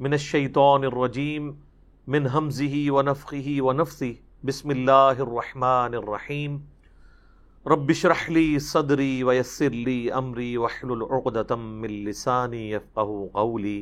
من 0.00 0.12
الشیطان 0.12 0.84
الرجیم 0.84 1.46
من 2.06 2.26
حمزه 2.32 2.82
ونفخه 2.96 3.54
ونفثه 3.68 4.10
بسم 4.50 4.72
اللہ 4.74 5.22
الرحمن 5.24 5.96
الرحیم 6.00 6.58
رب 7.66 7.90
اشرح 7.94 8.22
لی 8.36 8.44
صدری 8.66 9.08
ویسر 9.30 9.80
لی 9.88 9.96
امری 10.20 10.46
واحلل 10.56 11.02
عقدة 11.08 11.56
من 11.56 11.96
لسانی 12.04 12.62
یفقهوا 12.70 13.26
قولی 13.32 13.74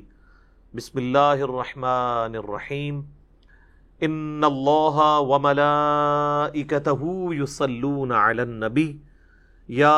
بسم 0.74 0.98
اللہ 0.98 1.46
الرحمن 1.50 2.42
الرحیم 2.42 3.04
ان 4.00 4.50
اللہ 4.52 5.04
وملائکته 5.34 7.14
یصلون 7.44 8.20
علی 8.24 8.42
النبی 8.42 8.90
یا 9.68 9.96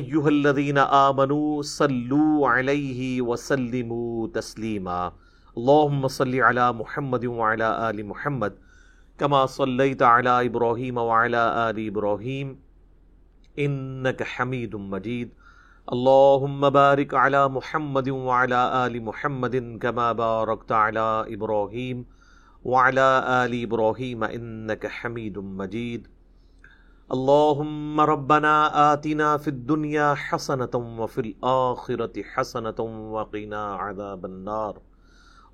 ایہا 0.00 0.28
الذین 0.28 0.78
آمنوا 0.84 1.62
صلوا 1.72 2.54
علیہ 2.58 3.20
وسلموا 3.22 4.26
تسلیما 4.34 5.04
اللهم 5.58 6.08
صل 6.08 6.34
على 6.40 6.72
محمد 6.72 7.24
وعلى 7.26 7.90
آل 7.90 8.06
محمد 8.06 8.54
كما 9.18 9.46
صليت 9.46 10.02
على 10.02 10.46
إبراهيم 10.46 10.96
وعلى 10.98 11.70
آل 11.70 11.86
إبراهيم 11.86 12.48
إنك 13.58 14.22
حميد 14.22 14.76
مجيد 14.76 15.28
اللهم 15.92 16.70
بارك 16.70 17.14
على 17.14 17.48
محمد 17.48 18.08
وعلى 18.08 18.86
آل 18.86 19.02
محمد 19.04 19.78
كما 19.82 20.12
باركت 20.12 20.72
على 20.72 21.24
إبراهيم 21.34 22.04
وعلى 22.64 23.08
آل 23.44 23.62
إبراهيم 23.62 24.24
إنك 24.24 24.86
حميد 24.86 25.38
مجيد 25.38 26.08
اللهم 27.12 28.00
ربنا 28.00 28.54
آتنا 28.92 29.36
في 29.36 29.48
الدنيا 29.48 30.14
حسنة 30.14 30.74
وفي 31.00 31.20
الآخرة 31.20 32.22
حسنة 32.22 32.80
وقنا 33.14 33.62
عذاب 33.74 34.24
النار 34.24 34.78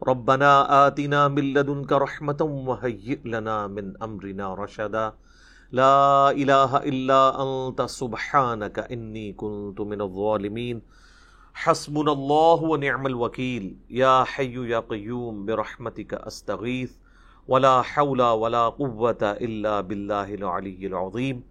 ربنا 0.01 0.87
آتنا 0.87 1.29
من 1.29 1.53
لدنك 1.53 1.93
رحمة 1.93 2.41
وهيئ 2.41 3.21
لنا 3.25 3.67
من 3.67 4.03
أمرنا 4.03 4.55
رشدا. 4.55 5.13
لا 5.73 6.31
إله 6.31 6.77
إلا 6.77 7.43
أنت، 7.43 7.83
سبحانك 7.83 8.79
إني 8.79 9.33
كنت 9.33 9.81
من 9.81 10.01
الظالمين. 10.01 10.83
حسبنا 11.55 12.13
الله 12.13 12.63
ونعم 12.63 13.07
الوكيل. 13.07 13.77
يا 13.91 14.25
حي 14.25 14.57
يا 14.73 14.81
قيوم، 14.81 15.47
برحمتك 15.47 16.15
أستغيث. 16.15 16.93
ولا 17.49 17.83
حول 17.83 18.23
ولا 18.23 18.69
قوة 18.69 19.23
إلا 19.23 19.81
بالله 19.81 20.35
العلي 20.35 20.87
العظيم. 20.87 21.45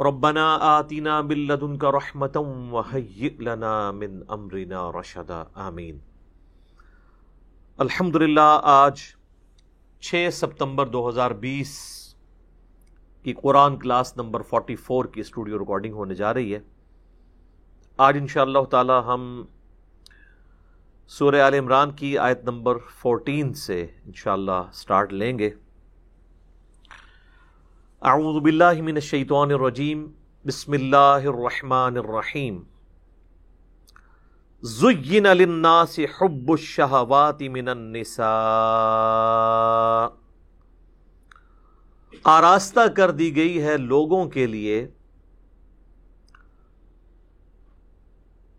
ربنا 0.00 0.78
آتنا 0.80 1.22
من 1.22 1.36
لدنك 1.46 1.84
رحمة 1.84 2.36
وهيئ 2.72 3.36
لنا 3.40 3.90
من 3.90 4.24
أمرنا 4.30 4.90
رشدا. 4.90 5.46
آمين. 5.56 6.09
الحمد 7.80 8.16
للہ 8.16 8.60
آج 8.62 9.00
چھ 10.00 10.28
ستمبر 10.32 10.86
دو 10.86 11.08
ہزار 11.08 11.30
بیس 11.30 11.70
کی 13.22 13.32
Quran 13.32 13.78
class 13.78 14.16
number 14.16 14.42
forty 14.42 14.76
four 14.76 15.04
کی 15.04 15.20
اسٹوڈیو 15.20 15.58
ریکارڈنگ 15.58 15.94
ہونے 15.94 16.14
جا 16.14 16.34
رہی 16.34 16.54
ہے۔ 16.54 16.58
آج 17.96 18.16
ان 18.16 18.26
شاء 18.26 18.42
اللہ 18.42 18.64
تعالی 18.70 18.92
ہم 19.06 19.44
سورہ 21.06 21.42
عال 21.42 21.54
عمران 21.54 21.90
کی 21.90 22.18
آیت 22.18 22.44
نمبر 22.44 22.78
فورٹین 22.78 23.54
سے 23.54 23.86
انشاءاللہ 24.06 24.70
سٹارٹ 24.72 25.12
لیں 25.12 25.38
گے۔ 25.38 25.50
اعوذ 28.02 28.42
باللہ 28.42 28.82
من 28.82 28.94
الشیطان 28.94 29.52
الرجیم، 29.52 30.06
بسم 30.46 30.72
اللہ 30.72 31.20
الرحمن 31.24 31.96
الرحیم۔ 31.96 32.62
زین 34.62 35.22
للناس 35.22 35.98
حب 35.98 36.52
الشہوات 36.52 37.42
من 37.42 37.68
النساء۔ 37.68 40.16
آراستہ 42.24 42.80
کر 42.96 43.10
دی 43.10 43.36
گئی 43.36 43.62
ہے 43.62 43.76
لوگوں 43.76 44.26
کے 44.26 44.46
لیے 44.46 44.88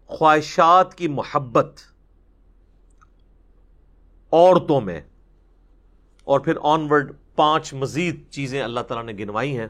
خواہشات 0.08 0.96
کی 0.96 1.08
محبت 1.08 1.80
عورتوں 4.32 4.82
میں۔ 4.82 5.02
اور 6.24 6.40
پھر 6.40 6.54
آن 6.62 6.92
ورڈ 6.92 7.12
پانچ 7.36 7.74
مزید 7.74 8.30
چیزیں 8.30 8.64
اللہ 8.64 8.80
تعالیٰ 8.80 9.14
نے 9.14 9.24
گنوائی 9.24 9.58
ہیں۔ 9.58 9.68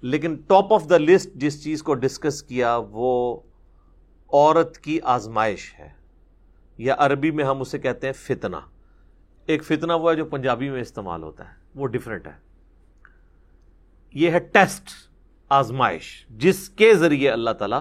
لیکن 0.00 0.34
ٹاپ 0.34 0.72
آف 0.72 0.90
دا 0.90 0.98
لسٹ 0.98 1.28
جس 1.34 1.64
چیز 1.64 1.82
کو 1.82 1.94
ڈسکس 1.94 2.42
کیا 2.42 2.80
وہ 2.90 3.40
عورت 4.32 4.78
کی 4.78 4.98
آزمائش 5.00 5.74
ہے، 5.78 5.88
یا 6.78 6.94
عربی 6.98 7.30
میں 7.30 7.44
ہم 7.44 7.60
اسے 7.60 7.78
کہتے 7.78 8.06
ہیں 8.06 8.14
فتنہ۔ 8.14 8.56
ایک 9.46 9.64
فتنہ 9.64 9.92
وہ 9.92 10.10
ہے 10.10 10.16
جو 10.16 10.24
پنجابی 10.24 10.70
میں 10.70 10.80
استعمال 10.80 11.22
ہوتا 11.22 11.48
ہے، 11.48 11.54
وہ 11.74 11.86
ڈفرینٹ 11.86 12.26
ہے۔ 12.26 12.38
یہ 14.14 14.30
ہے 14.30 14.38
ٹیسٹ، 14.38 14.88
آزمائش، 15.48 16.26
جس 16.30 16.68
کے 16.68 16.94
ذریعے 16.94 17.30
اللہ 17.30 17.50
تعالی 17.50 17.76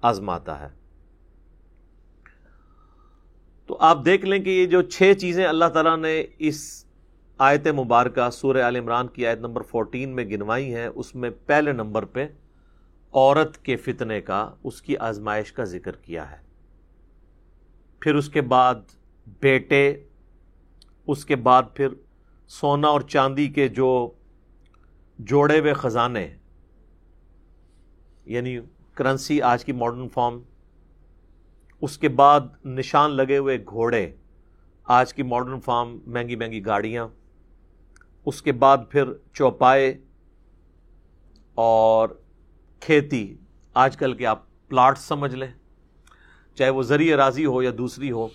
آزماتا 0.00 0.60
ہے۔ 0.60 0.68
تو 3.66 3.76
آپ 3.80 4.04
دیکھ 4.04 4.24
لیں 4.24 4.38
کہ 4.38 4.50
یہ 4.50 4.66
جو 4.66 4.82
چھ 4.82 5.12
چیزیں 5.20 5.46
اللہ 5.46 5.64
تعالیٰ 5.64 5.96
نے 5.96 6.24
اس 6.38 6.84
آیت 7.38 7.66
مبارکہ 7.68 8.30
سورہ 8.30 8.62
عال 8.62 8.76
عمران 8.76 9.08
کی 9.08 9.26
آیت 9.26 9.38
نمبر 9.38 9.62
فورٹین 9.62 10.14
میں 10.16 10.24
گنوائی 10.24 10.74
ہیں، 10.74 10.86
اس 10.86 11.14
میں 11.14 11.30
پہلے 11.46 11.72
نمبر 11.72 12.04
پہ 12.04 12.26
عورت 13.14 13.58
کے 13.58 13.76
فتنے 13.76 14.20
کا، 14.20 14.54
اس 14.64 14.82
کی 14.82 14.96
آزمائش 14.96 15.52
کا 15.52 15.64
ذکر 15.64 15.96
کیا 15.96 16.30
ہے۔ 16.30 16.36
پھر 18.00 18.14
اس 18.14 18.28
کے 18.28 18.40
بعد 18.40 18.74
بیٹے، 19.40 20.04
اس 21.06 21.24
کے 21.24 21.36
بعد 21.36 21.62
پھر 21.74 21.88
سونا 22.48 22.88
اور 22.88 23.00
چاندی 23.00 23.48
کے 23.48 23.68
جو 23.68 24.10
جوڑے 25.18 25.58
ہوئے 25.60 25.72
خزانے 25.72 26.26
یعنی 28.24 28.58
کرنسی 28.94 29.40
آج 29.42 29.64
کی 29.64 29.72
ماڈرن 29.72 30.08
فارم 30.08 30.40
اس 31.80 31.98
کے 31.98 32.08
بعد 32.08 32.40
نشان 32.64 33.10
لگے 33.10 33.38
ہوئے 33.38 33.58
گھوڑے، 33.64 34.06
آج 34.84 35.14
کی 35.14 35.22
ماڈرن 35.22 35.60
فارم 35.60 35.98
مہنگی 36.06 36.36
مہنگی 36.36 36.64
گاڑیاں، 36.66 37.08
اس 38.26 38.42
کے 38.42 38.52
بعد 38.52 38.78
پھر 38.90 39.12
چوپائے 39.32 39.98
اور 41.54 42.08
کھیتی 42.84 43.36
آج 43.74 43.96
کل 43.96 44.14
کے 44.14 44.26
آپ 44.26 44.42
پلاٹ 44.68 44.98
سمجھ 44.98 45.34
لیں، 45.34 45.48
چاہے 46.54 46.70
وہ 46.70 46.82
ذریعہ 46.82 47.16
راضی 47.16 47.46
ہو 47.46 47.62
یا 47.62 47.70
دوسری 47.78 48.10
ہو، 48.10 48.28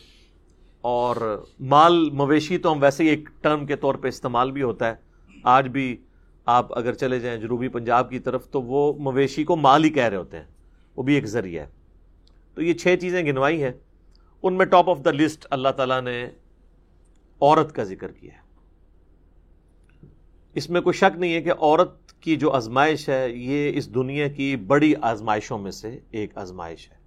اور 0.81 1.45
مال 1.59 2.09
مویشی 2.09 2.57
تو 2.57 2.71
ہم 2.71 2.81
ویسے 2.81 3.03
ہی 3.03 3.09
ایک 3.09 3.29
ٹرم 3.41 3.65
کے 3.65 3.75
طور 3.75 3.95
پہ 3.95 4.07
استعمال 4.07 4.51
بھی 4.51 4.61
ہوتا 4.61 4.87
ہے۔ 4.87 4.95
آج 5.43 5.67
بھی 5.67 5.97
آپ 6.45 6.77
اگر 6.77 6.93
چلے 6.93 7.19
جائیں 7.19 7.39
جنوبی 7.39 7.67
پنجاب 7.67 8.09
کی 8.09 8.19
طرف 8.19 8.49
تو 8.49 8.61
وہ 8.61 8.93
مویشی 8.93 9.43
کو 9.43 9.55
مال 9.55 9.83
ہی 9.83 9.89
کہہ 9.89 10.03
رہے 10.03 10.17
ہوتے 10.17 10.37
ہیں۔ 10.37 10.45
وہ 10.95 11.03
بھی 11.03 11.15
ایک 11.15 11.25
ذریعہ 11.25 11.65
ہے۔ 11.65 11.71
تو 12.53 12.61
یہ 12.61 12.73
چھ 12.73 12.95
چیزیں 13.01 13.25
گنوائی 13.25 13.63
ہیں۔ 13.63 13.71
ان 14.43 14.53
میں 14.53 14.65
ٹاپ 14.65 14.89
آف 14.89 14.99
دا 15.05 15.11
لسٹ 15.11 15.47
اللہ 15.49 15.69
تعالیٰ 15.69 16.01
نے 16.01 16.29
عورت 17.41 17.75
کا 17.75 17.83
ذکر 17.83 18.11
کیا 18.11 18.33
ہے۔ 18.33 18.39
اس 20.53 20.69
میں 20.69 20.81
کوئی 20.81 20.93
شک 20.93 21.17
نہیں 21.17 21.33
ہے 21.33 21.41
کہ 21.41 21.51
عورت 21.51 22.08
کی 22.21 22.35
جو 22.35 22.51
آزمائش 22.51 23.09
ہے، 23.09 23.29
یہ 23.29 23.71
اس 23.75 23.95
دنیا 23.95 24.27
کی 24.27 24.55
بڑی 24.55 24.93
آزمائشوں 25.01 25.57
میں 25.57 25.71
سے 25.71 25.99
ایک 26.11 26.37
آزمائش 26.37 26.91
ہے۔ 26.91 26.99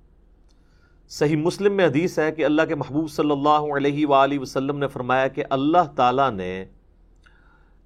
صحیح 1.09 1.37
مسلم 1.37 1.73
میں 1.73 1.87
حدیث 1.87 2.19
ہے 2.19 2.33
کہ 2.33 2.45
اللہ 2.45 2.63
کے 2.69 2.75
محبوب 2.75 3.11
صلی 3.11 3.31
اللہ 3.31 3.77
علیہ 3.77 4.07
وآلہ 4.07 4.39
وسلم 4.39 4.79
نے 4.79 4.89
فرمایا 4.89 5.29
کہ 5.29 5.45
اللہ 5.51 5.93
تعالیٰ 5.97 6.31
نے 6.31 6.65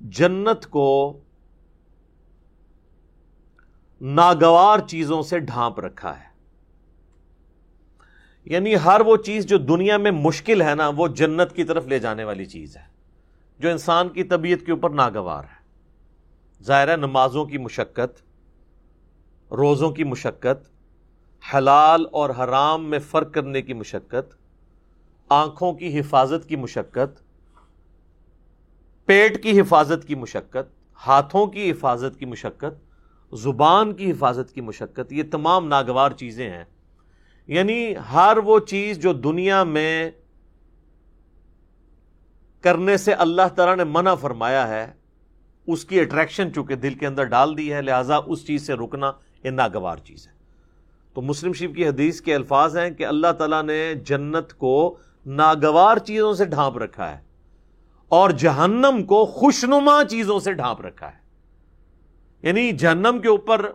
جنت 0.00 0.67
کو 0.67 1.20
ناگوار 4.00 4.78
چیزوں 4.78 5.23
سے 5.23 5.38
ڈھانپ 5.38 5.81
رکھا 5.81 6.19
ہے۔ 6.19 6.37
یعنی 8.44 8.75
ہر 8.84 9.00
وہ 9.00 9.17
چیز 9.17 9.46
جو 9.46 9.58
دنیا 9.58 9.96
میں 9.96 10.11
مشکل 10.11 10.62
ہے 10.62 10.75
نا، 10.75 10.90
وہ 10.96 11.08
جنت 11.08 11.52
کی 11.52 11.64
طرف 11.64 11.87
لے 11.87 11.99
جانے 11.99 12.25
والی 12.25 12.44
چیز 12.44 12.76
ہے۔ 12.76 12.82
جو 13.58 13.70
انسان 13.70 14.08
کی 14.08 14.25
طبیعت 14.25 14.67
کے 14.67 14.73
اوپر 14.73 14.90
ناگوار 14.90 15.44
ہے۔ 15.44 15.56
ظاہر 16.62 16.88
ہے 16.88 16.97
نمازوں 16.97 17.44
کی 17.44 17.58
مشقت، 17.58 18.23
روزوں 19.53 19.91
کی 19.91 20.05
مشقت، 20.05 20.70
حلال 21.55 22.06
اور 22.12 22.31
حرام 22.31 22.85
میں 22.85 22.99
فرق 22.99 23.35
کرنے 23.35 23.62
کی 23.62 23.75
مشقت، 23.75 24.35
آنکھوں 25.29 25.73
کی 25.73 26.00
حفاظت 26.00 26.49
کی 26.49 26.56
مشقت، 26.56 27.23
پیٹ 29.06 29.43
کی 29.43 29.61
حفاظت 29.61 30.08
کی 30.08 30.14
مشقت، 30.14 30.97
ہاتھوں 31.06 31.47
کی 31.47 31.70
حفاظت 31.70 32.19
کی 32.19 32.26
مشقت، 32.26 32.87
زبان 33.35 33.93
کی 33.93 34.11
حفاظت 34.11 34.52
کی 34.52 34.61
مشقت، 34.61 35.12
یہ 35.12 35.23
تمام 35.31 35.69
ناگوار 35.69 36.11
چیزیں 36.11 36.50
ہیں۔ 36.50 36.64
یعنی 37.47 37.94
ہر 38.12 38.38
وہ 38.44 38.59
چیز 38.59 38.99
جو 38.99 39.12
دنیا 39.12 39.64
میں 39.64 40.11
کرنے 42.61 42.97
سے 42.97 43.12
اللہ 43.12 43.49
تعالیٰ 43.56 43.76
نے 43.76 43.85
منع 43.85 44.14
فرمایا 44.14 44.69
ہے 44.69 44.93
اس 45.66 45.84
کی 45.84 46.00
اٹریکشن 46.00 46.52
چونکہ 46.54 46.74
دل 46.74 46.94
کے 46.94 47.06
اندر 47.06 47.24
ڈال 47.24 47.58
دی 47.58 47.72
ہے، 47.72 47.82
لہٰذا 47.82 48.18
اس 48.26 48.46
چیز 48.46 48.66
سے 48.66 48.74
رکنا 48.74 49.12
یہ 49.44 49.50
ناگوار 49.50 49.96
چیز 49.96 50.28
ہے۔ 50.28 50.32
تو 51.14 51.22
مسلم 51.22 51.52
شریف 51.52 51.76
کی 51.76 51.86
حدیث 51.86 52.20
کے 52.20 52.34
الفاظ 52.34 52.76
ہیں 52.76 52.90
کہ 52.90 53.06
اللہ 53.06 53.32
تعالیٰ 53.38 53.62
نے 53.62 53.94
جنت 53.94 54.52
کو 54.52 54.98
ناگوار 55.26 55.96
چیزوں 55.96 56.34
سے 56.34 56.44
ڈھانپ 56.44 56.78
رکھا 56.78 57.10
ہے 57.10 57.22
اور 58.08 58.30
جہنم 58.30 59.04
کو 59.06 59.26
خوشنما 59.26 60.02
چیزوں 60.10 60.40
سے 60.40 60.52
ڈھانپ 60.52 60.80
رکھا 60.80 61.08
ہے۔ 61.08 61.26
یعنی 62.42 62.72
جہنم 62.72 63.18
کے 63.22 63.28
اوپر 63.28 63.72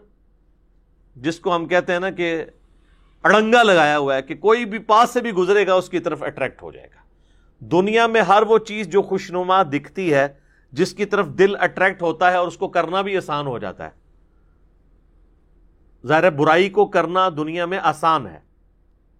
جس 1.16 1.40
کو 1.40 1.56
ہم 1.56 1.68
کہتے 1.68 1.94
ہیں 1.94 2.00
نا 2.00 2.10
کہ 2.10 2.46
اڑنگا 3.24 3.64
لگایا 3.64 3.98
ہوا 3.98 4.16
ہے 4.16 4.22
کہ 4.22 4.36
کوئی 4.36 4.66
بھی 4.66 4.80
پاس 4.80 5.10
سے 5.10 5.22
بھی 5.22 5.32
گزرے 5.32 5.68
گا، 5.68 5.74
اس 5.74 5.90
کی 5.90 6.00
طرف 6.00 6.24
اٹریکٹ 6.24 6.64
ہو 6.64 6.72
جائے 6.72 6.88
گا۔ 6.88 7.02
دنیا 7.60 8.08
میں 8.08 8.22
ہر 8.22 8.42
وہ 8.42 8.58
چیز 8.58 8.88
جو 8.88 9.02
خوشنما 9.02 9.64
دکھتی 9.64 10.14
ہے 10.14 10.28
جس 10.72 10.94
کی 10.94 11.06
طرف 11.06 11.28
دل 11.28 11.56
اٹریکٹ 11.60 12.02
ہوتا 12.02 12.32
ہے 12.32 12.36
اور 12.36 12.48
اس 12.48 12.58
کو 12.58 12.68
کرنا 12.68 13.02
بھی 13.02 13.18
آسان 13.18 13.48
ہو 13.48 13.60
جاتا 13.60 13.86
ہے۔ 13.86 14.02
ظاہر 16.08 16.30
برائی 16.30 16.70
کو 16.70 16.86
کرنا 16.86 17.30
دنیا 17.30 17.66
میں 17.66 17.80
آسان 17.84 18.28
ہے 18.28 18.40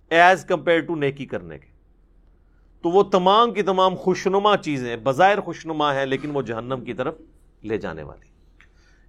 ایز 0.10 0.46
کمپیئر 0.46 0.80
ٹو 0.80 0.96
نیکی 0.96 1.26
کرنے 1.26 1.60
کے۔ 1.60 1.68
تو 2.82 2.90
وہ 2.90 3.04
تمام 3.04 3.54
کی 3.54 3.62
تمام 3.62 3.96
خوشنما 3.96 4.58
چیزیں، 4.58 4.98
بظاہر 5.04 5.40
خوشنما 5.40 5.96
ہیں 5.96 6.06
لیکن 6.06 6.32
وہ 6.34 6.42
جہنم 6.42 6.84
کی 6.86 6.94
طرف 6.94 7.16
لے 7.64 7.78
جانے 7.78 8.04
والی۔ 8.04 8.26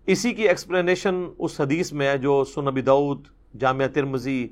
اسی 0.07 0.35
کی 0.35 0.49
ایکسپلینیشن 0.49 1.25
اس 1.39 1.61
حدیث 1.61 1.93
میں 1.93 2.09
ہے 2.09 2.19
جو 2.19 2.45
سنبی 2.45 2.81
دعود 2.81 3.27
جامعہ 3.61 3.87
ترمزی 3.87 4.49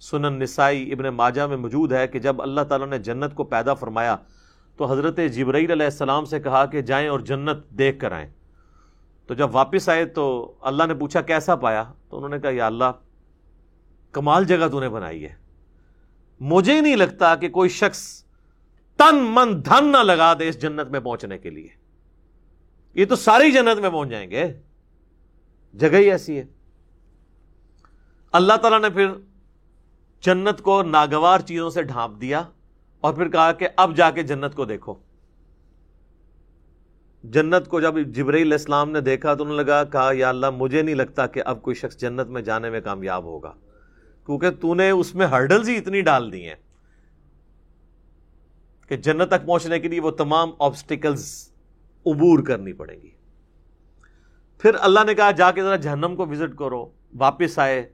سنن 0.00 0.38
نسائی، 0.38 0.92
ابن 0.92 1.04
ماجہ 1.04 1.42
میں 1.42 1.56
موجود 1.56 1.92
ہے 1.92 2.08
کہ 2.08 2.18
جب 2.18 2.42
اللہ 2.42 2.60
تعالیٰ 2.60 2.86
نے 2.86 2.98
جنت 2.98 3.34
کو 3.34 3.44
پیدا 3.44 3.74
فرمایا 3.74 4.16
تو 4.76 4.92
حضرت 4.92 5.20
جبرائیل 5.32 5.70
علیہ 5.70 5.84
السلام 5.84 6.24
سے 6.24 6.40
کہا 6.40 6.66
کہ 6.66 6.82
جائیں 6.82 7.08
اور 7.08 7.20
جنت 7.20 7.70
دیکھ 7.70 7.98
کر 7.98 8.12
آئیں۔ 8.12 8.30
تو 9.26 9.34
جب 9.34 9.54
واپس 9.54 9.88
آئے 9.88 10.04
تو 10.04 10.54
اللہ 10.60 10.84
نے 10.84 10.94
پوچھا 10.94 11.20
کیسا 11.20 11.56
پایا؟ 11.56 11.84
تو 12.10 12.16
انہوں 12.16 12.30
نے 12.30 12.38
کہا، 12.38 12.50
یا 12.50 12.66
اللہ، 12.66 12.92
کمال 14.12 14.44
جگہ 14.44 14.68
تو 14.68 14.80
نے 14.80 14.88
بنائی 14.88 15.24
ہے۔ 15.24 15.34
مجھے 16.40 16.80
نہیں 16.80 16.96
لگتا 16.96 17.34
کہ 17.34 17.48
کوئی 17.48 17.68
شخص 17.68 18.24
تن 18.96 19.14
من 19.14 19.64
دھن 19.64 19.92
نہ 19.92 19.96
لگا 19.96 20.34
دے 20.34 20.48
اس 20.48 20.62
جنت 20.62 20.88
میں 20.90 21.00
پہنچنے 21.00 21.38
کے 21.38 21.50
لیے۔ 21.50 21.68
یہ 22.94 23.04
تو 23.04 23.16
ساری 23.16 23.52
جنت 23.52 23.80
میں 23.80 23.90
پہنچ 23.90 24.10
جائیں 24.10 24.30
گے۔ 24.30 24.52
جگہ 25.74 25.96
ہی 25.96 26.10
ایسی 26.10 26.38
ہے۔ 26.38 26.44
اللہ 28.32 28.52
تعالیٰ 28.52 28.80
نے 28.80 28.90
پھر 28.90 29.08
جنت 30.20 30.62
کو 30.62 30.82
ناگوار 30.82 31.40
چیزوں 31.40 31.70
سے 31.70 31.82
ڈھانپ 31.82 32.20
دیا۔ 32.20 32.42
اور 33.04 33.14
پھر 33.14 33.28
کہا 33.28 33.52
کہ 33.52 33.68
اب 33.76 33.96
جا 33.96 34.10
کے 34.10 34.22
جنت 34.22 34.54
کو 34.54 34.64
دیکھو۔ 34.64 34.94
جنت 37.24 37.68
کو 37.68 37.80
جب 37.80 37.98
جبرائیل 38.00 38.52
اسلام 38.52 38.90
نے 38.90 39.00
دیکھا 39.00 39.34
تو 39.34 39.44
انہوں 39.44 39.56
نے 39.56 39.62
لگا، 39.62 39.84
کہا، 39.84 40.10
یا 40.12 40.28
اللہ، 40.28 40.50
مجھے 40.50 40.82
نہیں 40.82 40.94
لگتا 40.94 41.26
کہ 41.26 41.42
اب 41.44 41.62
کوئی 41.62 41.74
شخص 41.74 41.96
جنت 41.96 42.28
میں 42.28 42.42
جانے 42.42 42.70
میں 42.70 42.80
کامیاب 42.80 43.24
ہوگا۔ 43.24 43.52
کیونکہ 44.26 44.50
تو 44.50 44.74
نے 44.74 44.90
اس 44.90 45.14
میں 45.14 45.26
ہرڈلز 45.26 45.68
ہی 45.68 45.76
اتنی 45.76 46.00
ڈال 46.00 46.32
دی 46.32 46.48
ہیں 46.48 46.54
کہ 48.88 48.96
جنت 48.96 49.28
تک 49.28 49.46
پہنچنے 49.46 49.80
کے 49.80 49.88
لیے 49.88 50.00
وہ 50.00 50.10
تمام 50.10 50.50
آبسٹیکلز 50.58 51.48
عبور 52.06 52.42
کرنی 52.42 52.72
پڑیں 52.72 53.00
گی۔ 53.00 53.10
پھر 54.58 54.74
اللہ 54.80 55.00
نے 55.06 55.14
کہا، 55.14 55.30
جا 55.30 55.50
کے 55.50 55.62
ذرا 55.62 55.76
جہنم 55.76 56.14
کو 56.16 56.26
وزٹ 56.26 56.56
کرو، 56.56 56.90
واپس 57.18 57.58
آئے۔ 57.58 57.88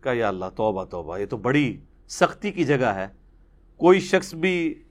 کہا، 0.00 0.12
یا 0.12 0.28
اللہ، 0.28 0.46
توبہ 0.56 0.84
توبہ، 0.84 1.18
یہ 1.18 1.26
تو 1.26 1.36
بڑی 1.36 1.80
سختی 2.08 2.52
کی 2.52 2.64
جگہ 2.64 2.86
ہے۔ 2.86 3.25
کوئی 3.76 4.00
شخص 4.00 4.34
بھی 4.34 4.82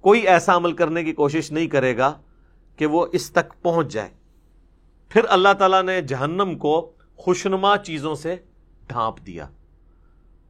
کوئی 0.00 0.20
ایسا 0.20 0.56
عمل 0.56 0.72
کرنے 0.72 1.04
کی 1.04 1.12
کوشش 1.12 1.52
نہیں 1.52 1.66
کرے 1.66 1.96
گا 1.96 2.12
کہ 2.76 2.86
وہ 2.86 3.06
اس 3.12 3.30
تک 3.30 3.62
پہنچ 3.62 3.92
جائے۔ 3.92 4.08
پھر 5.08 5.20
اللہ 5.28 5.48
تعالیٰ 5.58 5.82
نے 5.82 6.02
جہنم 6.02 6.58
کو 6.58 6.92
خوشنما 7.16 7.76
چیزوں 7.78 8.14
سے 8.14 8.36
ڈھانپ 8.88 9.26
دیا 9.26 9.48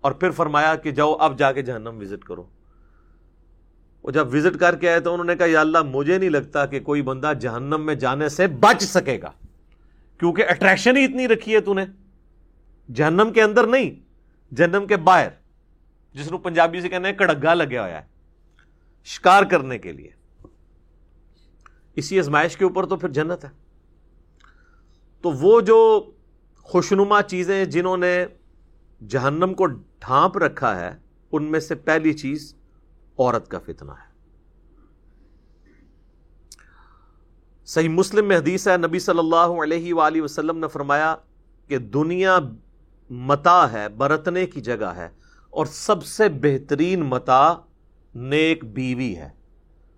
اور 0.00 0.12
پھر 0.12 0.31
فرمایا 0.31 0.75
کہ 0.75 0.90
جاؤ 0.90 1.14
اب 1.14 1.38
جا 1.38 1.52
کے 1.52 1.62
جہنم 1.62 1.98
وزٹ 2.00 2.25
کرو۔ 2.25 2.44
وہ 4.02 4.10
جب 4.10 4.34
وزٹ 4.34 4.58
کر 4.58 4.76
کے 4.76 4.88
آئے 4.88 5.00
تو 5.00 5.12
انہوں 5.12 5.26
نے 5.26 5.36
کہا، 5.36 5.46
یا 5.46 5.60
اللہ، 5.60 5.78
مجھے 5.82 6.19
نہیں 6.19 6.31
لگتا 6.31 6.66
کہ 6.66 6.81
کوئی 6.81 7.02
بندہ 7.02 7.32
جہنم 7.40 7.86
میں 7.86 7.94
جانے 7.94 8.28
سے 8.28 8.46
بچ 8.46 8.82
سکے 8.82 9.20
گا، 9.22 9.31
کیونکہ 10.19 10.44
اٹریکشن 10.48 10.96
ہی 10.96 11.04
اتنی 11.04 11.28
رکھی 11.28 11.54
ہے 11.54 11.60
تو 11.60 11.75
نے۔ 11.75 11.84
جہنم 12.94 13.31
کے 13.34 13.42
اندر 13.42 13.66
نہیں، 13.66 13.90
جہنم 14.54 14.86
کے 14.86 14.96
باہر۔ 14.96 15.28
جس 16.14 16.28
کو 16.28 16.38
پنجابی 16.38 16.81
سے 16.81 16.88
کہنا 16.88 17.08
ہے 17.08 17.12
کڑگا 17.12 17.55
لگیا 17.55 17.81
ہوا 17.81 17.90
ہے، 17.90 18.02
شکار 19.05 19.43
کرنے 19.43 19.78
کے 19.78 19.93
لیے۔ 19.93 20.11
اسی 21.96 22.19
ازمائش 22.19 22.56
کے 22.56 22.64
اوپر 22.64 22.87
تو 22.87 22.96
پھر 22.96 23.08
جنت 23.08 23.44
ہے۔ 23.44 23.49
تو 25.22 25.31
وہ 25.31 25.61
جو 25.61 26.11
خوشنما 26.56 27.22
چیزیں 27.22 27.64
جنہوں 27.64 27.96
نے 27.96 28.26
جہنم 29.08 29.55
کو 29.55 29.66
ڈھانپ 29.66 30.38
رکھا 30.38 30.81
ہے، 30.81 30.99
ان 31.32 31.44
میں 31.44 31.61
سے 31.61 31.75
پہلی 31.75 32.12
چیز 32.12 32.55
عورت 33.19 33.49
کا 33.49 33.58
فتنہ 33.58 33.93
ہے۔ 33.93 34.14
صحیح 37.65 37.88
مسلم 37.88 38.29
میں 38.29 38.36
حدیث 38.36 38.69
ہے، 38.69 38.77
نبی 38.77 38.98
صلی 38.98 39.19
اللہ 39.19 39.62
علیہ 39.62 39.94
وآلہ 39.94 40.22
وسلم 40.22 40.58
نے 40.58 40.69
فرمایا 40.69 41.17
کہ 41.69 41.79
دنیا 41.79 42.38
متا 43.10 43.72
ہے، 43.72 43.88
برتنے 43.88 44.46
کی 44.46 44.60
جگہ 44.60 44.93
ہے۔ 44.96 45.08
اور 45.55 45.67
سب 45.67 46.05
سے 46.05 46.29
بہترین 46.29 47.01
متا 47.01 47.55
نیک 48.15 48.65
بیوی 48.65 49.17
ہے۔ 49.17 49.29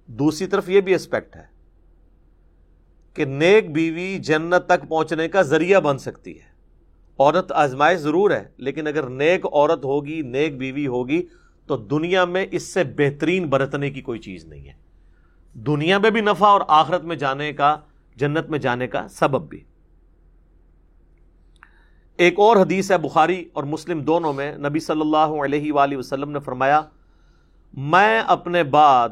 دوسری 0.07 0.47
طرف 0.47 0.69
یہ 0.69 0.81
بھی 0.81 0.95
اسپیکٹ 0.95 1.37
ہے 1.37 1.45
کہ 3.15 3.25
نیک 3.25 3.73
بیوی 3.73 4.19
جنت 4.19 4.67
تک 4.67 4.89
پہنچنے 4.89 5.29
کا 5.29 5.43
ذریعہ 5.43 5.81
بن 5.81 5.99
سکتی 5.99 6.35
ہے۔ 6.35 6.57
عورت 7.19 7.53
آزمائش 7.53 7.99
ضرور 7.99 8.31
ہے، 8.31 8.45
لیکن 8.57 8.87
اگر 8.87 9.09
نیک 9.09 9.47
عورت 9.47 9.85
ہوگی، 9.85 10.23
نیک 10.23 10.59
بیوی 10.59 10.87
ہوگی، 10.87 11.27
تو 11.67 11.77
دنیا 11.77 12.25
میں 12.25 12.47
اس 12.51 12.63
سے 12.63 12.85
بہترین 12.85 13.47
برتنے 13.47 13.91
کی 13.91 14.01
کوئی 14.01 14.19
چیز 14.19 14.45
نہیں 14.45 14.69
ہے۔ 14.69 14.75
دنیا 15.55 15.99
میں 15.99 16.11
بھی 16.11 16.21
نفع 16.21 16.47
اور 16.47 16.61
آخرت 16.69 17.05
میں 17.05 17.17
جانے 17.17 17.53
کا، 17.53 17.77
جنت 18.17 18.51
میں 18.51 18.59
جانے 18.59 18.87
کا 18.87 19.09
سبب 19.09 19.49
بھی۔ 19.49 19.65
ایک 22.19 22.39
اور 22.39 22.57
حدیث 22.57 22.91
ہے 22.93 22.99
بخاری 22.99 23.45
اور 23.53 23.65
مسلم 23.65 24.01
دونوں 24.01 24.33
میں 24.33 24.57
نبی 24.59 24.81
صلی 24.81 25.01
اللہ 25.01 25.35
علیہ 25.45 25.73
وآلہ 25.73 25.97
وسلم 25.97 26.31
نے 26.31 26.41
فرمایا، 26.41 26.81
میں 27.75 28.23
اپنے 28.27 28.63
بعد 28.65 29.09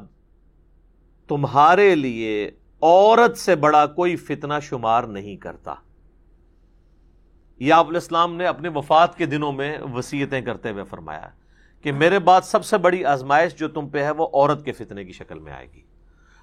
تمہارے 1.29 1.95
لیے 1.95 2.51
عورت 2.83 3.37
سے 3.39 3.57
بڑا 3.57 3.87
کوئی 3.87 4.17
فتنہ 4.17 4.55
شمار 4.63 5.05
نہیں 5.05 5.37
کرتا۔ 5.37 5.75
یہ 7.61 7.73
آپ 7.73 7.89
الاسلام 7.89 8.37
نے 8.37 8.47
اپنے 8.47 8.69
وفات 8.69 9.17
کے 9.19 9.27
دنوں 9.27 9.53
میں 9.53 9.79
وسیعتیں 9.95 10.41
کرتے 10.41 10.71
ہوئے 10.71 10.85
فرمایا 10.85 11.29
کہ 11.85 11.93
میرے 11.93 12.19
بعد 12.19 12.41
سب 12.45 12.65
سے 12.65 12.79
بڑی 12.79 13.05
آزمائش 13.05 13.55
جو 13.55 13.69
تم 13.69 13.89
پہ 13.89 14.03
ہے 14.03 14.11
وہ 14.11 14.27
عورت 14.27 14.65
کے 14.65 14.73
فتنے 14.73 15.05
کی 15.05 15.13
شکل 15.13 15.39
میں 15.39 15.53
آئے 15.53 15.67
گی۔ 15.75 15.81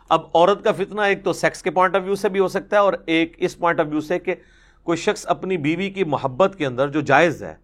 اب 0.10 0.22
عورت 0.34 0.64
کا 0.64 0.72
فتنہ 0.72 1.02
ایک 1.02 1.24
تو 1.24 1.34
سیکس 1.34 1.62
کے 1.64 1.72
پوائنٹ 1.72 1.96
آف 1.96 2.02
ویو 2.06 2.16
سے 2.16 2.30
بھی 2.30 2.40
ہو 2.40 2.48
سکتا 2.48 2.76
ہے 2.76 2.82
اور 2.82 2.94
ایک 3.06 3.36
اس 3.38 3.58
پوائنٹ 3.58 3.80
آف 3.80 3.88
ویو 3.90 4.02
سے 4.02 4.20
کہ 4.20 4.36
کوئی 4.84 4.98
شخص 4.98 5.26
اپنی 5.28 5.58
بیوی 5.58 5.90
کی 5.90 6.04
محبت 6.04 6.56
کے 6.58 6.66
اندر 6.66 6.88
جو 6.88 7.02
جائز 7.02 7.44
ہے 7.44 7.56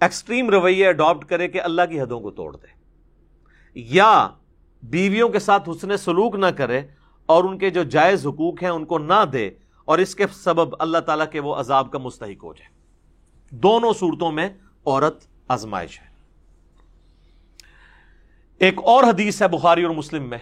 ایکسٹریم 0.00 0.50
رویے 0.50 0.88
اڈاپٹ 0.88 1.24
کرے 1.24 1.48
کہ 1.48 1.60
اللہ 1.60 1.82
کی 1.90 2.00
حدوں 2.00 2.20
کو 2.20 2.30
توڑ 2.30 2.56
دے۔ 2.56 2.66
یا 3.74 4.28
بیویوں 4.82 5.28
کے 5.28 5.38
ساتھ 5.38 5.68
حسن 5.68 5.96
سلوک 5.96 6.34
نہ 6.34 6.46
کرے 6.46 6.82
اور 7.26 7.44
ان 7.44 7.58
کے 7.58 7.70
جو 7.70 7.82
جائز 7.82 8.26
حقوق 8.26 8.62
ہیں 8.62 8.70
ان 8.70 8.84
کو 8.84 8.98
نہ 8.98 9.24
دے 9.32 9.50
اور 9.84 9.98
اس 9.98 10.14
کے 10.14 10.24
سبب 10.32 10.74
اللہ 10.78 10.98
تعالیٰ 10.98 11.30
کے 11.30 11.40
وہ 11.40 11.54
عذاب 11.54 11.90
کا 11.92 11.98
مستحق 11.98 12.44
ہو 12.44 12.52
جائے۔ 12.52 12.76
دونوں 13.50 13.92
صورتوں 13.92 14.32
میں 14.32 14.48
عورت 14.86 15.26
آزمائش 15.48 16.00
ہے۔ 16.00 16.06
ایک 18.58 18.78
اور 18.78 19.04
حدیث 19.04 19.42
ہے 19.42 19.48
بخاری 19.48 19.82
اور 19.82 19.94
مسلم 19.94 20.30
میں۔ 20.30 20.38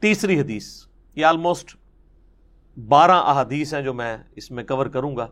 تیسری 0.00 0.40
حدیث، 0.40 0.86
یہ 1.14 1.24
آلموسٹ 1.24 1.76
بارہ 2.76 3.10
احادیث 3.10 3.74
ہیں 3.74 3.82
جو 3.82 3.94
میں 3.94 4.18
اس 4.36 4.50
میں 4.50 4.64
کور 4.64 4.86
کروں 4.86 5.16
گا۔ 5.16 5.28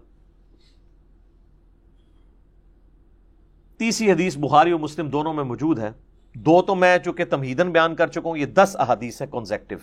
تیسری 3.79 4.13
حدیث 4.13 4.37
بخاری 4.37 4.71
اور 4.71 4.81
مسلم 4.81 5.09
دونوں 5.09 5.35
میں 5.35 5.45
موجود 5.45 5.79
ہے۔ 5.79 5.91
دو 6.35 6.63
تو 6.63 6.75
میں 6.75 6.99
چونکہ 6.99 7.25
تمہیدن 7.25 7.73
بیان 7.73 7.95
کر 7.95 8.07
چکا 8.07 8.29
ہوں، 8.29 8.37
یہ 8.37 8.47
دس 8.47 8.77
احادیث 8.79 9.23
ہے 9.23 9.27
کانزیکٹو 9.27 9.75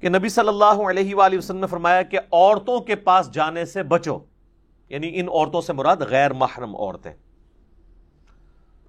کہ 0.00 0.08
نبی 0.08 0.28
صلی 0.28 0.48
اللہ 0.48 0.90
علیہ 0.90 1.14
وآلہ 1.14 1.38
وسلم 1.38 1.58
نے 1.58 1.66
فرمایا 1.66 2.02
کہ 2.02 2.18
عورتوں 2.32 2.80
کے 2.80 2.96
پاس 2.96 3.32
جانے 3.32 3.64
سے 3.64 3.82
بچو 3.82 4.18
یعنی 4.88 5.10
ان 5.14 5.28
عورتوں 5.28 5.60
سے 5.60 5.72
مراد 5.72 5.96
غیر 5.96 6.32
محرم 6.32 6.76
عورتیں۔ 6.76 7.12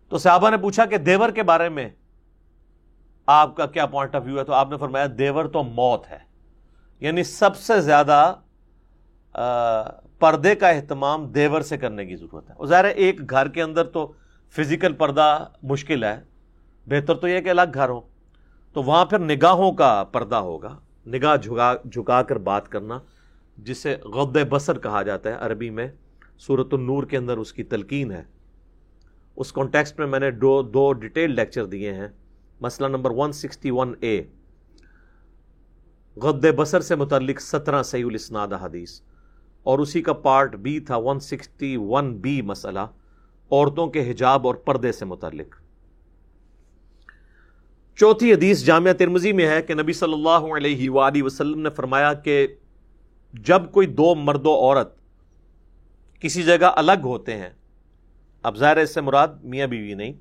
تو 0.10 0.18
صحابہ 0.18 0.50
نے 0.50 0.58
پوچھا 0.58 0.86
کہ 0.86 0.98
دیور 0.98 1.30
کے 1.30 1.44
بارے 1.44 1.70
میں 1.70 1.90
آپ 3.28 3.56
کا 3.56 3.66
کیا 3.66 3.86
پوائنٹ 3.86 4.16
آف 4.16 4.22
ویو 4.26 4.40
ہے؟ 4.40 4.44
تو 4.44 4.54
آپ 4.54 4.70
نے 4.70 4.78
فرمایا 4.78 5.06
دیور 5.18 5.46
تو 5.46 5.64
موت 5.64 6.08
ہے۔ 6.08 6.33
یعنی 7.04 7.24
سب 7.24 7.56
سے 7.56 7.82
زیادہ 7.82 8.36
پردے 10.20 10.56
کا 10.56 10.70
اہتمام 10.70 11.26
دیور 11.26 11.62
سے 11.62 11.78
کرنے 11.78 12.06
کی 12.06 12.16
ضرورت 12.16 12.50
ہے۔ 12.50 12.66
ظاہر 12.66 12.86
ہے، 12.86 12.90
ایک 12.90 13.30
گھر 13.30 13.48
کے 13.48 13.62
اندر 13.62 13.84
تو 13.84 14.14
فزیکل 14.50 14.94
پردہ 14.94 15.46
مشکل 15.64 16.04
ہے۔ 16.04 16.22
بہتر 16.88 17.16
تو 17.16 17.28
یہ 17.28 17.40
کہ 17.40 17.50
الگ 17.50 17.62
گھر 17.74 17.90
ہو۔ 17.90 18.02
تو 18.74 18.84
وہاں 18.84 19.06
پھر 19.06 19.20
نگاہوں 19.20 19.72
کا 19.72 20.04
پردہ 20.12 20.36
ہوگا۔ 20.36 20.80
نگاہ 21.08 21.36
جھکا 21.36 21.76
جھکا 21.92 22.24
کر 22.24 22.38
بات 22.38 22.70
کرنا، 22.70 23.00
جسے 23.58 23.96
غد 23.96 24.38
بسر 24.50 24.80
کہا 24.80 25.02
جاتا 25.02 25.30
ہے 25.30 25.36
عربی 25.40 25.70
میں 25.70 25.88
صورت 26.40 26.74
النور 26.74 27.04
کے 27.04 27.18
اندر 27.18 27.38
اس 27.38 27.54
کی 27.54 27.64
تلقین 27.64 28.12
ہے۔ 28.12 28.24
اس 29.36 29.52
کانٹیکسٹ 29.52 30.00
میں 30.00 30.08
میں 30.08 30.20
نے 30.20 30.32
دو 30.32 30.62
دو 30.62 30.94
ڈیٹیل 30.94 31.32
لیکچر 31.32 31.66
دیے 31.66 31.94
ہیں۔ 31.94 32.08
مسئلہ 32.62 32.88
number 32.88 33.12
one 33.12 33.32
sixty 33.32 33.72
one 33.72 33.94
A 34.00 34.24
غد 36.16 36.46
بسر 36.56 36.82
سے 36.82 36.96
متعلق 36.96 37.42
سترہ 37.42 37.84
سعی 37.84 38.04
الاسناد 38.04 38.48
حدیث۔ 38.62 39.02
اور 39.64 39.80
اسی 39.80 40.02
کا 40.02 40.14
پارٹ 40.14 40.56
بی 40.56 40.80
تھا 40.80 40.98
ون 40.98 41.20
سکسٹی 41.20 41.78
ون 41.78 42.18
بی 42.18 42.42
مسئلہ، 42.42 42.80
عورتوں 43.52 43.88
کے 43.88 44.12
حجاب 44.12 44.48
اور 44.48 44.56
پردے 44.56 44.92
سے 44.92 45.06
متعلق۔ 45.06 45.56
چوتھی 47.96 48.34
حدیث 48.34 48.64
جامعہ 48.64 48.94
ترمزی 48.94 49.34
میں 49.34 49.48
ہے 49.48 49.62
کہ 49.62 49.74
نبی 49.74 49.94
صلی 49.94 50.14
اللہ 50.14 50.56
علیہ 50.56 50.90
وآلہ 50.90 51.24
وسلم 51.24 51.62
نے 51.62 51.70
فرمایا 51.70 52.14
کہ 52.14 52.48
جب 53.34 53.72
کوئی 53.72 53.88
دو 53.88 54.16
مرد 54.16 54.46
و 54.46 54.52
عورت 54.52 54.96
کسی 56.20 56.44
جگہ 56.44 56.72
الگ 56.76 57.02
ہوتے 57.04 57.38
ہیں، 57.38 57.50
اب 58.44 58.58
ظاہر 58.58 58.78
اس 58.78 58.94
سے 58.94 59.02
مراد 59.02 59.28
میاں 59.44 59.68
بیوی 59.68 59.94
نہیں، 59.94 60.14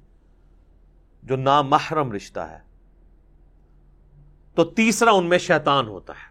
جو 1.23 1.37
نامحرم 1.37 2.13
رشتہ 2.13 2.41
ہے۔ 2.41 2.72
تو 4.55 4.65
تیسرا 4.65 5.11
ان 5.11 5.27
میں 5.27 5.39
شیطان 5.39 5.89
ہوتا 5.89 6.13
ہے۔ 6.13 6.31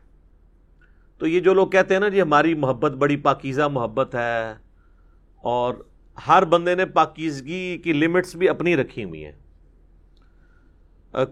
تو 1.18 1.28
یہ 1.28 1.40
جو 1.40 1.54
لوگ 1.54 1.68
کہتے 1.68 1.94
ہیں 1.94 2.02
نا 2.02 2.10
جی 2.10 2.22
ہماری 2.22 2.54
محبت 2.54 2.92
بڑی 2.92 3.18
پاکیزہ 3.18 3.68
محبت 3.72 4.16
ہے 4.16 4.54
اور 5.44 5.74
ہر 6.28 6.46
بندے 6.46 6.76
نے 6.76 6.86
پاکیزگی 6.86 7.78
کی 7.78 7.94
لمٹس 7.94 8.36
بھی 8.36 8.50
اپنی 8.50 8.76
رکھی 8.76 9.04
ہوئی 9.04 9.26
ہیں۔ 9.26 9.32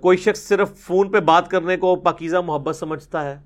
کوئی 0.01 0.17
شخص 0.17 0.39
صرف 0.39 0.77
فون 0.77 1.11
پہ 1.11 1.19
بات 1.19 1.49
کرنے 1.51 1.77
کو 1.77 1.95
پاکیزہ 1.95 2.37
محبت 2.37 2.75
سمجھتا 2.75 3.23
ہے، 3.25 3.37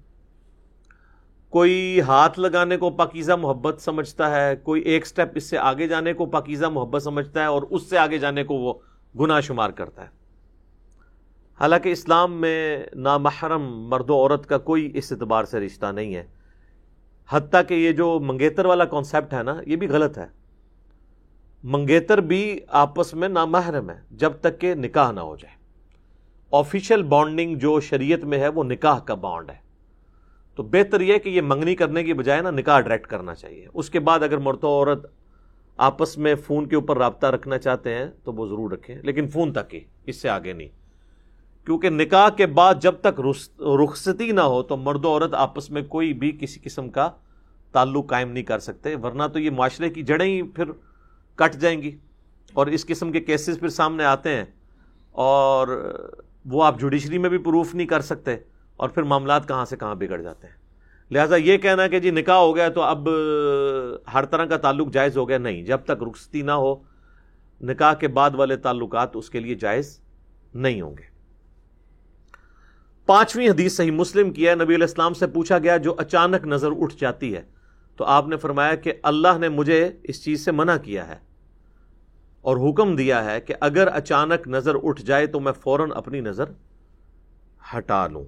کوئی 1.50 2.01
ہاتھ 2.01 2.39
لگانے 2.39 2.77
کو 2.77 2.89
پاکیزہ 2.89 3.33
محبت 3.33 3.81
سمجھتا 3.81 4.31
ہے، 4.31 4.55
کوئی 4.55 4.81
ایک 4.81 5.07
سٹیپ 5.07 5.29
اس 5.35 5.50
سے 5.50 5.57
آگے 5.57 5.88
جانے 5.88 6.13
کو 6.13 6.25
پاکیزہ 6.25 6.65
محبت 6.65 7.03
سمجھتا 7.03 7.41
ہے 7.41 7.45
اور 7.45 7.63
اس 7.69 7.89
سے 7.89 7.97
آگے 7.97 8.17
جانے 8.17 8.43
کو 8.43 8.55
وہ 8.55 8.73
گناہ 9.19 9.39
شمار 9.41 9.69
کرتا 9.69 10.03
ہے۔ 10.03 10.22
حالانکہ 11.60 11.89
اسلام 11.89 12.41
میں 12.41 12.83
نامحرم 12.95 13.88
مرد 13.88 14.10
و 14.10 14.13
عورت 14.13 14.48
کا 14.48 14.57
کوئی 14.57 14.91
اس 14.93 15.12
اعتبار 15.12 15.43
سے 15.43 15.60
رشتہ 15.60 15.86
نہیں 15.86 16.15
ہے۔ 16.15 16.25
حتیٰ 17.29 17.62
کہ 17.67 17.74
یہ 17.74 17.91
جو 17.91 18.19
منگیتر 18.19 18.65
والا 18.65 18.86
کانسیپٹ 18.86 19.33
ہے 19.33 19.43
نا، 19.43 19.62
یہ 19.67 19.75
بھی 19.75 19.88
غلط 19.88 20.17
ہے۔ 20.17 20.25
منگیتر 21.63 22.17
بھی 22.17 22.60
آپس 22.67 23.13
میں 23.13 23.29
نامحرم 23.29 23.89
ہے، 23.89 24.01
جب 24.12 24.31
تک 24.41 24.60
کہ 24.60 24.75
نکاح 24.75 25.12
نہ 25.12 25.19
ہو 25.19 25.36
جائے۔ 25.36 25.55
آفیشیل 26.51 27.03
بانڈنگ 27.03 27.57
جو 27.57 27.79
شریعت 27.79 28.19
میں 28.19 28.39
ہے، 28.39 28.48
وہ 28.48 28.63
نکاح 28.63 29.00
کا 29.00 29.13
بانڈ 29.13 29.50
ہے۔ 29.50 29.55
تو 30.55 30.63
بہتر 30.63 31.01
یہ 31.01 31.17
کہ 31.17 31.29
یہ 31.29 31.41
منگنی 31.41 31.75
کرنے 31.75 32.03
کی 32.03 32.13
بجائے 32.13 32.41
نا، 32.41 32.51
نکاح 32.51 32.79
ڈائریکٹ 32.79 33.07
کرنا 33.07 33.36
چاہیے۔ 33.36 33.67
اس 33.74 33.89
کے 33.89 34.00
بعد 34.00 34.19
اگر 34.19 34.38
مرد 34.38 34.63
و 34.63 34.67
عورت 34.67 35.12
آپس 35.77 36.17
میں 36.17 36.36
فون 36.36 36.67
کے 36.67 36.75
اوپر 36.75 36.98
رابطہ 36.98 37.27
رکھنا 37.27 37.57
چاہتے 37.57 37.93
ہیں، 37.93 38.05
تو 38.24 38.33
وہ 38.33 38.48
ضرور 38.48 38.72
رکھیں۔ 38.72 38.95
لیکن 39.03 39.27
فون 39.27 39.53
تک 39.53 39.75
ہی، 39.75 39.79
اس 40.05 40.22
سے 40.22 40.29
آگے 40.29 40.53
نہیں۔ 40.53 40.82
کیونکہ 41.65 41.89
نکاح 41.89 42.29
کے 42.29 42.46
بعد 42.46 42.75
جب 42.82 42.96
تک 43.01 43.22
رخصتی 43.60 44.32
نہ 44.32 44.41
ہو 44.41 44.63
تو 44.63 44.77
مرد 44.77 45.05
و 45.05 45.08
عورت 45.08 45.34
آپس 45.34 45.70
میں 45.70 45.82
کوئی 45.82 46.13
بھی 46.13 46.38
کسی 46.41 46.60
قسم 46.63 46.89
کا 46.89 47.10
تعلق 47.72 48.10
قائم 48.10 48.32
نہیں 48.32 48.43
کر 48.43 48.60
سکتے، 48.60 48.96
ورنہ 48.96 49.24
تو 49.34 49.39
یہ 49.39 49.50
معاشرے 49.50 49.89
کی 49.89 50.01
جڑیں 50.01 50.27
ہی 50.27 50.41
پھر 50.41 50.65
کٹ 51.36 51.55
جائیں 51.55 51.82
گی۔ 51.82 51.98
اور 52.53 52.67
اس 52.67 52.86
قسم 52.86 53.12
کے 53.12 53.20
کیسز 53.20 53.60
پھر 53.60 53.67
سامنے 53.67 54.05
آتے 54.05 54.29
ہیں۔ 54.29 54.46
اور 55.12 55.91
وہ 56.46 56.63
آپ 56.63 56.79
جوڈیشری 56.79 57.17
میں 57.17 57.29
بھی 57.29 57.38
پروف 57.38 57.75
نہیں 57.75 57.88
کر 57.88 58.01
سکتے 58.01 58.36
اور 58.77 58.89
پھر 58.89 59.03
معاملات 59.03 59.48
کہاں 59.48 59.65
سے 59.65 59.77
کہاں 59.77 59.96
بگڑ 59.96 60.22
جاتے 60.22 60.48
ہیں۔ 60.48 60.55
لہٰذا 61.12 61.36
یہ 61.36 61.58
کہنا 61.58 61.88
کہ 61.88 62.00
جی 62.00 62.12
نکاح 62.12 62.36
ہو 62.36 62.55
گیا 62.55 62.70
تو 62.70 62.82
اب 62.82 63.10
ہر 64.13 64.25
طرح 64.25 64.46
کا 64.46 64.58
تعلق 64.58 64.93
جائز 64.93 65.17
ہو 65.17 65.29
گیا، 65.29 65.38
نہیں۔ 65.38 65.63
جب 65.63 65.77
تک 65.84 66.03
رخصتی 66.10 66.41
نہ 66.41 66.51
ہو، 66.51 66.75
نکاح 67.62 67.93
کے 67.93 68.08
بعد 68.08 68.32
والے 68.34 68.55
تعلقات 68.55 69.15
اس 69.15 69.29
کے 69.29 69.39
لیے 69.39 69.55
جائز 69.55 70.00
نہیں 70.53 70.82
ہوں 70.82 70.98
گے۔ 70.98 71.12
پانچویں 73.05 73.50
حدیث 73.50 73.75
صحیح 73.75 73.91
مسلم 73.91 74.31
کی 74.31 74.48
ہے، 74.48 74.55
نبی 74.55 74.75
علیہ 74.75 74.86
السلام 74.86 75.13
سے 75.13 75.27
پوچھا 75.27 75.57
گیا، 75.57 75.77
جو 75.77 75.95
اچانک 75.98 76.48
نظر 76.48 76.69
اٹھ 76.79 76.95
جاتی 77.00 77.36
ہے۔ 77.36 77.41
تو 77.98 78.05
آپ 78.05 78.27
نے 78.27 78.38
فرمایا 78.38 78.75
کہ 78.75 78.93
اللہ 79.03 79.38
نے 79.39 79.50
مجھے 79.50 79.91
اس 80.03 80.24
چیز 80.24 80.45
سے 80.45 80.51
منع 80.51 80.77
کیا 80.77 81.07
ہے 81.07 81.15
اور 82.41 82.69
حکم 82.69 82.95
دیا 82.95 83.25
ہے 83.25 83.41
کہ 83.41 83.53
اگر 83.60 83.88
اچانک 83.93 84.48
نظر 84.48 84.75
اٹھ 84.83 85.01
جائے 85.01 85.27
تو 85.27 85.39
میں 85.39 85.53
فوراً 85.53 85.91
اپنی 85.95 86.19
نظر 86.19 86.45
ہٹا 87.77 88.07
لوں۔ 88.07 88.25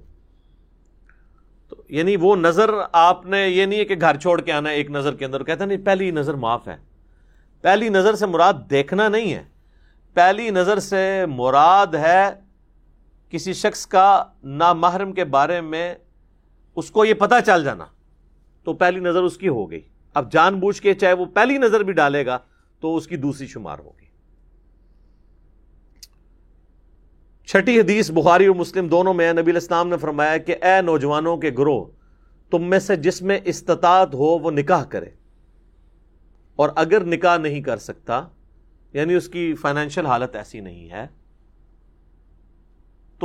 تو 1.70 1.76
یعنی 1.90 2.16
وہ 2.16 2.36
نظر 2.36 2.70
آپ 2.92 3.26
نے، 3.26 3.48
یہ 3.48 3.66
نہیں 3.66 3.80
ہے 3.80 3.86
کہ 3.86 3.96
گھر 4.02 4.18
چھوڑ 4.18 4.42
کے 4.42 4.52
آنا 4.52 4.70
ہے، 4.70 4.76
ایک 4.76 4.92
نظر 4.92 5.16
کے 5.16 5.26
اندر 5.26 5.44
کہتا 5.44 5.66
نہیں، 5.66 5.78
پہلی 5.78 6.12
نظر 6.12 6.34
معاف 6.34 6.68
ہے۔ 6.68 6.78
پہلی 7.62 7.90
نظر 7.90 8.16
سے 8.16 8.26
مراد 8.26 8.54
دیکھنا 8.70 9.08
نہیں 9.08 9.34
ہے۔ 9.34 9.44
پہلی 10.14 10.50
نظر 10.50 10.80
سے 10.80 11.26
مراد 11.26 11.88
ہے 11.88 12.45
کسی 13.30 13.54
شخص 13.54 13.88
کا 13.88 14.26
نامحرم 14.44 15.14
کے 15.14 15.24
بارے 15.24 15.62
میں 15.62 15.96
اس 16.76 16.92
کو 16.92 17.06
یہ 17.06 17.14
پتہ 17.14 17.36
چل 17.46 17.64
جانا، 17.64 17.86
تو 18.64 18.74
پہلی 18.74 19.00
نظر 19.00 19.24
اس 19.24 19.38
کی 19.38 19.48
ہو 19.48 19.72
گئی۔ 19.72 19.82
اب 20.14 20.32
جان 20.32 20.60
بوجھ 20.60 20.82
کے 20.82 20.94
چاہے 20.94 21.14
وہ 21.14 21.26
پہلی 21.26 21.58
نظر 21.58 21.80
بھی 21.80 21.94
ڈالے 21.94 22.26
گا، 22.26 22.38
تو 22.80 22.96
اس 22.96 23.08
کی 23.08 23.18
دوسری 23.18 23.48
شمار 23.48 23.80
ہوگی۔ 23.80 24.06
چھٹی 27.46 27.80
حدیث 27.80 28.12
بخاری 28.12 28.46
اور 28.46 28.56
مسلم 28.56 28.88
دونوں 28.88 29.14
میں 29.14 29.34
نبی 29.34 29.52
الاسلام 29.52 29.88
نے 29.88 29.98
فرمایا 29.98 30.38
کہ 30.38 30.56
اے 30.62 30.82
نوجوانوں 30.82 31.38
کے 31.38 31.52
گروہ، 31.58 31.86
تم 32.52 32.70
میں 32.70 32.80
سے 32.80 32.96
جس 32.96 33.22
میں 33.22 33.40
استطاعت 33.46 34.14
ہو 34.14 34.40
وہ 34.40 34.52
نکاح 34.52 34.84
کرے۔ 34.84 35.10
اور 36.56 36.70
اگر 36.76 37.06
نکاح 37.06 37.38
نہیں 37.38 37.62
کر 37.62 37.78
سکتا 37.78 38.28
یعنی 38.94 39.14
اس 39.14 39.28
کی 39.28 39.54
فائنینشیل 39.54 40.06
حالت 40.06 40.36
ایسی 40.36 40.60
نہیں 40.60 40.90
ہے 40.90 41.08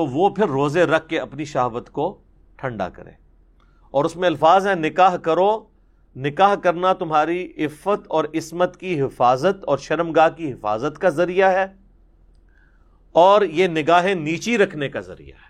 تو 0.01 0.07
وہ 0.07 0.29
پھر 0.31 0.49
روزے 0.49 0.85
رکھ 0.85 1.09
کے 1.09 1.19
اپنی 1.21 1.45
شہوت 1.45 1.91
کو 1.91 2.05
ٹھنڈا 2.57 2.89
کرے۔ 2.89 3.11
اور 3.91 4.05
اس 4.05 4.17
میں 4.17 4.29
الفاظ 4.29 4.67
ہیں، 4.67 4.75
نکاح 4.75 5.17
کرو، 5.17 5.51
نکاح 6.17 6.55
کرنا 6.55 6.93
تمہاری 6.93 7.53
عفت 7.59 8.07
اور 8.07 8.25
عصمت 8.35 8.77
کی 8.77 9.01
حفاظت 9.01 9.65
اور 9.65 9.79
شرمگاہ 9.79 10.29
کی 10.29 10.53
حفاظت 10.53 10.99
کا 10.99 11.09
ذریعہ 11.09 11.53
ہے، 11.53 11.67
اور 13.15 13.43
یہ 13.43 13.69
نگاہیں 13.69 14.15
نیچی 14.15 14.59
رکھنے 14.59 14.89
کا 14.89 15.01
ذریعہ 15.01 15.37
ہے۔ 15.37 15.49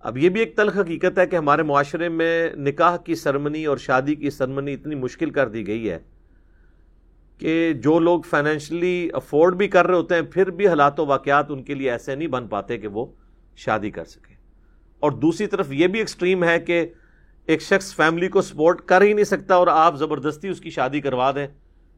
اب 0.00 0.18
یہ 0.18 0.28
بھی 0.28 0.40
ایک 0.40 0.56
تلخ 0.56 0.76
حقیقت 0.76 1.18
ہے 1.18 1.26
کہ 1.26 1.36
ہمارے 1.36 1.62
معاشرے 1.62 2.08
میں 2.08 2.50
نکاح 2.56 2.96
کی 2.96 3.14
سرمنی 3.14 3.64
اور 3.64 3.76
شادی 3.76 4.14
کی 4.14 4.30
سرمنی 4.30 4.74
اتنی 4.74 4.94
مشکل 4.94 5.30
کر 5.30 5.48
دی 5.48 5.66
گئی 5.66 5.90
ہے 5.90 5.98
کہ 7.38 7.72
جو 7.72 7.98
لوگ 7.98 8.22
فائنینشلی 8.22 9.08
افورڈ 9.12 9.54
بھی 9.54 9.68
کر 9.68 9.86
رہے 9.86 9.94
ہوتے 9.94 10.14
ہیں، 10.14 10.22
پھر 10.22 10.50
بھی 10.50 10.68
حالات 10.68 11.00
و 11.00 11.06
واقعات 11.06 11.46
ان 11.50 11.62
کے 11.62 11.74
لیے 11.74 11.90
ایسے 11.90 12.14
نہیں 12.14 12.28
بن 12.28 12.48
پاتے 12.48 12.78
کہ 12.78 12.88
وہ 12.88 13.06
شادی 13.56 13.90
کر 13.90 14.04
سکیں۔ 14.04 14.36
اور 15.00 15.10
دوسری 15.10 15.46
طرف 15.46 15.72
یہ 15.72 15.86
بھی 15.86 15.98
ایکسٹریم 15.98 16.44
ہے 16.44 16.60
کہ 16.60 16.86
ایک 17.46 17.62
شخص 17.62 17.96
فیملی 17.96 18.28
کو 18.28 18.42
سپورٹ 18.42 18.80
کر 18.80 19.02
ہی 19.02 19.12
نہیں 19.12 19.24
سکتا 19.24 19.54
اور 19.54 19.66
آپ 19.66 19.96
زبردستی 19.96 20.48
اس 20.48 20.60
کی 20.60 20.70
شادی 20.70 21.00
کروا 21.00 21.30
دیں 21.30 21.46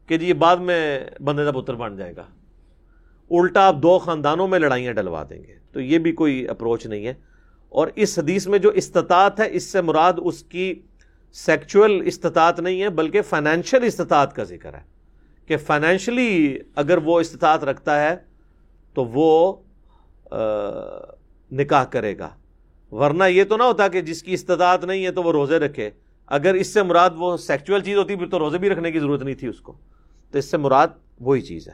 کہ 0.07 0.17
جی 0.17 0.25
یہ 0.25 0.33
بعد 0.33 0.57
میں 0.57 0.99
بندے 1.23 1.45
کا 1.45 1.51
پتر 1.51 1.73
بن 1.73 1.95
جائے 1.95 2.15
گا۔ 2.15 2.25
الٹا 3.31 3.67
آپ 3.67 3.75
دو 3.75 3.99
خاندانوں 3.99 4.47
میں 4.47 4.59
لڑائیاں 4.59 4.93
ڈلوا 4.93 5.23
دیں 5.29 5.43
گے۔ 5.43 5.55
تو 5.71 5.81
یہ 5.81 5.97
بھی 5.97 6.11
کوئی 6.11 6.47
اپروچ 6.47 6.85
نہیں 6.85 7.07
ہے۔ 7.07 7.13
اور 7.69 7.87
اس 7.95 8.19
حدیث 8.19 8.47
میں 8.47 8.59
جو 8.59 8.69
استطاعت 8.69 9.39
ہے، 9.39 9.47
اس 9.51 9.63
سے 9.63 9.81
مراد 9.81 10.13
اس 10.17 10.43
کی 10.43 10.81
سیکچول 11.33 12.01
استطاعت 12.05 12.59
نہیں 12.59 12.81
ہے، 12.81 12.89
بلکہ 12.89 13.21
فائنینشیل 13.21 13.83
استطاعت 13.83 14.35
کا 14.35 14.43
ذکر 14.43 14.73
ہے۔ 14.73 14.90
کہ 15.51 15.57
فائنینشلی 15.57 16.57
اگر 16.75 16.97
وہ 16.97 17.19
استطاعت 17.19 17.63
رکھتا 17.63 18.03
ہے 18.03 18.15
تو 18.93 19.05
وہ 19.05 19.53
نکاح 21.51 21.83
کرے 21.83 22.17
گا۔ 22.17 22.29
ورنہ 22.91 23.23
یہ 23.23 23.43
تو 23.43 23.57
نہ 23.57 23.63
ہوتا 23.63 23.87
کہ 23.87 24.01
جس 24.01 24.23
کی 24.23 24.33
استطاعت 24.33 24.85
نہیں 24.85 25.05
ہے 25.05 25.11
تو 25.11 25.23
وہ 25.23 25.31
روزے 25.31 25.59
رکھے۔ 25.59 25.89
اگر 26.27 26.53
اس 26.53 26.73
سے 26.73 26.83
مراد 26.83 27.09
وہ 27.17 27.37
سیکچول 27.37 27.81
چیز 27.81 27.97
ہوتی 27.97 28.15
پھر 28.15 28.27
تو 28.27 28.39
روزے 28.39 28.57
بھی 28.57 28.69
رکھنے 28.69 28.91
کی 28.91 28.99
ضرورت 28.99 29.21
نہیں 29.21 29.35
تھی 29.35 29.47
اس 29.47 29.59
کو۔ 29.59 29.77
تو 30.31 30.37
اس 30.37 30.51
سے 30.51 30.57
مراد 30.57 30.87
وہی 31.19 31.41
چیز 31.41 31.67
ہے۔ 31.67 31.73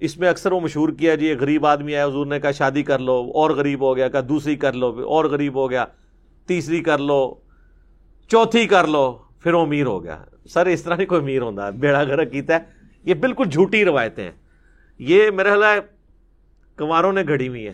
اس 0.00 0.18
میں 0.18 0.28
اکثر 0.28 0.52
وہ 0.52 0.60
مشہور 0.60 0.88
کیا 0.88 1.14
جی 1.14 1.32
غریب 1.32 1.66
آدمی 1.66 1.94
آیا، 1.94 2.06
حضور 2.06 2.26
نے 2.26 2.40
کہا 2.40 2.50
شادی 2.50 2.82
کر 2.82 2.98
لو، 2.98 3.30
اور 3.34 3.50
غریب 3.50 3.82
ہو 3.82 3.96
گیا، 3.96 4.08
کہا 4.08 4.20
دوسری 4.28 4.56
کر 4.56 4.72
لو، 4.72 4.88
اور 4.88 5.24
غریب 5.24 5.54
ہو 5.54 5.70
گیا، 5.70 5.84
تیسری 6.46 6.82
کر 6.82 6.98
لو، 6.98 7.34
چوتھی 8.28 8.66
کر 8.66 8.86
لو، 8.86 9.18
پھر 9.40 9.54
وہ 9.54 9.62
امیر 9.62 9.86
ہو 9.86 10.04
گیا۔ 10.04 10.24
سر، 10.48 10.66
اس 10.66 10.82
طرح 10.82 10.96
نہیں 10.96 11.06
کوئی 11.06 11.20
امیر 11.20 11.42
ہوتا 11.42 11.70
بیڑا 11.70 12.04
گھر 12.04 12.24
کیتا 12.24 12.54
ہے۔ 12.54 12.58
یہ 13.04 13.14
بالکل 13.14 13.44
جھوٹی 13.50 13.84
روایتیں 13.84 14.24
ہیں۔ 14.24 14.32
یہ 14.98 15.30
میرا 15.30 15.48
خیال 15.48 15.62
ہے 15.62 15.80
کماروں 16.76 17.12
نے 17.12 17.22
گھڑی 17.28 17.48
ہوئی 17.48 17.68
ہے 17.68 17.72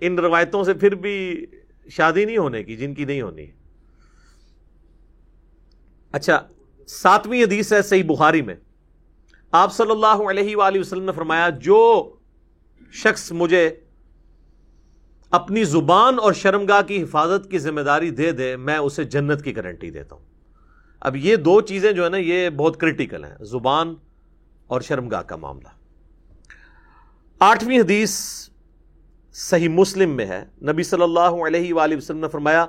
ان 0.00 0.18
روایتوں 0.18 0.64
سے 0.64 0.74
پھر 0.74 0.94
بھی 0.94 1.46
شادی 1.90 2.24
نہیں 2.24 2.36
ہونے 2.36 2.64
کی، 2.64 2.76
جن 2.76 2.94
کی 2.94 3.04
نہیں 3.04 3.22
ہونی۔ 3.22 3.46
اچھا 6.12 6.48
ساتویں 6.86 7.42
حدیث 7.42 7.72
ہے 7.72 7.82
صحیح 7.82 8.04
بخاری 8.04 8.42
میں۔ 8.42 8.54
آپ 9.52 9.74
صلی 9.74 9.90
اللہ 9.90 10.30
علیہ 10.30 10.56
وآلہ 10.56 10.80
وسلم 10.80 11.04
نے 11.04 11.12
فرمایا، 11.12 11.48
جو 11.48 12.12
شخص 12.92 13.32
مجھے 13.32 13.70
اپنی 15.30 15.64
زبان 15.64 16.18
اور 16.18 16.32
شرمگاہ 16.32 16.82
کی 16.82 17.02
حفاظت 17.02 17.50
کی 17.50 17.58
ذمہ 17.58 17.80
داری 17.80 18.10
دے 18.10 18.32
دے، 18.32 18.56
میں 18.56 18.76
اسے 18.76 19.04
جنت 19.04 19.42
کی 19.44 19.56
گارنٹی 19.56 19.90
دیتا 19.90 20.16
ہوں۔ 20.16 20.24
اب 21.00 21.16
یہ 21.16 21.36
دو 21.36 21.60
چیزیں 21.60 21.92
جو 21.92 22.04
ہے 22.04 22.08
نا، 22.08 22.16
یہ 22.16 22.50
بہت 22.50 22.80
کرٹیکل 22.80 23.24
ہیں، 23.24 23.44
زبان 23.44 23.94
اور 24.66 24.80
شرمگاہ 24.80 25.22
کا 25.22 25.36
معاملہ۔ 25.36 25.68
آٹھویں 27.40 27.78
حدیث 27.78 28.10
صحیح 29.34 29.68
مسلم 29.68 30.10
میں 30.10 30.26
ہے۔ 30.26 30.44
نبی 30.62 30.82
صلی 30.82 31.02
اللہ 31.02 31.44
علیہ 31.46 31.74
وآلہ 31.74 31.96
وسلم 31.96 32.18
نے 32.18 32.28
فرمایا، 32.28 32.66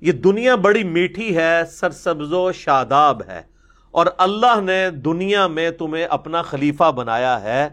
یہ 0.00 0.12
دنیا 0.12 0.54
بڑی 0.54 0.84
میٹھی 0.84 1.36
ہے، 1.36 1.62
سرسبز 1.70 2.32
و 2.32 2.52
شاداب 2.52 3.22
ہے، 3.28 3.42
اور 3.90 4.06
اللہ 4.18 4.60
نے 4.60 4.90
دنیا 4.90 5.46
میں 5.46 5.70
تمہیں 5.70 6.04
اپنا 6.04 6.42
خلیفہ 6.42 6.90
بنایا 6.92 7.40
ہے۔ 7.42 7.68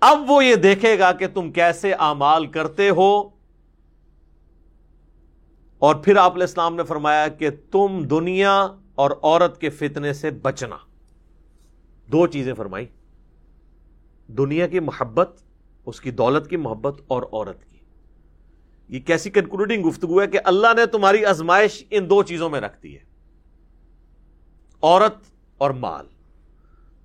اب 0.00 0.18
وہ 0.28 0.44
یہ 0.44 0.54
دیکھے 0.54 0.98
گا 0.98 1.12
کہ 1.12 1.26
تم 1.34 1.52
کیسے 1.52 1.92
اعمال 1.92 2.46
کرتے 2.46 2.90
ہو۔ 2.90 3.28
اور 5.78 5.94
پھر 5.94 6.16
آپ 6.16 6.32
علیہ 6.32 6.42
السلام 6.42 6.76
نے 6.76 6.84
فرمایا 6.84 7.28
کہ 7.28 7.50
تم 7.70 8.02
دنیا 8.02 8.68
اور 8.94 9.10
عورت 9.22 9.60
کے 9.60 9.70
فتنے 9.70 10.12
سے 10.12 10.30
بچنا۔ 10.30 10.76
دو 12.12 12.26
چیزیں 12.26 12.54
فرمائی۔ 12.54 12.86
دنیا 14.26 14.66
کی 14.66 14.80
محبت، 14.80 15.42
اس 15.86 16.00
کی 16.00 16.10
دولت 16.10 16.50
کی 16.50 16.56
محبت 16.56 17.00
اور 17.06 17.22
عورت 17.22 17.64
کی۔ 17.64 17.78
یہ 18.88 19.00
کیسی 19.00 19.30
کنکلوڈنگ 19.30 19.88
گفتگو 19.88 20.22
ہے 20.22 20.26
کہ 20.26 20.38
اللہ 20.44 20.66
نے 20.76 20.86
تمہاری 20.86 21.26
ازمائش 21.26 21.84
ان 21.90 22.10
دو 22.10 22.22
چیزوں 22.22 22.50
میں 22.50 22.60
رکھ 22.60 22.82
دی 22.82 22.94
ہے۔ 22.94 23.04
عورت 24.82 25.14
اور 25.58 25.70
مال۔ 25.70 26.06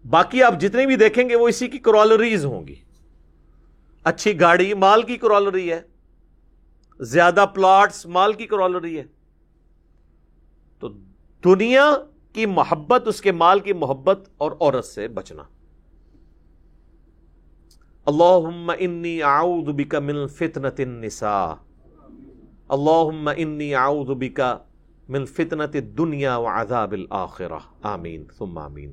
باقی 0.09 0.43
آپ 0.43 0.53
جتنے 0.59 0.85
بھی 0.85 0.95
دیکھیں 0.95 1.29
گے 1.29 1.35
وہ 1.35 1.47
اسی 1.47 1.67
کی 1.67 1.77
کرالریز 1.77 2.45
ہوں 2.45 2.67
گی۔ 2.67 2.75
اچھی 4.03 4.39
گاڑی، 4.39 4.73
مال 4.73 5.01
کی 5.01 5.17
کرالری 5.17 5.71
ہے۔ 5.71 5.81
زیادہ 6.99 7.45
پلاٹس 7.55 8.05
مال 8.05 8.33
کی 8.33 8.45
کرالری 8.45 8.97
ہے۔ 8.97 9.03
تو 10.79 10.89
دنیا 11.43 11.95
کی 12.33 12.45
محبت، 12.45 13.07
اس 13.07 13.21
کے 13.21 13.31
مال 13.31 13.59
کی 13.59 13.73
محبت 13.73 14.29
اور 14.37 14.51
عورت 14.51 14.85
سے 14.85 15.07
بچنا۔ 15.07 15.43
اللہ 18.05 18.71
انی 18.79 19.23
اعوذ 19.23 19.63
بک 19.63 19.95
من 19.95 20.27
فتنة 20.27 20.75
النساء۔ 20.77 21.53
اللہ 22.67 23.29
انی 23.37 23.75
اعوذ 23.75 24.07
بک 24.07 24.41
من 25.09 25.25
فتنة 25.25 25.71
الدنیا 25.73 26.37
وعذاب 26.37 26.91
الاخرہ۔ 26.91 27.59
آمین۔ 27.81 28.25
ثم 28.37 28.57
آمین۔ 28.57 28.91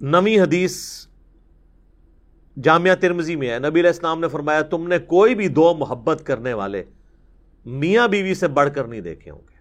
نمی 0.00 0.40
حدیث 0.40 1.06
جامعہ 2.62 2.94
ترمزی 2.94 3.36
میں 3.36 3.50
ہے۔ 3.50 3.58
نبی 3.58 3.80
علیہ 3.80 3.90
السلام 3.90 4.20
نے 4.20 4.28
فرمایا، 4.28 4.62
تم 4.62 4.88
نے 4.88 4.98
کوئی 4.98 5.34
بھی 5.34 5.48
دو 5.48 5.74
محبت 5.74 6.22
کرنے 6.26 6.52
والے 6.52 6.84
میاں 7.66 8.08
بیوی 8.08 8.34
سے 8.34 8.48
بڑھ 8.48 8.74
کر 8.74 8.84
نہیں 8.84 9.00
دیکھے 9.00 9.30
ہوں 9.30 9.40
گے۔ 9.40 9.58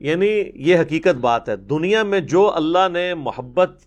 یعنی 0.00 0.50
یہ 0.54 0.76
حقیقت 0.78 1.16
بات 1.20 1.48
ہے۔ 1.48 1.56
دنیا 1.56 2.02
میں 2.02 2.20
جو 2.20 2.54
اللہ 2.54 2.88
نے 2.92 3.14
محبت 3.14 3.80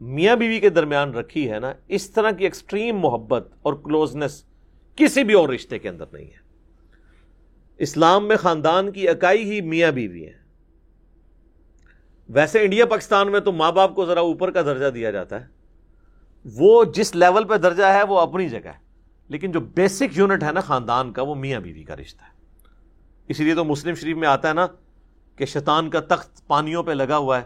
میاں 0.00 0.36
بیوی 0.36 0.60
کے 0.60 0.68
درمیان 0.68 1.14
رکھی 1.14 1.50
ہے 1.50 1.58
نا، 1.58 1.72
اس 1.88 2.10
طرح 2.10 2.30
کی 2.30 2.44
ایکسٹریم 2.44 2.96
محبت 2.96 3.48
اور 3.62 3.74
کلوزنس 3.74 4.44
کسی 4.96 5.24
بھی 5.24 5.34
اور 5.34 5.48
رشتے 5.48 5.78
کے 5.78 5.88
اندر 5.88 6.04
نہیں 6.12 6.26
ہے۔ 6.26 6.42
اسلام 7.78 8.28
میں 8.28 8.36
خاندان 8.36 8.92
کی 8.92 9.08
اکائی 9.08 9.50
ہی 9.50 9.60
میاں 9.60 9.92
بیوی 9.92 10.26
ہیں 10.26 10.41
ویسے 12.28 12.62
انڈیا 12.62 12.86
پاکستان 12.86 13.32
میں 13.32 13.40
تو 13.40 13.52
ماں 13.52 13.72
باپ 13.72 13.94
کو 13.94 14.06
ذرا 14.06 14.20
اوپر 14.20 14.50
کا 14.50 14.62
درجہ 14.62 14.90
دیا 14.90 15.10
جاتا 15.10 15.40
ہے۔ 15.40 15.46
وہ 16.44 16.84
جس 16.84 17.14
لیول 17.14 17.44
پہ 17.44 17.56
درجہ 17.56 17.84
ہے، 17.84 18.02
وہ 18.02 18.20
اپنی 18.20 18.48
جگہ 18.48 18.66
ہے۔ 18.66 18.92
لیکن 19.28 19.52
جو 19.52 19.60
بیسک 19.60 20.18
یونٹ 20.18 20.42
ہے 20.42 20.52
نا 20.52 20.60
خاندان 20.60 21.12
کا، 21.12 21.22
وہ 21.22 21.34
میاں 21.34 21.60
بیوی 21.60 21.82
کا 21.82 21.96
رشتہ 21.96 22.24
ہے۔ 22.24 22.64
اسی 23.28 23.44
لیے 23.44 23.54
تو 23.54 23.64
مسلم 23.64 23.94
شریف 23.94 24.16
میں 24.16 24.28
آتا 24.28 24.48
ہے 24.48 24.54
نا 24.54 24.66
کہ 25.36 25.46
شیطان 25.46 25.90
کا 25.90 26.00
تخت 26.00 26.46
پانیوں 26.46 26.82
پہ 26.82 26.92
لگا 26.92 27.16
ہوا 27.16 27.40
ہے۔ 27.40 27.44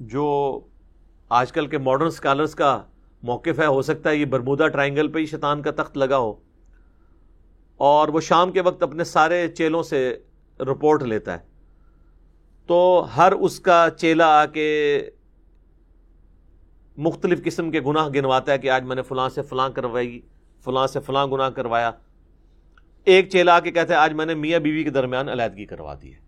جو 0.00 0.60
آج 1.28 1.52
کل 1.52 1.66
کے 1.66 1.78
ماڈرن 1.78 2.06
اسکالرس 2.06 2.54
کا 2.54 2.82
موقف 3.22 3.58
ہے، 3.58 3.66
ہو 3.66 3.82
سکتا 3.82 4.10
ہے 4.10 4.16
یہ 4.16 4.24
برمودا 4.24 4.68
ٹرائنگل 4.68 5.08
پہ 5.08 5.18
ہی 5.18 5.26
شیطان 5.26 5.62
کا 5.62 5.70
تخت 5.70 5.96
لگا 5.96 6.18
ہو۔ 6.18 6.34
اور 7.76 8.08
وہ 8.08 8.20
شام 8.20 8.52
کے 8.52 8.60
وقت 8.60 8.82
اپنے 8.82 9.04
سارے 9.04 9.48
چیلوں 9.48 9.82
سے 9.82 10.18
رپورٹ 10.60 11.02
لیتا 11.02 11.32
ہے۔ 11.32 11.53
تو 12.66 13.06
ہر 13.16 13.32
اس 13.32 13.60
کا 13.60 13.88
چیلا 13.96 14.26
آ 14.26 14.46
کے 14.46 15.00
مختلف 16.96 17.44
قسم 17.44 17.70
کے 17.70 17.80
گناہ 17.80 18.08
گنواتا 18.08 18.52
ہے 18.52 18.58
کہ 18.58 18.70
آج 18.70 18.84
میں 18.84 18.96
نے 18.96 19.02
فلاں 19.02 19.28
سے 19.28 19.42
فلاں 19.42 19.68
کروائی، 19.68 20.20
فلاں 20.64 20.86
سے 20.86 21.00
فلاں 21.00 21.26
گناہ 21.26 21.50
کروایا۔ 21.50 21.90
ایک 23.04 23.30
چیلا 23.30 23.56
آ 23.56 23.60
کے 23.60 23.70
کہتا 23.70 23.94
ہے، 23.94 23.98
آج 23.98 24.12
میں 24.12 24.26
نے 24.26 24.34
میاں 24.34 24.58
بیوی 24.58 24.84
کے 24.84 24.90
درمیان 24.90 25.28
علیحدگی 25.28 25.66
کروا 25.66 25.94
دی 26.02 26.14
ہے۔ 26.14 26.18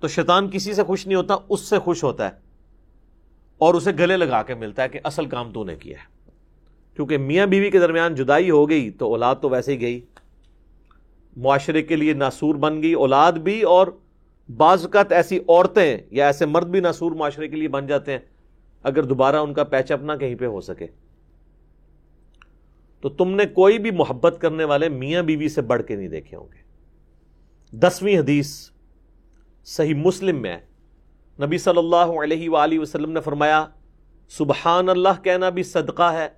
تو 0.00 0.08
شیطان 0.08 0.50
کسی 0.50 0.74
سے 0.74 0.84
خوش 0.84 1.06
نہیں 1.06 1.16
ہوتا، 1.16 1.36
اس 1.48 1.60
سے 1.60 1.78
خوش 1.78 2.04
ہوتا 2.04 2.24
ہے۔ 2.24 2.30
اور 3.58 3.74
اسے 3.74 3.90
گلے 3.98 4.16
لگا 4.16 4.42
کے 4.42 4.54
ملتا 4.54 4.82
ہے 4.82 4.88
کہ 4.88 5.00
اصل 5.04 5.26
کام 5.26 5.52
تو 5.52 5.64
نے 5.64 5.76
کیا 5.76 5.98
ہے۔ 5.98 6.30
کیونکہ 6.94 7.18
میاں 7.18 7.46
بیوی 7.46 7.70
کے 7.70 7.78
درمیان 7.78 8.14
جدائی 8.14 8.50
ہو 8.50 8.70
گئی 8.70 8.90
تو 8.90 9.06
اولاد 9.06 9.36
تو 9.42 9.48
ویسے 9.48 9.72
ہی 9.72 9.80
گئی۔ 9.80 10.00
معاشرے 11.36 11.82
کے 11.82 11.96
لیے 11.96 12.12
ناسور 12.12 12.54
بن 12.54 12.82
گئی، 12.82 12.92
اولاد 12.92 13.32
بھی 13.32 13.62
اور 13.62 13.86
بعض 14.56 14.82
اوقات 14.82 15.12
ایسی 15.12 15.38
عورتیں 15.38 15.98
یا 16.10 16.26
ایسے 16.26 16.46
مرد 16.46 16.66
بھی 16.66 16.80
ناسور 16.80 17.12
معاشرے 17.12 17.48
کے 17.48 17.56
لیے 17.56 17.68
بن 17.68 17.86
جاتے 17.86 18.12
ہیں، 18.12 18.18
اگر 18.82 19.02
دوبارہ 19.02 19.36
ان 19.36 19.54
کا 19.54 19.64
پیچ 19.64 19.92
اپنا 19.92 20.16
کہیں 20.16 20.34
پہ 20.34 20.46
ہو 20.46 20.60
سکے۔ 20.60 20.86
تو 23.00 23.08
تم 23.08 23.30
نے 23.30 23.46
کوئی 23.46 23.78
بھی 23.78 23.90
محبت 23.90 24.38
کرنے 24.40 24.64
والے 24.64 24.88
میاں 24.88 25.22
بیوی 25.22 25.48
سے 25.48 25.62
بڑھ 25.62 25.82
کے 25.82 25.96
نہیں 25.96 26.08
دیکھے 26.08 26.36
ہوں 26.36 26.48
گے۔ 26.52 26.62
دسویں 27.76 28.18
حدیث 28.18 28.70
صحیح 29.64 29.94
مسلم 29.94 30.42
میں 30.42 30.58
نبی 31.42 31.58
صلی 31.58 31.78
اللہ 31.78 32.22
علیہ 32.22 32.50
وآلہ 32.50 32.78
وسلم 32.78 33.12
نے 33.12 33.20
فرمایا 33.20 33.66
سبحان 34.28 34.88
اللہ 34.88 35.22
کہنا 35.24 35.48
بھی 35.48 35.62
صدقہ 35.62 36.12
ہے 36.12 36.28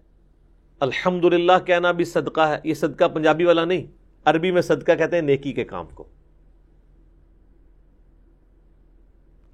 الحمد 0.81 1.25
للہ 1.25 1.59
کہنا 1.67 1.93
بھی 1.93 2.05
صدقہ 2.05 2.41
ہے۔ 2.41 2.59
یہ 2.65 2.75
صدقہ 2.75 3.05
پنجابی 3.05 3.45
والا 3.45 3.65
نہیں، 3.65 3.87
عربی 4.25 4.51
میں 4.51 4.63
صدقہ 4.63 4.93
کہتے 4.93 5.17
ہیں 5.17 5.23
نیکی 5.23 5.53
کے 5.53 5.65
کام 5.65 5.87
کو۔ 5.87 6.09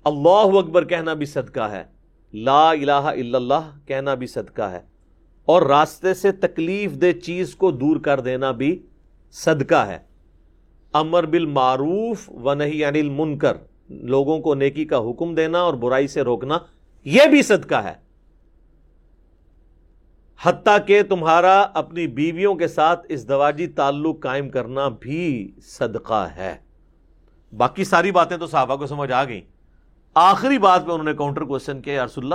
اللہ 0.07 0.57
اکبر 0.59 0.85
کہنا 0.85 1.15
بھی 1.15 1.27
صدقہ 1.27 1.61
ہے، 1.61 1.83
لا 2.35 2.71
الہ 2.71 2.93
الا 2.93 3.37
اللہ 3.37 3.71
کہنا 3.87 4.15
بھی 4.15 4.27
صدقہ 4.27 4.63
ہے، 4.63 4.81
اور 5.49 5.63
راستے 5.63 6.13
سے 6.15 6.33
تکلیف 6.33 6.93
دہ 6.93 7.13
چیز 7.25 7.55
کو 7.55 7.71
دور 7.71 7.97
کر 7.97 8.21
دینا 8.21 8.51
بھی 8.51 8.71
صدقہ 9.35 9.87
ہے۔ 9.87 9.99
امر 10.95 11.27
بالمعروف 11.27 12.29
و 12.31 12.55
نہیں 12.55 12.85
انل 12.85 13.09
منکر 13.09 13.57
لوگوں 14.07 14.39
کو 14.41 14.55
نیکی 14.55 14.85
کا 14.85 14.99
حکم 15.01 15.35
دینا 15.35 15.61
اور 15.61 15.75
برائی 15.75 16.09
سے 16.09 16.23
روکنا، 16.23 16.59
یہ 17.07 17.27
بھی 17.31 17.43
صدقہ 17.43 17.83
ہے۔ 17.85 17.95
حتیٰ 20.41 20.77
کہ 20.87 21.03
تمہارا 21.03 21.61
اپنی 21.75 22.07
بیویوں 22.07 22.55
کے 22.55 22.69
ساتھ 22.69 23.07
اس 23.09 23.29
دواجی 23.29 23.67
تعلق 23.77 24.23
قائم 24.23 24.49
کرنا 24.51 24.89
بھی 25.01 25.53
صدقہ 25.69 26.27
ہے۔ 26.37 26.55
باقی 27.53 27.85
ساری 27.85 28.11
باتیں 28.13 28.37
تو 28.37 28.47
صحابہ 28.47 28.77
کو 28.77 28.87
سمجھ 28.87 29.11
آ 29.13 29.25
گئیں۔ 29.25 29.56
آخری 30.17 30.59
بات 30.59 30.87
پہ 30.87 30.91
انہوں 30.91 31.05
نے 31.05 31.15
کاؤنٹر 31.15 31.43
کوشچن 31.43 31.81
کیا 31.81 31.95
یارس 31.95 32.19
اللہ، 32.19 32.35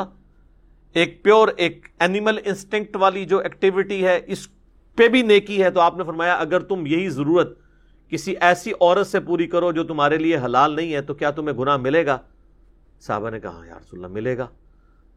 ایک 0.94 1.24
پیور 1.24 1.48
ایک 1.48 1.88
اینیمل 2.00 2.40
انسٹنکٹ 2.46 2.96
والی 2.96 3.26
جو 3.26 3.38
ایکٹیویٹی 3.38 4.08
ہے، 4.08 4.20
اس 4.28 4.48
پہ 4.96 5.08
بھی 5.08 5.22
نیکی 5.22 5.64
ہے۔ 5.64 5.72
تو 5.72 5.80
آپ 5.80 5.98
نے 5.98 6.04
فرمایا، 6.04 6.36
اگر 6.36 6.60
تم 6.60 6.86
یہی 6.86 7.10
ضرورت 7.10 7.60
کسی 8.10 8.36
ایسی 8.42 8.72
عورت 8.82 9.08
سے 9.08 9.20
پوری 9.20 9.48
کرو 9.48 9.72
جو 9.72 9.84
تمہارے 9.84 10.18
لیے 10.18 10.38
حلال 10.38 10.76
نہیں 10.76 10.94
ہے، 10.94 11.02
تو 11.02 11.14
کیا 11.14 11.32
تمہیں 11.32 11.58
گناہ 11.58 11.78
ملے 11.78 12.06
گا؟ 12.06 12.18
صحابہ 13.00 13.30
نے 13.30 13.40
کہا 13.40 13.62
یار 13.68 13.80
اللہ، 13.94 14.08
ملے 14.08 14.38
گا۔ 14.38 14.48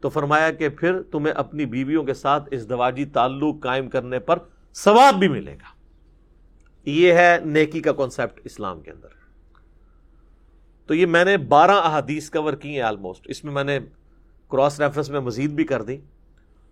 تو 0.01 0.09
فرمایا 0.09 0.51
کہ 0.51 0.69
پھر 0.69 1.01
تمہیں 1.01 1.33
اپنی 1.33 1.65
بیویوں 1.65 2.03
کے 2.03 2.13
ساتھ 2.13 2.49
اس 2.51 2.69
دواجی 2.69 3.05
تعلق 3.05 3.55
قائم 3.63 3.89
کرنے 3.89 4.19
پر 4.19 4.39
ثواب 4.73 5.15
بھی 5.15 5.27
ملے 5.27 5.53
گا۔ 5.53 5.75
یہ 6.85 7.13
ہے 7.13 7.37
نیکی 7.45 7.79
کا 7.79 7.91
کانسیپٹ 7.91 8.41
اسلام 8.43 8.81
کے 8.81 8.91
اندر۔ 8.91 9.24
تو 10.85 10.93
یہ 10.93 11.05
میں 11.05 11.25
نے 11.25 11.37
بارہ 11.37 11.71
احادیث 11.71 12.29
کور 12.29 12.53
کی 12.53 12.73
ہیں 12.73 12.81
آلموسٹ 12.81 13.27
اس 13.29 13.43
میں 13.43 13.53
میں 13.53 13.63
نے 13.63 13.79
کراس 14.51 14.79
ریفرنس 14.79 15.09
میں 15.09 15.19
مزید 15.19 15.51
بھی 15.51 15.63
کر 15.63 15.81
دی۔ 15.81 15.97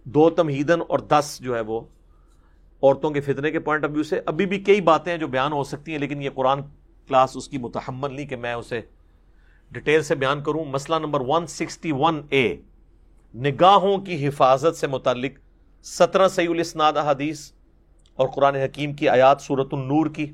دو 0.03 0.29
تمہیدن 0.29 0.79
اور 0.87 0.99
دس 0.99 1.37
جو 1.41 1.55
ہے 1.55 1.61
وہ 1.61 1.81
عورتوں 2.83 3.11
کے 3.11 3.21
فتنے 3.21 3.51
کے 3.51 3.59
پوائنٹ 3.59 3.83
آف 3.83 3.89
ویو 3.93 4.03
سے۔ 4.03 4.21
ابھی 4.25 4.45
بھی 4.45 4.59
کئی 4.59 4.81
باتیں 4.81 5.11
ہیں 5.11 5.19
جو 5.19 5.27
بیان 5.27 5.53
ہو 5.53 5.63
سکتی 5.63 5.91
ہیں، 5.91 5.99
لیکن 5.99 6.21
یہ 6.21 6.29
قرآن 6.33 6.61
کلاس 7.07 7.37
اس 7.37 7.47
کی 7.47 7.57
متحمل 7.57 8.13
نہیں 8.13 8.27
کہ 8.27 8.35
میں 8.35 8.53
اسے 8.53 8.81
ڈیٹیل 9.71 10.03
سے 10.03 10.15
بیان 10.15 10.43
کروں۔ 10.43 10.65
مسئلہ 10.65 10.95
نمبر 10.95 11.19
161 11.19 12.21
اے 12.29 12.55
نگاہوں 13.35 13.97
کی 13.97 14.27
حفاظت 14.27 14.75
سے 14.75 14.87
متعلق 14.87 15.31
سترہ 15.83 16.27
سعی 16.27 16.47
الاسناد 16.47 16.93
احادیث 16.93 17.51
اور 18.15 18.27
قرآن 18.27 18.55
حکیم 18.55 18.93
کی 18.93 19.09
آیات 19.09 19.41
صورت 19.41 19.67
النور 19.71 20.05
کی۔ 20.05 20.31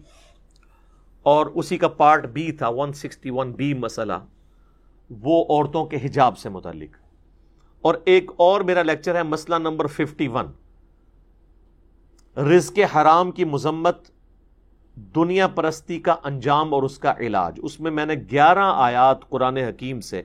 اور 1.23 1.45
اسی 1.45 1.77
کا 1.77 1.87
پارٹ 1.87 2.25
بی 2.25 2.51
تھا 2.51 2.67
161 2.67 3.51
بی 3.55 3.73
مسئلہ۔ 3.73 4.13
وہ 5.09 5.45
عورتوں 5.49 5.85
کے 5.85 5.97
حجاب 6.03 6.37
سے 6.37 6.49
متعلق۔ 6.49 6.97
اور 7.81 7.95
ایک 8.05 8.31
اور 8.37 8.61
میرا 8.61 8.83
لیکچر 8.83 9.15
ہے 9.15 9.23
مسئلہ 9.23 9.55
نمبر 9.55 9.85
51 9.87 10.45
رزق 12.37 12.79
حرام 12.95 13.31
کی 13.31 13.45
مذمت 13.45 14.11
دنیا 14.95 15.47
پرستی 15.47 15.99
کا 15.99 16.15
انجام 16.23 16.73
اور 16.73 16.83
اس 16.83 16.99
کا 16.99 17.13
علاج۔ 17.19 17.59
اس 17.63 17.79
میں 17.79 17.91
میں 17.91 18.05
نے 18.05 18.13
گیارہ 18.31 18.71
آیات 18.75 19.29
قرآن 19.29 19.57
حکیم 19.57 20.01
سے، 20.01 20.21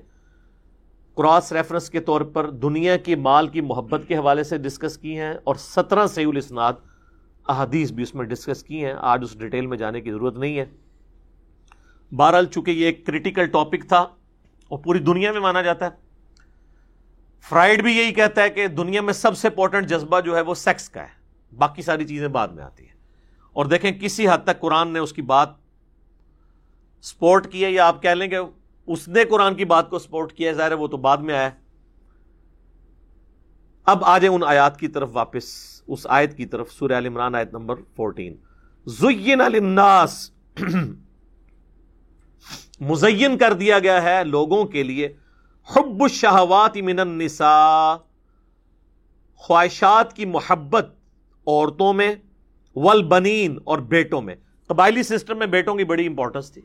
کراس 1.16 1.52
ریفرنس 1.52 1.90
کے 1.90 2.00
طور 2.00 2.20
پر 2.20 2.50
دنیا 2.50 2.96
کی 2.96 3.14
مال 3.14 3.48
کی 3.48 3.61
محبت 3.61 4.00
کے 4.09 4.16
حوالے 4.16 4.44
سے 4.44 4.59
ڈسکس 4.59 4.98
کی 4.98 5.18
ہیں 5.18 5.35
اور 5.44 5.54
سترہ 5.54 6.07
سی 6.07 6.24
الاسناد 6.24 6.72
احادیث 7.48 7.92
بھی 7.92 8.02
اس 8.02 8.14
میں 8.14 8.24
ڈسکس 8.24 8.62
کی 8.62 8.85
ہیں۔ 8.85 8.94
آج 8.98 9.20
اس 9.22 9.38
ڈیٹیل 9.38 9.66
میں 9.66 9.78
جانے 9.78 10.00
کی 10.00 10.11
ضرورت 10.11 10.38
نہیں 10.38 10.59
ہے۔ 10.59 10.64
بہرحال 12.16 12.46
چونکہ 12.46 12.70
یہ 12.70 12.87
ایک 12.87 13.07
کریٹیکل 13.07 13.46
ٹاپک 13.46 13.88
تھا 13.88 13.98
اور 14.68 14.79
پوری 14.79 14.98
دنیا 14.98 15.33
میں 15.33 15.40
مانا 15.40 15.62
جاتا 15.62 15.85
ہے 15.85 15.90
فرائڈ 17.48 17.83
بھی 17.83 17.96
یہی 17.96 18.12
کہتا 18.12 18.42
ہے 18.42 18.50
کہ 18.50 18.66
دنیا 18.66 19.00
میں 19.00 19.12
سب 19.12 19.38
سے 19.38 19.48
امپورٹنٹ 19.48 19.88
جذبہ 19.88 20.20
جو 20.20 20.37
ہے 20.37 20.40
وہ 20.40 20.55
سیکس 20.55 20.88
کا 20.88 21.03
ہے۔ 21.03 21.24
باقی 21.57 21.83
ساری 21.83 22.05
چیزیں 22.05 22.29
بعد 22.29 22.48
میں 22.48 22.64
آتی 22.64 22.87
ہیں۔ 22.87 22.94
اور 23.53 23.66
دیکھیں 23.66 23.92
کسی 23.92 24.29
حد 24.29 24.38
تک 24.44 24.61
قرآن 24.61 24.88
نے 24.88 24.98
اس 24.98 25.12
کی 25.12 25.22
بات 25.22 25.48
سپورٹ 27.03 27.53
کی 27.53 27.64
ہے 27.64 27.70
یا 27.70 27.88
آپ 27.88 28.03
کہہ 28.03 28.11
لیں 28.11 28.29
کہ 28.29 28.37
اس 28.87 29.09
نے 29.09 29.24
قرآن 29.24 29.55
کی 29.55 29.64
بات 29.64 29.90
کو 29.90 29.98
سپورٹ 29.98 30.33
کیا 30.33 30.50
ہے، 30.50 30.55
ظاہر 30.55 30.70
ہے 30.70 30.77
وہ 30.77 30.88
تو 30.88 30.96
بعد 30.96 31.16
میں 31.16 31.35
آیا 31.35 31.50
اب 33.85 34.05
آ 34.05 34.18
جائیں 34.18 34.35
ان 34.35 34.42
آیات 34.46 34.81
کی 34.81 34.88
طرف 34.88 35.09
واپس، 35.12 35.44
اس 35.87 36.07
آیت 36.11 36.37
کی 36.37 36.46
طرف، 36.46 36.72
سورہ 36.72 36.92
عمران 36.92 37.35
آیت 37.35 37.53
نمبر 37.53 37.74
فورٹین 37.96 38.37
زین 38.87 39.38
للناس 39.38 40.31
مزین 42.88 43.38
کر 43.38 43.52
دیا 43.52 43.78
گیا 43.78 44.02
ہے 44.02 44.24
لوگوں 44.24 44.64
کے 44.64 44.82
لیے۔ 44.82 45.16
حب 45.76 46.02
الشہوات 46.02 46.76
من 46.76 47.00
النساء، 47.00 47.96
خواہشات 49.34 50.16
کی 50.16 50.24
محبت 50.24 50.86
عورتوں 51.46 51.92
میں 51.92 52.14
والبنین 52.76 53.58
اور 53.64 53.78
بیٹوں 53.78 54.22
میں۔ 54.22 54.34
قبائلی 54.66 55.02
سسٹم 55.02 55.38
میں 55.38 55.46
بیٹوں 55.46 55.74
کی 55.74 55.84
بڑی 55.84 56.06
امپورٹنس 56.06 56.52
تھی۔ 56.52 56.62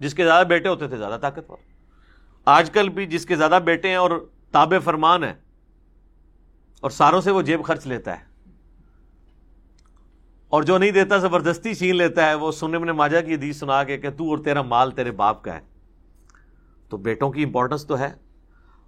جس 0.00 0.14
کے 0.14 0.24
زیادہ 0.24 0.46
بیٹے 0.46 0.68
ہوتے 0.68 0.88
تھے، 0.88 0.96
زیادہ 0.96 1.20
طاقتور۔ 1.20 1.56
آج 2.44 2.70
کل 2.70 2.88
بھی 2.88 3.06
جس 3.06 3.26
کے 3.26 3.36
زیادہ 3.36 3.58
بیٹے 3.64 3.88
ہیں 3.88 3.96
اور 3.96 4.28
تاب 4.52 4.74
فرمان 4.84 5.24
ہے 5.24 5.34
اور 6.80 6.90
ساروں 6.90 7.20
سے 7.20 7.30
وہ 7.30 7.42
جیب 7.42 7.64
خرچ 7.64 7.86
لیتا 7.86 8.20
ہے۔ 8.20 8.27
اور 10.48 10.62
جو 10.62 10.78
نہیں 10.78 10.90
دیتا، 10.90 11.16
زبردستی 11.16 11.74
چھین 11.74 11.96
لیتا 11.96 12.26
ہے، 12.26 12.34
وہ 12.34 12.52
سننے 12.52 12.78
میں 12.78 12.92
ماجا 12.92 13.20
کی 13.20 13.34
حدیث 13.34 13.58
سنا 13.58 13.84
کے 13.84 13.98
کہ 13.98 14.10
تو 14.10 14.30
اور 14.30 14.38
تیرا 14.38 14.62
مال 14.62 14.90
تیرے 14.90 15.10
باپ 15.10 15.42
کا 15.42 15.54
ہے۔ 15.54 15.60
تو 16.88 16.96
بیٹوں 16.96 17.30
کی 17.30 17.42
امپورٹنس 17.44 17.86
تو 17.86 17.98
ہے۔ 17.98 18.14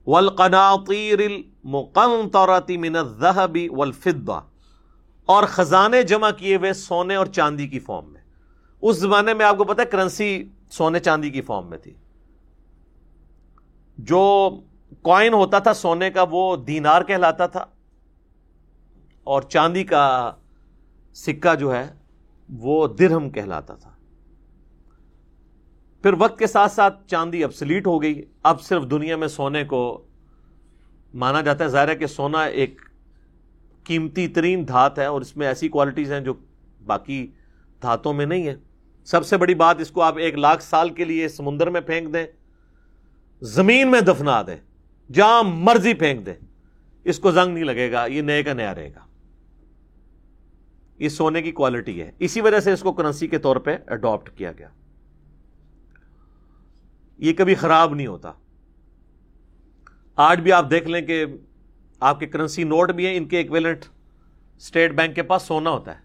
والقناطیر 0.07 1.19
المقنطرة 1.19 2.81
من 2.81 2.97
الذهب 2.97 3.59
والفضة۔ 3.71 4.41
اور 5.27 5.45
خزانے 5.45 6.03
جمع 6.03 6.31
کیے 6.31 6.57
ہوئے 6.57 6.73
سونے 6.73 7.15
اور 7.15 7.27
چاندی 7.27 7.69
کی 7.69 7.79
فارم 7.79 8.13
میں۔ 8.13 8.21
اس 8.83 8.97
زمانے 8.97 9.35
میں 9.35 9.47
آپ 9.47 9.57
کو 9.57 9.65
پتا 9.65 9.83
ہے 9.83 9.87
کرنسی 9.87 10.49
سونے 10.71 10.99
چاندی 10.99 11.31
کی 11.31 11.41
فارم 11.41 11.67
میں 11.67 11.79
تھی۔ 11.79 11.95
جو 13.99 14.51
کوائن 15.03 15.33
ہوتا 15.33 15.59
تھا 15.59 15.75
سونے 15.75 16.11
کا، 16.11 16.25
وہ 16.31 16.57
دینار 16.57 17.03
کہلاتا 17.03 17.47
تھا۔ 17.47 17.65
اور 19.25 19.43
چاندی 19.43 19.85
کا 19.85 20.33
سکہ 21.15 21.55
جو 21.55 21.75
ہے، 21.75 21.93
وہ 22.49 22.87
درہم 22.87 23.31
کہلاتا 23.31 23.75
تھا۔ 23.75 23.91
پھر 26.03 26.13
وقت 26.19 26.39
کے 26.39 26.47
ساتھ 26.47 26.73
ساتھ 26.73 27.07
چاندی 27.07 27.45
اب 27.45 27.55
سلیٹ 27.55 27.87
ہو 27.87 28.03
گئی۔ 28.03 28.23
اب 28.43 28.63
صرف 28.63 28.83
دنیا 28.91 29.17
میں 29.17 29.29
سونے 29.29 29.65
کو 29.65 30.07
مانا 31.15 31.41
جاتا 31.41 31.65
ہے۔ 31.65 31.69
ظاہر 31.69 31.89
ہے 31.89 31.97
کہ 31.97 32.07
سونا 32.07 32.45
ایک 32.45 32.81
قیمتی 33.85 34.29
ترین 34.29 34.69
دھات 34.69 34.99
ہے 34.99 35.05
اور 35.05 35.21
اس 35.21 35.37
میں 35.37 35.47
ایسی 35.47 35.69
کوالٹیز 35.69 36.13
ہیں 36.13 36.21
جو 36.21 36.35
باقی 36.87 37.27
دھاتوں 37.83 38.13
میں 38.13 38.27
نہیں 38.27 38.47
ہے 38.47 38.55
سب 39.05 39.27
سے 39.27 39.37
بڑی 39.37 39.55
بات، 39.55 39.81
اس 39.81 39.91
کو 39.91 40.03
آپ 40.03 40.19
ایک 40.19 40.35
لاکھ 40.35 40.63
سال 40.63 40.91
کے 40.91 41.05
لیے 41.05 41.29
سمندر 41.29 41.71
میں 41.71 41.81
پھینک 41.81 42.15
دیں، 42.15 42.27
زمین 43.41 43.91
میں 43.91 44.01
دفنا 44.01 44.43
دیں، 44.43 44.57
جہاں 45.13 45.43
مرضی 45.43 45.95
پھینک 45.95 46.27
دیں، 46.27 46.35
اس 47.05 47.19
کو 47.19 47.31
زنگ 47.31 47.55
نہیں 47.55 47.65
لگے 47.65 47.93
گا، 47.93 48.07
یہ 48.07 48.23
نئے 48.23 48.43
کا 48.43 48.53
نیا 48.53 48.75
رہے 48.75 48.91
گا۔ 48.95 49.07
یہ 51.01 51.09
سونے 51.09 51.43
کی 51.43 51.53
کوالٹی 51.53 52.03
ہے۔ 52.03 52.11
اسی 52.19 52.41
وجہ 52.41 52.61
سے 52.61 52.73
اس 52.73 52.81
کو 52.81 52.93
کرنسی 52.93 53.29
کے 53.29 53.39
طور 53.39 53.57
پہ 53.57 53.77
اڈاپٹ 53.87 54.31
کیا 54.31 54.53
گیا۔ 54.53 54.69
یہ 57.19 57.33
کبھی 57.33 57.55
خراب 57.55 57.95
نہیں 57.95 58.07
ہوتا۔ 58.07 58.33
آج 60.17 60.41
بھی 60.41 60.53
آپ 60.53 60.71
دیکھ 60.71 60.89
لیں 60.89 61.01
کہ 61.01 61.27
آپ 62.01 62.21
کے 62.21 62.27
کرنسی 62.27 62.65
نوٹ 62.65 62.91
بھی 62.91 63.07
ہیں، 63.07 63.17
ان 63.17 63.25
کے 63.25 63.37
ایکویلنٹ 63.37 63.85
اسٹیٹ 64.57 64.93
بینک 64.93 65.15
کے 65.15 65.23
پاس 65.23 65.43
سونا 65.43 65.71
ہوتا 65.71 65.95
ہے۔ 65.95 66.01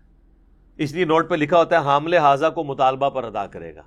اس 0.78 0.92
لیے 0.92 1.06
نوٹ 1.06 1.30
پہ 1.30 1.36
لکھا 1.36 1.58
ہوتا 1.58 1.80
ہے، 1.80 1.86
حاملے 1.86 2.18
حاضہ 2.18 2.46
کو 2.56 2.64
مطالبہ 2.64 3.10
پر 3.10 3.24
ادا 3.24 3.48
کرے 3.48 3.76
گا۔ 3.76 3.82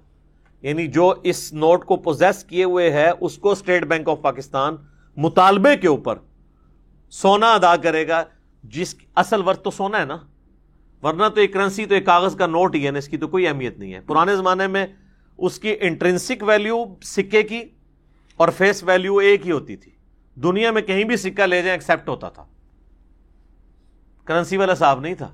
یعنی 0.62 0.86
جو 0.86 1.14
اس 1.22 1.52
نوٹ 1.52 1.84
کو 1.84 1.96
پوزیس 1.96 2.44
کیے 2.44 2.64
ہوئے 2.64 2.92
ہے، 2.92 3.10
اس 3.20 3.38
کو 3.38 3.50
اسٹیٹ 3.50 3.84
بینک 3.84 4.08
آف 4.08 4.18
پاکستان 4.22 4.76
مطالبے 5.16 5.76
کے 5.76 5.88
اوپر 5.88 6.18
سونا 7.10 7.54
ادا 7.54 7.76
کرے 7.76 8.08
گا۔ 8.08 8.24
جس 8.62 8.94
اصل 9.14 9.42
ورت 9.42 9.64
تو 9.64 9.70
سونا 9.70 10.00
ہے 10.00 10.04
نا۔ 10.04 10.18
ورنہ 11.02 11.28
تو 11.34 11.40
ایک 11.40 11.52
کرنسی 11.52 11.86
تو 11.86 11.94
ایک 11.94 12.06
کاغذ 12.06 12.36
کا 12.36 12.46
نوٹ 12.46 12.74
ہی 12.74 12.86
ہے 12.86 12.90
نا، 12.90 12.98
اس 12.98 13.08
کی 13.08 13.16
تو 13.16 13.28
کوئی 13.28 13.48
اہمیت 13.48 13.78
نہیں 13.78 13.94
ہے۔ 13.94 14.00
پرانے 14.00 14.36
زمانے 14.36 14.66
میں 14.66 14.86
اس 15.38 15.58
کی 15.58 15.76
انٹرنسک 15.80 16.42
ویلیو 16.42 16.84
سکے 17.02 17.42
کی 17.42 17.62
اور 18.36 18.48
فیس 18.48 18.82
ویلیو 18.82 19.16
ایک 19.16 19.46
ہی 19.46 19.50
ہوتی 19.50 19.76
تھی۔ 19.76 19.92
دنیا 20.34 20.70
میں 20.70 20.82
کہیں 20.82 21.04
بھی 21.04 21.16
سکہ 21.16 21.42
لے 21.42 21.62
جائیں 21.62 21.74
ایکسپٹ 21.74 22.08
ہوتا 22.08 22.28
تھا۔ 22.28 22.46
کرنسی 24.24 24.56
والا 24.56 24.74
صاحب 24.74 25.00
نہیں 25.00 25.14
تھا۔ 25.14 25.32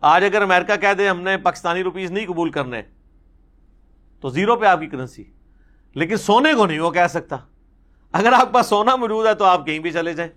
آج 0.00 0.24
اگر 0.24 0.42
امریکہ 0.42 0.76
کہہ 0.76 0.94
دے 0.98 1.08
ہم 1.08 1.20
نے 1.20 1.36
پاکستانی 1.36 1.82
روپیز 1.82 2.10
نہیں 2.10 2.26
قبول 2.26 2.50
کرنے، 2.50 2.82
تو 4.20 4.28
زیرو 4.28 4.56
پہ 4.56 4.66
آپ 4.66 4.80
کی 4.80 4.86
کرنسی۔ 4.86 5.24
لیکن 5.94 6.16
سونے 6.16 6.54
کو 6.54 6.66
نہیں 6.66 6.80
وہ 6.80 6.90
کہہ 6.90 7.06
سکتا۔ 7.10 7.36
اگر 8.12 8.32
آپ 8.32 8.52
پاس 8.52 8.66
سونا 8.66 8.96
موجود 8.96 9.26
ہے 9.26 9.34
تو 9.34 9.44
آپ 9.44 9.66
کہیں 9.66 9.78
بھی 9.78 9.90
چلے 9.90 10.12
جائیں۔ 10.12 10.32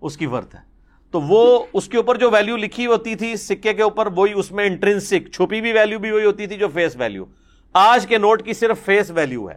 اس 0.00 0.16
کی 0.16 0.26
ورت 0.26 0.54
ہے۔ 0.54 0.71
تو 1.12 1.20
وہ 1.20 1.66
اس 1.72 1.88
کے 1.88 1.96
اوپر 1.96 2.16
جو 2.16 2.30
ویلیو 2.30 2.56
لکھی 2.56 2.86
ہوتی 2.86 3.14
تھی 3.14 3.36
سکے 3.36 3.74
کے 3.74 3.82
اوپر، 3.82 4.06
وہی 4.06 4.32
اس 4.32 4.52
میں 4.52 4.66
انٹرنسک 4.66 5.30
چھپی 5.32 5.60
بھی 5.60 5.72
ویلیو 5.72 5.98
بھی 5.98 6.10
وہی 6.10 6.24
ہوتی 6.24 6.46
تھی 6.46 6.56
جو 6.56 6.68
فیس 6.68 6.96
ویلیو 6.96 7.24
آج 7.72 8.06
کے 8.06 8.18
نوٹ 8.18 8.42
کی 8.42 8.52
صرف 8.52 8.84
فیس 8.84 9.10
ویلیو 9.10 9.50
ہے۔ 9.50 9.54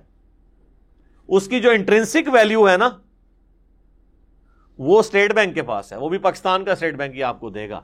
اس 1.28 1.48
کی 1.48 1.60
جو 1.60 1.70
انٹرنسک 1.70 2.30
ویلیو 2.34 2.70
ہے 2.70 2.78
نا، 2.78 2.90
وہ 4.78 5.00
اسٹیٹ 5.00 5.34
بینک 5.34 5.56
کے 5.56 5.62
پاس 5.62 5.94
ہے۔ 5.94 5.98
وہ 5.98 6.10
بھی 6.10 6.18
پاکستان 6.18 6.66
کا 6.66 6.72
اسٹیٹ 6.72 6.96
بینک 6.96 7.16
ہی 7.16 7.24
آپ 7.24 7.40
کو 7.40 7.50
دے 7.50 7.70
گا۔ 7.70 7.82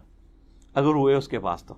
اگر 0.74 0.88
ہوئے 0.88 1.16
اس 1.16 1.28
کے 1.28 1.40
پاس 1.40 1.64
تو۔ 1.64 1.74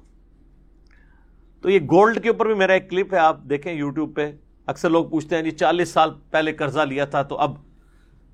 تو 1.62 1.70
یہ 1.70 1.80
گولڈ 1.80 2.24
کے 2.24 2.30
اوپر 2.30 2.46
بھی 2.46 2.56
میرا 2.56 2.74
ایک 2.74 2.90
کلپ 2.90 3.14
ہے، 3.14 3.20
آپ 3.20 3.38
دیکھیں 3.44 3.74
یوٹیوب 3.74 4.16
پہ۔ 4.16 4.32
اکثر 4.66 4.90
لوگ 4.90 5.06
پوچھتے 5.06 5.36
ہیں 5.36 5.44
جی 5.44 5.52
چالیس 5.52 5.90
سال 5.90 6.12
پہلے 6.32 6.54
قرضہ 6.54 6.82
لیا 6.82 7.06
تھا 7.06 7.22
تو 7.22 7.38
اب 7.38 7.52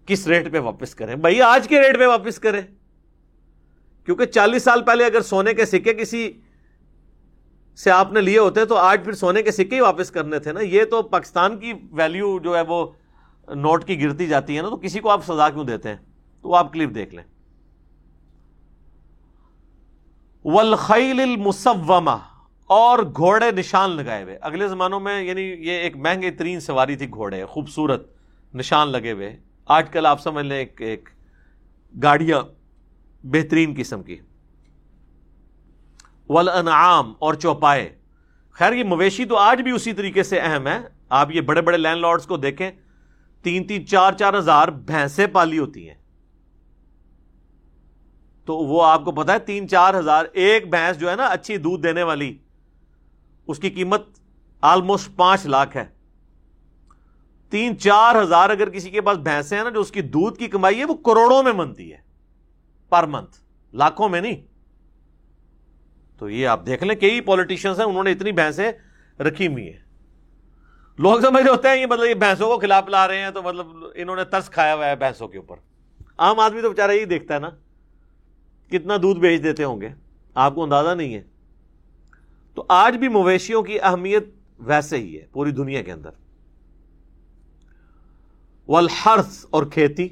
کس 0.05 0.27
ریٹ 0.27 0.51
پہ 0.51 0.59
واپس 0.59 0.95
کریں؟ 0.95 1.15
بھائی 1.15 1.41
آج 1.41 1.67
کے 1.67 1.81
ریٹ 1.81 1.99
پہ 1.99 2.05
واپس 2.05 2.39
کریں۔ 2.39 2.61
کیونکہ 4.09 4.25
چالیس 4.25 4.63
سال 4.63 4.81
پہلے 4.83 5.05
اگر 5.05 5.21
سونے 5.21 5.53
کے 5.53 5.65
سکے 5.65 5.93
کسی 5.93 6.41
سے 7.83 7.91
آپ 7.91 8.13
نے 8.13 8.21
لیے 8.21 8.39
ہوتے 8.39 8.65
تو 8.65 8.75
آج 8.75 9.01
پھر 9.03 9.13
سونے 9.13 9.43
کے 9.43 9.51
سکے 9.51 9.75
ہی 9.75 9.79
واپس 9.79 10.11
کرنے 10.11 10.39
تھے 10.39 10.51
نا؟ 10.51 10.59
یہ 10.59 10.83
تو 10.83 11.01
پاکستان 11.01 11.59
کی 11.59 11.73
ویلیو 11.91 12.39
جو 12.39 12.55
ہے 12.55 12.61
وہ 12.61 12.87
نوٹ 13.55 13.85
کی 13.85 14.03
گرتی 14.03 14.27
جاتی 14.27 14.57
ہے 14.57 14.61
نا، 14.61 14.69
تو 14.69 14.77
کسی 14.77 14.99
کو 14.99 15.09
آپ 15.09 15.25
سزا 15.25 15.49
کیوں 15.49 15.63
دیتے 15.63 15.89
ہیں؟ 15.89 15.95
تو 16.41 16.55
آپ 16.55 16.73
کلپ 16.73 16.95
دیکھ 16.95 17.15
لیں۔ 17.15 17.23
والخیل 20.45 21.19
المسومہ 21.19 22.17
اور 22.65 22.99
گھوڑے 22.99 23.51
نشان 23.51 23.89
لگائے 23.89 24.23
ہوئے۔ 24.23 24.37
اگلے 24.41 24.67
زمانوں 24.67 24.99
میں 24.99 25.21
یعنی 25.21 25.41
یہ 25.41 25.71
ایک 25.71 25.97
مہنگے 25.97 26.31
ترین 26.31 26.59
سواری 26.59 26.95
تھی 26.95 27.09
گھوڑے، 27.09 27.45
خوبصورت، 27.45 28.07
نشان 28.53 28.91
لگے 28.91 29.11
ہوئے۔ 29.11 29.37
آج 29.65 29.89
کل 29.89 30.05
آپ 30.05 30.21
سمجھ 30.21 30.45
لیں 30.45 30.57
ایک 30.57 30.81
ایک 30.81 31.09
گاڑیاں 32.03 32.58
بہترین 33.23 33.73
قسم 33.77 34.03
کی 34.03 34.19
ولانعام 36.29 37.13
اور 37.19 37.33
چوپائے۔ 37.33 37.99
خیر، 38.51 38.73
یہ 38.73 38.83
مویشی 38.83 39.25
تو 39.25 39.37
آج 39.37 39.61
بھی 39.61 39.71
اسی 39.71 39.93
طریقے 39.93 40.23
سے 40.23 40.39
اہم 40.39 40.67
ہے۔ 40.67 40.79
آپ 41.09 41.31
یہ 41.31 41.41
بڑے 41.41 41.61
بڑے 41.61 41.77
لینڈ 41.77 42.01
لارڈس 42.01 42.25
کو 42.25 42.37
دیکھیں، 42.37 42.71
تین 43.43 43.67
تین 43.67 43.87
چار 43.87 44.13
چار 44.13 44.33
ہزار 44.33 44.67
بھینسیں 44.67 45.27
پالی 45.27 45.59
ہوتی 45.59 45.87
ہیں۔ 45.87 45.95
تو 48.45 48.57
وہ 48.57 48.85
آپ 48.85 49.05
کو 49.05 49.11
پتا 49.11 49.33
ہے، 49.33 49.39
تین 49.39 49.67
چار 49.67 49.99
ہزار 49.99 50.25
ایک 50.33 50.69
بھینس 50.69 50.99
جو 50.99 51.09
ہے 51.09 51.15
نا، 51.15 51.25
اچھی 51.25 51.57
دودھ 51.57 51.83
دینے 51.83 52.03
والی، 52.03 52.37
اس 53.47 53.59
کی 53.59 53.69
قیمت 53.69 54.01
آلموسٹ 54.61 55.15
پانچ 55.15 55.45
لاکھ 55.45 55.77
ہے۔ 55.77 55.85
تین 57.49 57.77
چار 57.77 58.23
ہزار 58.23 58.49
اگر 58.49 58.69
کسی 58.69 58.89
کے 58.89 59.01
پاس 59.01 59.17
بھینسیں 59.17 59.57
ہیں 59.57 59.63
نا، 59.63 59.69
جو 59.69 59.79
اس 59.79 59.91
کی 59.91 60.01
دودھ 60.01 60.39
کی 60.39 60.47
کمائی 60.47 60.79
ہے، 60.79 60.85
وہ 60.85 60.95
کروڑوں 60.95 61.43
میں 61.43 61.53
منتی 61.53 61.93
ہے۔ 61.93 62.08
پر 62.89 63.03
منتھ 63.03 63.37
لاکھوں 63.75 64.09
میں 64.09 64.21
نہیں. 64.21 64.35
تو 66.17 66.29
یہ 66.29 66.47
آپ 66.47 66.65
دیکھ 66.65 66.83
لیں 66.83 66.95
کئی 66.95 67.21
پولیٹیشنس 67.21 67.79
ہیں، 67.79 67.85
انہوں 67.85 68.03
نے 68.03 68.11
اتنی 68.11 68.31
بھینسیں 68.31 68.71
رکھی 69.21 69.47
ہوئی 69.47 69.73
ہیں۔ 69.73 69.79
لوگ 70.97 71.19
سمجھ 71.19 71.47
ہوتے 71.47 71.67
ہیں، 71.67 71.81
یہ 71.81 71.85
مطلب 71.85 72.05
یہ 72.05 72.13
بھینسوں 72.13 72.47
کو 72.47 72.59
کھلا 72.59 72.81
پلا 72.81 73.07
رہے 73.07 73.21
ہیں 73.21 73.31
تو 73.31 73.43
مطلب 73.43 73.67
انہوں 73.95 74.15
نے 74.15 74.23
ترس 74.23 74.49
کھایا 74.49 74.75
ہوا 74.75 74.85
ہے 74.85 74.95
بھینسوں 74.95 75.27
کے 75.27 75.37
اوپر۔ 75.37 75.55
عام 76.17 76.39
آدمی 76.39 76.61
تو 76.61 76.69
بےچارا 76.69 76.91
یہی 76.91 77.05
دیکھتا 77.05 77.33
ہے 77.33 77.39
نا، 77.39 77.49
کتنا 78.69 78.97
دودھ 79.01 79.19
بیچ 79.19 79.43
دیتے 79.43 79.63
ہوں 79.63 79.81
گے۔ 79.81 79.89
آپ 80.35 80.55
کو 80.55 80.63
اندازہ 80.63 80.95
نہیں 80.95 81.15
ہے۔ 81.15 81.23
تو 82.55 82.65
آج 82.69 82.97
بھی 82.97 83.07
مویشیوں 83.07 83.63
کی 83.63 83.81
اہمیت 83.81 84.23
ویسے 84.59 84.97
ہی 84.97 85.19
ہے، 85.19 85.25
پوری 85.31 85.51
دنیا 85.51 85.81
کے 85.81 85.91
اندر۔ 85.91 86.09
والحرث 88.67 89.45
اور 89.49 89.63
کھیتی 89.63 90.09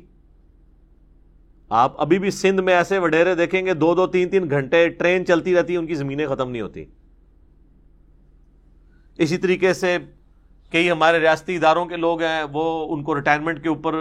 آپ 1.69 2.01
ابھی 2.01 2.19
بھی 2.19 2.31
سندھ 2.31 2.61
میں 2.61 2.73
ایسے 2.73 2.97
وڈیرے 2.97 3.35
دیکھیں 3.35 3.65
گے، 3.65 3.73
دو 3.73 3.95
دو 3.95 4.07
تین 4.07 4.29
تین 4.29 4.49
گھنٹے 4.49 4.89
ٹرین 4.89 5.25
چلتی 5.25 5.55
رہتی، 5.55 5.77
ان 5.77 5.87
کی 5.87 5.95
زمینیں 5.95 6.27
ختم 6.27 6.51
نہیں 6.51 6.61
ہوتی۔ 6.61 6.85
اسی 9.17 9.37
طریقے 9.37 9.73
سے 9.73 9.97
کئی 10.71 10.91
ہمارے 10.91 11.19
ریاستی 11.19 11.55
اداروں 11.55 11.85
کے 11.85 11.95
لوگ 11.97 12.21
ہیں، 12.21 12.43
وہ 12.51 12.93
ان 12.93 13.03
کو 13.03 13.15
ریٹائرمنٹ 13.15 13.63
کے 13.63 13.69
اوپر 13.69 13.93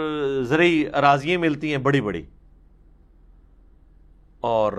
زرعی 0.43 0.85
اراضیاں 0.93 1.39
ملتی 1.39 1.71
ہیں، 1.71 1.77
بڑی 1.77 2.01
بڑی۔ 2.01 2.25
اور 4.41 4.73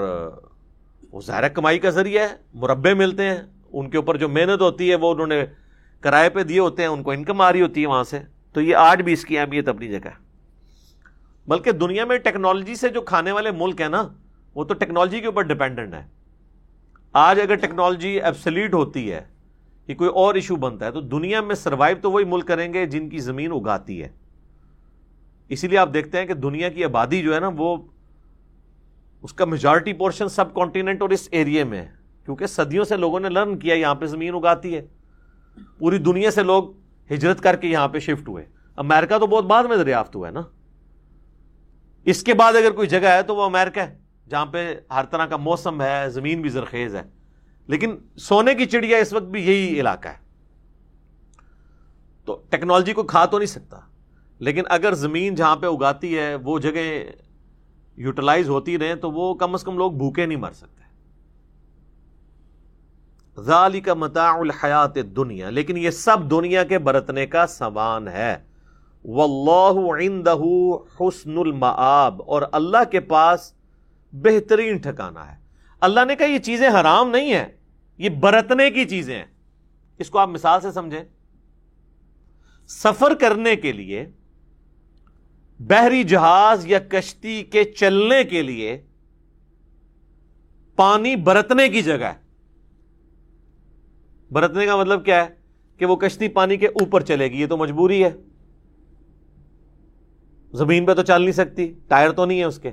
وہ 1.13 1.21
ظاہر 1.21 1.49
کمائی 1.49 1.79
کا 1.79 1.91
ذریعہ 1.91 2.29
ہے، 2.29 2.37
مربے 2.55 2.95
ملتے 2.95 3.23
ہیں۔ 3.23 3.39
ان 3.73 3.91
کے 3.91 3.97
اوپر 3.97 4.17
جو 4.17 4.29
محنت 4.29 4.61
ہوتی 4.61 4.91
ہے، 4.91 4.95
وہ 4.95 5.15
انہوں 5.15 5.27
نے 5.27 5.45
کرائے 6.01 6.31
پہ 6.31 6.43
دیے 6.43 6.59
ہوتے 6.59 6.83
ہیں، 6.83 6.89
ان 6.89 7.03
کو 7.03 7.11
انکم 7.11 7.41
آ 7.41 7.53
رہی 7.53 7.63
ہوتی 7.63 7.83
ہے 7.83 7.87
وہاں 7.87 8.05
سے۔ 8.05 8.19
تو 8.53 8.61
یہ 8.61 8.77
آج 8.77 9.03
بھی 9.03 9.13
اس 9.13 9.25
کی 9.25 9.39
اہمیت 9.39 9.69
اپنی 9.69 9.89
جگہ 9.89 10.07
ہے۔ 10.07 10.28
بلکہ 11.49 11.73
دنیا 11.73 12.05
میں 12.05 12.19
ٹیکنالوجی 12.19 12.75
سے 12.75 12.89
جو 12.89 13.01
کھانے 13.01 13.33
والے 13.33 13.51
ملک 13.51 13.81
ہیں 13.81 13.89
نا، 13.89 14.09
وہ 14.55 14.65
تو 14.65 14.75
ٹیکنالوجی 14.75 15.21
کے 15.21 15.27
اوپر 15.27 15.43
ڈپینڈنٹ 15.43 15.95
ہے 15.95 16.07
آج 17.13 17.41
اگر 17.41 17.55
ٹیکنالوجی 17.55 18.09
ایبسلیٹ 18.09 18.75
ہوتی 18.75 19.13
ہے 19.13 19.25
کہ 19.87 19.95
کوئی 19.95 20.11
اور 20.11 20.35
ایشو 20.35 20.57
بنتا 20.57 20.87
ہے، 20.87 20.91
تو 20.91 21.01
دنیا 21.01 21.41
میں 21.41 21.55
سروائیو 21.55 21.97
تو 22.03 22.11
وہی 22.11 22.25
ملک 22.25 22.47
کریں 22.47 22.75
گے 22.75 22.87
جن 22.87 23.09
کی 23.09 23.19
زمین 23.19 23.53
اگاتی 23.53 24.03
ہے۔ 24.03 24.09
اسی 25.49 25.69
لیے 25.69 25.79
آپ 25.79 25.89
دیکھتے 25.95 26.19
ہیں 26.19 26.27
کہ 26.27 26.35
دنیا 26.35 26.69
کی 26.69 26.85
آبادی 26.85 27.23
جو 27.23 27.35
ہے 27.35 27.41
نا، 27.41 27.51
وہ 27.57 27.77
اس 29.23 29.33
کا 29.33 29.45
میجورٹی 29.45 29.93
پورشن 29.93 30.29
سب 30.29 30.55
کانٹیننٹ 30.55 31.03
اور 31.03 31.11
اس 31.11 31.29
ایریے 31.31 31.65
میں 31.65 31.83
ہے۔ 31.83 31.89
کیونکہ 32.25 32.47
صدیوں 32.47 32.85
سے 32.85 32.97
لوگوں 32.97 33.21
نے 33.21 33.29
لرن 33.29 33.59
کیا، 33.59 33.75
یہاں 33.75 33.95
پہ 33.95 34.07
زمین 34.07 34.35
اگاتی 34.35 34.77
ہے۔ 34.77 34.87
پوری 35.79 35.99
دنیا 35.99 36.31
سے 36.31 36.43
لوگ 36.43 36.65
ہجرت 37.13 37.41
کر 37.41 37.57
کے 37.57 37.69
یہاں 37.69 37.89
پہ 37.89 37.99
شفٹ 37.99 38.29
ہوئے۔ 38.29 38.45
امیرکا 38.77 39.19
تو 39.19 39.27
بہت 39.27 39.45
بعد 39.45 39.65
میں 39.65 39.77
دریافت 39.77 40.17
ہوا 40.17 40.29
ہے 40.29 40.33
نا۔ 40.33 40.41
اس 42.09 42.23
کے 42.23 42.35
بعد 42.35 42.53
اگر 42.53 42.71
کوئی 42.71 42.89
جگہ 42.89 43.07
ہے 43.07 43.23
تو 43.23 43.37
وہ 43.37 43.43
امیرکا 43.43 43.83
ہے، 43.83 43.99
جہاں 44.29 44.47
پہ 44.47 44.75
ہر 44.91 45.05
طرح 45.05 45.27
کا 45.27 45.37
موسم 45.37 45.83
ہے، 45.83 46.11
زمین 46.11 46.43
بھی 46.43 46.51
زرخیز 46.51 46.95
ہے۔ 46.95 47.03
لیکن 47.67 47.97
سونے 48.17 48.55
کی 48.55 48.67
چڑیا 48.67 48.99
اس 48.99 49.13
وقت 49.13 49.25
بھی 49.25 49.43
یہی 49.43 49.81
علاقہ 49.81 50.09
ہے۔ 50.09 50.17
تو 52.25 52.43
ٹیکنالوجی 52.51 52.93
کو 52.93 53.03
کھا 53.03 53.25
تو 53.25 53.39
نہیں 53.39 53.47
سکتا۔ 53.47 53.81
لیکن 54.39 54.63
اگر 54.69 54.95
زمین 54.95 55.35
جہاں 55.35 55.57
پہ 55.57 55.67
اگاتی 55.67 56.19
ہے، 56.19 56.35
وہ 56.35 56.59
جگہ 56.59 57.03
یوٹیلائز 57.97 58.49
ہوتی 58.49 58.79
رہے 58.79 58.95
تو 58.95 59.11
وہ 59.11 59.35
کم 59.35 59.55
از 59.55 59.63
کم 59.63 59.79
لوگ 59.79 59.93
بھوکے 59.93 60.27
نہیں 60.27 60.39
مر 60.39 60.53
سکتے۔ 60.53 60.79
ذالی 63.43 63.81
کا 63.81 63.95
متا 63.95 64.31
الحیات 64.31 64.95
دنیا 64.95 65.51
لیکن 65.51 65.77
یہ 65.77 65.91
سب 65.91 66.31
دنیا 66.31 66.65
کے 66.65 66.79
برتنے 66.79 67.27
کا 67.27 67.47
سامان 67.47 68.09
ہے۔ 68.09 68.48
واللہ 69.11 69.91
عنده 69.91 70.47
حسن 71.01 71.39
المآب، 71.39 72.23
اور 72.27 72.43
اللہ 72.53 72.91
کے 72.91 73.01
پاس 73.01 73.53
بہترین 74.13 74.77
ٹھکانا 74.77 75.33
ہے۔ 75.33 75.37
اللہ 75.81 76.01
نے 76.05 76.17
کہا 76.17 76.27
یہ 76.27 76.39
چیزیں 76.39 76.69
حرام 76.69 77.11
نہیں 77.11 77.35
ہیں، 77.35 77.47
یہ 77.99 78.09
برتنے 78.09 78.71
کی 78.71 78.85
چیزیں 78.85 79.19
ہیں۔ 79.19 79.25
اس 79.99 80.11
کو 80.11 80.19
آپ 80.19 80.29
مثال 80.29 80.61
سے 80.61 80.73
سمجھیں۔ 80.73 81.05
سفر 82.69 83.15
کرنے 83.15 83.57
کے 83.57 83.73
لیے، 83.73 84.07
بحری 85.61 86.05
جہاز 86.05 86.67
یا 86.67 86.79
کشتی 86.79 87.45
کے 87.45 87.65
چلنے 87.65 88.25
کے 88.25 88.43
لیے 88.43 88.83
پانی 90.77 91.17
برتنے 91.17 91.69
کی 91.69 91.83
جگہ 91.83 92.05
ہے۔ 92.05 92.19
برتنے 94.31 94.67
کا 94.67 94.77
مطلب 94.77 95.05
کیا 95.05 95.27
ہے؟ 95.27 95.35
کہ 95.77 95.87
وہ 95.87 95.97
کشتی 95.97 96.29
پانی 96.29 96.57
کے 96.57 96.67
اوپر 96.67 97.01
چلے 97.01 97.29
گی، 97.29 97.41
یہ 97.41 97.47
تو 97.47 97.57
مجبوری 97.57 98.05
ہے۔ 98.05 98.11
زمین 100.53 100.87
پہ 100.87 100.95
تو 100.95 101.03
چل 101.03 101.23
نہیں 101.23 101.33
سکتی، 101.33 101.75
ٹائر 101.89 102.11
تو 102.11 102.25
نہیں 102.25 102.39
ہے 102.39 102.45
اس 102.45 102.59
کے۔ 102.59 102.71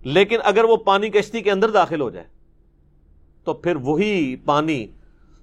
لیکن 0.00 0.38
اگر 0.44 0.64
وہ 0.64 0.76
پانی 0.76 1.10
کشتی 1.10 1.40
کے 1.40 1.50
اندر 1.50 1.70
داخل 1.70 2.00
ہو 2.00 2.10
جائے، 2.10 2.26
تو 3.44 3.54
پھر 3.54 3.76
وہی 3.76 4.36
پانی 4.36 4.86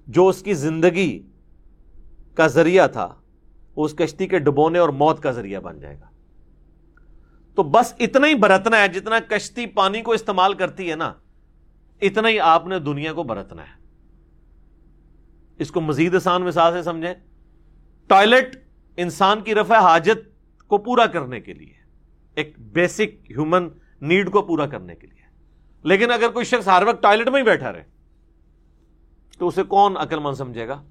جو 0.06 0.28
اس 0.28 0.42
کی 0.42 0.54
زندگی 0.54 1.22
کا 2.34 2.46
ذریعہ 2.46 2.88
تھا، 2.88 3.14
اس 3.76 3.94
کشتی 3.94 4.26
کے 4.26 4.38
ڈبونے 4.38 4.78
اور 4.78 4.88
موت 4.88 5.22
کا 5.22 5.30
ذریعہ 5.30 5.60
بن 5.60 5.80
جائے 5.80 6.00
گا۔ 6.00 6.06
تو 7.54 7.62
بس 7.62 7.94
اتنا 7.98 8.26
ہی 8.26 8.34
برتنا 8.34 8.80
ہے 8.80 8.88
جتنا 8.88 9.18
کشتی 9.28 9.66
پانی 9.66 10.02
کو 10.02 10.12
استعمال 10.12 10.54
کرتی 10.54 10.90
ہے 10.90 10.96
نا، 10.96 11.12
اتنا 12.02 12.28
ہی 12.28 12.40
آپ 12.40 12.66
نے 12.66 12.78
دنیا 12.78 13.12
کو 13.12 13.22
برتنا 13.22 13.62
ہے۔ 13.62 13.86
اس 15.58 15.70
کو 15.70 15.80
مزید 15.80 16.14
آسان 16.14 16.42
مثال 16.42 16.72
سے 16.72 16.82
سمجھیں، 16.82 17.14
ٹوائلٹ 18.06 18.56
انسان 18.96 19.40
کی 19.40 19.54
رفع 19.54 19.78
حاجت 19.78 20.35
کو 20.68 20.78
پورا 20.78 21.06
کرنے 21.06 21.40
کے 21.40 21.54
لیے، 21.54 21.72
ایک 22.34 22.54
بیسک 22.58 23.30
ہیومن 23.30 23.68
نیڈ 24.00 24.30
کو 24.30 24.42
پورا 24.42 24.66
کرنے 24.66 24.94
کے 24.94 25.06
لیے۔ 25.06 25.16
لیکن 25.82 26.10
اگر 26.10 26.28
کوئی 26.28 26.44
شخص 26.44 26.68
ہر 26.68 26.82
وقت 26.86 27.02
ٹوائلٹ 27.02 27.28
میں 27.28 27.40
ہی 27.40 27.44
بیٹھا 27.44 27.72
رہے، 27.72 27.84
تو 29.38 29.48
اسے 29.48 29.62
کون 29.62 29.96
عقل 29.96 30.18
مند 30.18 30.34
سمجھے 30.34 30.68
گا؟ 30.68 30.82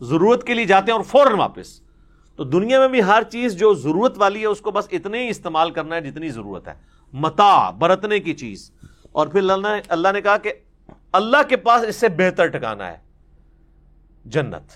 ضرورت 0.00 0.46
کے 0.46 0.54
لیے 0.54 0.64
جاتے 0.64 0.92
ہیں 0.92 0.96
اور 0.96 1.04
فوراً 1.04 1.38
واپس۔ 1.38 1.80
تو 2.36 2.44
دنیا 2.44 2.78
میں 2.78 2.88
بھی 2.88 3.02
ہر 3.02 3.22
چیز 3.30 3.54
جو 3.54 3.74
ضرورت 3.74 4.12
والی 4.16 4.40
ہے، 4.40 4.46
اس 4.46 4.60
کو 4.60 4.70
بس 4.70 4.88
اتنے 4.92 5.24
ہی 5.24 5.28
استعمال 5.28 5.70
کرنا 5.70 5.96
ہے 5.96 6.00
جتنی 6.00 6.28
ضرورت 6.28 6.68
ہے۔ 6.68 6.74
متا، 7.12 7.70
برتنے 7.70 8.20
کی 8.20 8.34
چیز۔ 8.34 8.70
اور 9.12 9.26
پھر 9.26 9.38
اللہ 9.38 9.68
نے 9.68 9.80
اللہ 9.88 10.08
نے 10.12 10.20
کہا 10.20 10.36
کہ 10.36 10.52
اللہ 11.12 11.36
کے 11.48 11.56
پاس 11.56 11.84
اس 11.84 11.96
سے 11.96 12.08
بہتر 12.08 12.46
ٹھکانا 12.46 12.88
ہے، 12.88 12.96
جنت۔ 14.24 14.72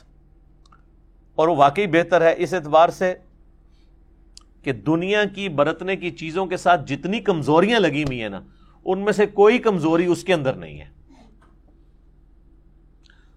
اور 1.34 1.48
وہ 1.48 1.56
واقعی 1.56 1.86
بہتر 1.86 2.20
ہے 2.20 2.34
اس 2.36 2.54
اعتبار 2.54 2.88
سے 2.88 3.14
کہ 4.62 4.72
دنیا 4.72 5.24
کی 5.24 5.48
برتنے 5.48 5.96
کی 5.96 6.10
چیزوں 6.10 6.46
کے 6.46 6.56
ساتھ 6.56 6.86
جتنی 6.86 7.20
کمزوریاں 7.20 7.80
لگی 7.80 8.02
ہوئی 8.02 8.22
ہیں 8.22 8.28
نا، 8.28 8.40
ان 8.84 8.98
میں 8.98 9.12
سے 9.12 9.26
کوئی 9.26 9.58
کمزوری 9.58 10.06
اس 10.06 10.24
کے 10.24 10.34
اندر 10.34 10.54
نہیں 10.54 10.80
ہے۔ 10.80 10.88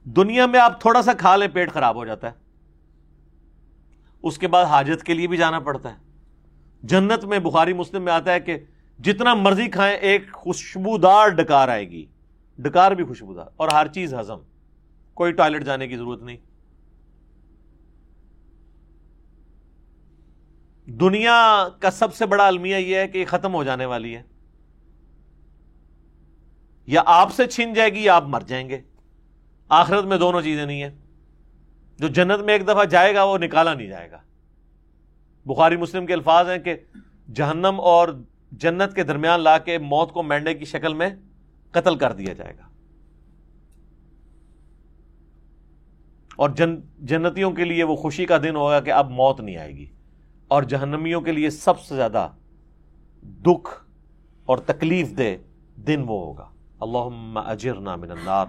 دنیا 0.04 0.46
میں 0.46 0.60
آپ 0.60 0.82
تھوڑا 0.82 1.02
سا 1.02 1.14
کھا 1.14 1.36
لیں، 1.36 1.48
پیٹ 1.48 1.72
خراب 1.72 1.96
ہو 1.96 2.06
جاتا 2.06 2.28
ہے۔ 2.28 2.32
اس 4.24 4.38
کے 4.38 4.48
بعد 4.48 4.66
حاجت 4.66 5.04
کے 5.04 5.14
لیے 5.14 5.28
بھی 5.28 5.38
جانا 5.38 5.60
پڑتا 5.60 5.90
ہے۔ 5.90 5.98
جنت 6.84 7.26
میں، 7.26 7.40
بخاری 7.40 7.74
مسلم 7.74 8.04
میں 8.04 8.14
آتا 8.14 8.34
ہے 8.34 8.40
کہ 8.40 8.58
جتنا 9.00 9.34
مرضی 9.34 9.68
کھائیں، 9.68 9.98
ایک 9.98 10.34
خوشبودار 10.34 11.28
ڈکار 11.28 11.68
آئے 11.68 11.90
گی۔ 11.90 12.06
ڈکار 12.58 12.92
بھی 12.92 13.04
خوشبودار، 13.04 13.46
اور 13.56 13.70
ہر 13.70 13.88
چیز 13.88 14.14
ہزم 14.14 14.38
کوئی 15.14 15.32
ٹوائلٹ 15.32 15.64
جانے 15.64 15.88
کی 15.88 15.98
ضرورت 15.98 16.24
نہیں۔ 16.24 16.38
دنیا 20.86 21.68
کا 21.80 21.92
سب 21.92 22.14
سے 22.14 22.26
بڑا 22.26 22.48
المیہ 22.48 22.76
یہ 22.76 22.96
ہے 22.96 23.08
کہ 23.08 23.18
یہ 23.18 23.26
ختم 23.26 23.54
ہو 23.54 23.64
جانے 23.64 23.86
والی 23.86 24.18
ہے۔ 24.18 24.24
یا 26.88 27.02
آپ 27.06 27.34
سے 27.34 27.48
چھن 27.48 27.74
جائے 27.74 27.90
گی 27.90 28.04
یا 28.04 28.16
آپ 28.16 28.24
مر 28.24 28.42
جائیں 28.42 28.70
گے۔ 28.70 28.82
آخرت 29.70 30.06
میں 30.06 30.18
دونوں 30.18 30.42
چیزیں 30.42 30.66
نہیں 30.66 30.84
ہیں۔ 30.84 30.90
جو 31.98 32.08
جنت 32.08 32.42
میں 32.42 32.54
ایک 32.54 32.68
دفعہ 32.68 32.86
جائے 32.86 33.16
گا 33.16 33.24
وہ 33.24 33.38
نکالا 33.38 33.74
نہیں 33.74 33.88
جائے 33.88 34.12
گا۔ 34.12 34.18
بخاری 35.46 35.78
مسلم 35.78 36.06
کے 36.06 36.14
الفاظ 36.14 36.50
ہیں 36.50 36.58
کہ 36.58 36.76
جہنم 37.34 37.76
اور 37.78 38.08
جنت 38.52 38.96
کے 38.96 39.04
درمیان 39.04 39.40
لا 39.40 39.58
کے 39.58 39.78
موت 39.78 40.12
کو 40.12 40.24
مینڈے 40.24 40.54
کی 40.54 40.66
شکل 40.66 40.94
میں 40.94 41.10
قتل 41.72 41.96
کر 41.96 42.12
دیا 42.12 42.34
جائے 42.34 42.58
گا۔ 42.58 42.64
اور 46.36 46.50
جن 46.50 46.76
جنتیوں 47.00 47.52
کے 47.52 47.66
لیے 47.66 47.84
وہ 47.84 47.96
خوشی 47.96 48.26
کا 48.26 48.38
دن 48.38 48.56
ہوگا 48.56 48.80
کہ 48.80 48.92
اب 48.92 49.10
موت 49.10 49.40
نہیں 49.40 49.58
آئے 49.58 49.72
گی۔ 49.72 49.86
اور 50.54 50.64
جہنمیوں 50.64 51.22
کے 51.22 51.32
لیے 51.32 51.50
سب 51.50 51.80
سے 51.80 51.96
زیادہ 51.96 52.30
دکھ 53.24 53.86
اور 54.46 54.58
تکلیف 54.58 55.18
دے 55.18 55.38
دن 55.88 56.04
وہ 56.08 56.26
ہوگا۔ 56.26 56.50
اللہم 56.80 57.38
اجرنا 57.38 57.96
من 57.96 58.12
النار۔ 58.12 58.46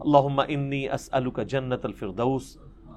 اللہم 0.00 0.40
انی 0.48 0.88
اسألک 0.88 1.40
جنت 1.48 1.84
الفردوس۔ 1.84 2.56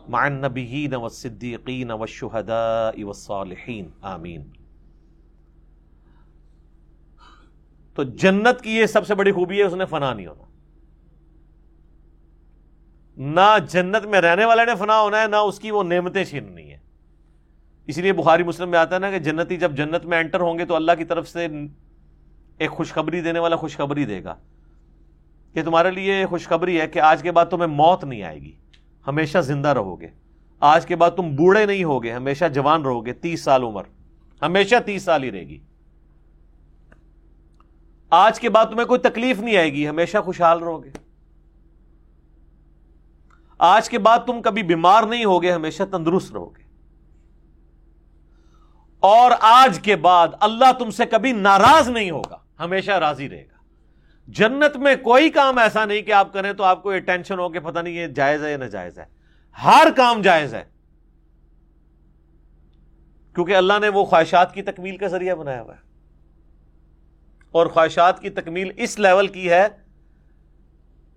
مع 0.10 0.22
النبیین 0.22 0.94
والصدیقین 0.94 1.92
والشہداء 1.92 3.04
والصالحین۔ 3.04 3.90
آمین۔ 4.02 4.44
تو 7.94 8.04
جنت 8.04 8.62
کی 8.62 8.76
یہ 8.76 8.86
سب 8.86 9.08
سے 9.08 9.16
بڑی 9.16 9.32
خوبی 9.32 9.58
ہے، 9.58 9.64
اس 9.64 9.74
نے 9.74 9.86
فنا 9.86 10.14
نہیں 10.14 10.28
ہونا۔ 10.28 10.44
نہ 13.18 13.66
جنت 13.66 14.06
میں 14.06 14.22
رہنے 14.22 14.46
والے 14.46 14.66
نے 14.66 14.76
فنا 14.76 15.02
ہونا 15.02 15.22
ہے، 15.22 15.28
نہ 15.28 15.36
اس 15.36 15.60
کی 15.60 15.72
وہ 15.72 15.84
نعمتیں 15.84 16.24
چھیننی۔ 16.24 16.65
ہے 17.86 17.92
اس 17.92 17.98
لیے 17.98 18.14
بخاری 18.14 18.44
مسلم 18.44 18.70
میں 18.70 18.80
آتا 18.80 18.96
ہے 18.96 19.00
نا 19.00 19.12
کہ 19.12 19.20
جنتی 19.20 19.58
جب 19.58 19.72
جنت 19.72 20.06
میں 20.06 20.20
انٹر 20.20 20.40
ہوں 20.40 20.60
گے 20.60 20.66
تو 20.66 20.76
اللہ 20.76 20.92
کی 20.98 21.04
طرف 21.04 21.28
سے 21.30 21.48
ایک 22.58 22.72
خوشخبری 22.72 23.22
دینے 23.22 23.40
والا 23.40 23.56
خوشخبری 23.56 24.06
دے 24.06 24.24
گا۔ 24.24 24.36
کہ 25.54 25.64
تمہارے 25.64 25.92
لیے 25.92 26.26
خوشخبری 26.26 26.82
ہے 26.82 26.88
کہ 26.88 27.00
آج 27.00 27.22
کے 27.22 27.32
بعد 27.32 27.46
تمہیں 27.46 27.68
موت 27.68 28.04
نہیں 28.04 28.24
آئے 28.24 28.42
گی۔ 28.42 28.52
ہمیشہ 29.08 29.38
زندہ 29.38 29.68
رہو 29.68 30.02
گے۔ 30.02 30.08
آج 30.60 30.86
کے 30.86 30.96
بعد 30.96 31.12
تم 31.12 31.36
بوڑھے 31.36 31.66
نہیں 31.66 31.84
ہوگے 31.84 32.12
ہمیشہ 32.12 32.46
جوان 32.46 32.82
رہو 32.82 33.06
گے۔ 33.06 33.14
تیس 33.14 33.44
سال 33.44 33.64
عمر۔ 33.64 33.84
ہمیشہ 34.42 34.76
تیس 34.86 35.04
سال 35.04 35.24
ہی 35.24 35.32
رہے 35.32 35.44
گی۔ 35.44 35.60
آج 38.10 38.40
کے 38.40 38.50
بعد 38.50 38.66
تمہیں 38.66 38.88
کوئی 38.88 39.00
تکلیف 39.00 39.40
نہیں 39.40 39.58
آئے 39.58 39.74
گی، 39.74 39.90
ہمیشہ 39.90 40.18
خوشحال 40.18 40.60
رہو 40.60 40.84
گے۔ 40.84 40.90
آج 43.58 43.90
کے 43.90 44.00
بعد 44.00 44.20
تم 44.28 44.42
کبھی 44.42 44.64
بیمار 44.64 45.04
نہیں 45.04 45.26
ہوگے 45.26 45.52
ہمیشہ 45.52 45.84
تندرست 45.92 46.34
رہو 46.34 46.50
گے۔ 46.58 46.65
اور 49.00 49.32
آج 49.42 49.80
کے 49.84 49.96
بعد 49.96 50.28
اللہ 50.40 50.72
تم 50.80 50.90
سے 50.90 51.06
کبھی 51.06 51.32
ناراض 51.32 51.90
نہیں 51.90 52.12
ہوگا، 52.12 52.38
ہمیشہ 52.60 52.92
راضی 52.92 53.30
رہے 53.30 53.42
گا۔ 53.42 53.56
جنت 54.28 54.78
میں 54.78 54.96
کوئی 54.96 55.30
کام 55.30 55.58
ایسا 55.58 55.86
نہیں 55.86 56.02
کہ 56.02 56.12
آپ 56.12 56.34
کریں 56.34 56.54
تو 56.54 56.64
آپ 56.64 56.84
کو 56.84 56.94
یہ 56.94 57.00
ٹینشن 57.00 57.40
ہو 57.40 57.50
کہ 57.50 57.60
پتہ 57.60 57.80
نہیں 57.80 57.94
یہ 57.94 58.08
جائز 58.08 58.44
ہے 58.44 58.52
یا 58.52 58.58
ناجائز 58.58 59.00
ہے۔ 59.00 59.06
ہر 59.64 59.88
کام 59.96 60.22
جائز 60.22 60.54
ہے۔ 60.54 60.64
کیونکہ 63.36 63.56
اللہ 63.56 63.74
نے 63.82 63.90
وہ 63.90 64.06
خواہشات 64.06 64.54
کی 64.54 64.62
تکمیل 64.62 64.98
کا 64.98 65.08
ذریعہ 65.08 65.36
بنایا 65.36 65.62
ہوا 65.62 65.74
ہے۔ 65.74 65.80
اور 67.52 67.68
خواہشات 67.68 68.20
کی 68.20 68.30
تکمیل 68.30 68.72
اس 68.78 69.00
لیول 69.00 69.28
کی 69.28 69.50
ہے 69.50 69.68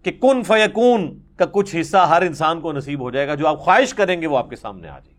کہ 0.02 0.10
کن 0.10 0.42
فیکون 0.42 1.20
کا 1.36 1.44
کچھ 1.52 1.76
حصہ 1.80 1.96
ہر 1.96 2.22
انسان 2.22 2.60
کو 2.60 2.72
نصیب 2.72 3.00
ہو 3.00 3.10
جائے 3.10 3.28
گا۔ 3.28 3.34
جو 3.34 3.48
آپ 3.48 3.58
خواہش 3.58 3.94
کریں 3.94 4.22
گے 4.22 4.26
وہ 4.26 4.38
آپ 4.38 4.50
کے 4.50 4.56
سامنے 4.56 4.88
آ 4.88 4.98
جائے۔ 4.98 5.14
گی 5.14 5.17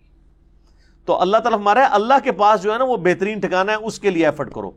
تو 1.10 1.22
اللہ 1.22 1.38
تعالیٰ 1.38 1.60
ہمارا 1.60 1.80
ہے، 1.80 1.86
اللہ 1.86 2.14
کے 2.24 2.32
پاس 2.32 2.64
جو 2.64 2.74
ہے 2.74 2.78
نا 2.78 2.84
وہ 2.84 2.98
بہترین 2.98 3.40
ٹھکانا 3.40 3.72
ہے، 3.72 3.78
اس 3.78 4.00
کے 4.00 4.10
لیے 4.10 4.26
ایفرٹ 4.26 4.54
کرو۔ 4.54 4.72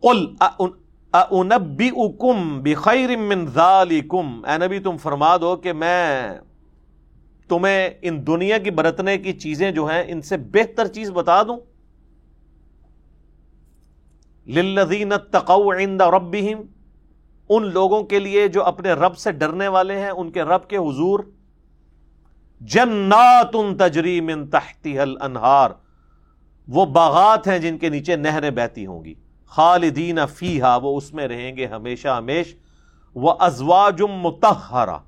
قل 0.00 0.26
بخیر 2.62 3.16
من 3.16 3.46
ذالکم۔ 3.46 4.44
اے 4.44 4.66
نبی، 4.66 4.78
تم 4.78 4.96
فرما 4.96 5.36
دو 5.36 5.56
کہ 5.56 5.72
میں 5.72 6.28
تمہیں 7.48 7.90
ان 8.02 8.26
دنیا 8.26 8.58
کی 8.58 8.70
برتنے 8.70 9.18
کی 9.18 9.32
چیزیں 9.32 9.70
جو 9.70 9.86
ہیں، 9.86 10.04
ان 10.06 10.22
سے 10.22 10.36
بہتر 10.36 10.86
چیز 10.86 11.10
بتا 11.10 11.42
دوں۔ 11.42 11.58
للذین 14.46 15.12
اتقوا 15.12 15.76
عند 15.76 16.00
ربهم 16.00 16.62
ان 17.48 17.72
لوگوں 17.72 18.02
کے 18.02 18.18
لیے 18.18 18.48
جو 18.48 18.64
اپنے 18.64 18.92
رب 18.92 19.16
سے 19.16 19.32
ڈرنے 19.32 19.68
والے 19.68 20.00
ہیں، 20.00 20.10
ان 20.10 20.30
کے 20.30 20.42
رب 20.42 20.68
کے 20.68 20.76
حضور۔ 20.76 21.20
جنات 22.60 23.56
تجری 23.78 24.20
من 24.20 24.46
تحتها 24.46 25.02
الانہار۔ 25.02 25.70
وہ 26.68 26.86
باغات 26.86 27.48
ہیں 27.48 27.58
جن 27.58 27.78
کے 27.78 27.88
نیچے 27.88 28.16
نہریں 28.16 28.50
بہتی 28.50 28.86
ہوں 28.86 29.04
گی۔ 29.04 29.14
خالدین 29.46 30.18
فیہا، 30.26 30.76
وہ 30.76 30.96
اس 30.96 31.14
میں 31.14 31.28
رہیں 31.28 31.56
گے 31.56 31.66
ہمیشہ 31.66 32.08
ہمیش۔ 32.08 32.56
وہ 33.14 33.34
ازواج 33.38 34.02
متحرہ 34.02 34.98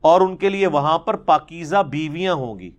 اور 0.00 0.20
ان 0.20 0.36
کے 0.36 0.48
لیے 0.48 0.66
وہاں 0.66 0.98
پر 0.98 1.16
پاکیزہ 1.16 1.82
بیویاں 1.82 2.34
ہوں 2.34 2.58
گی۔ 2.58 2.70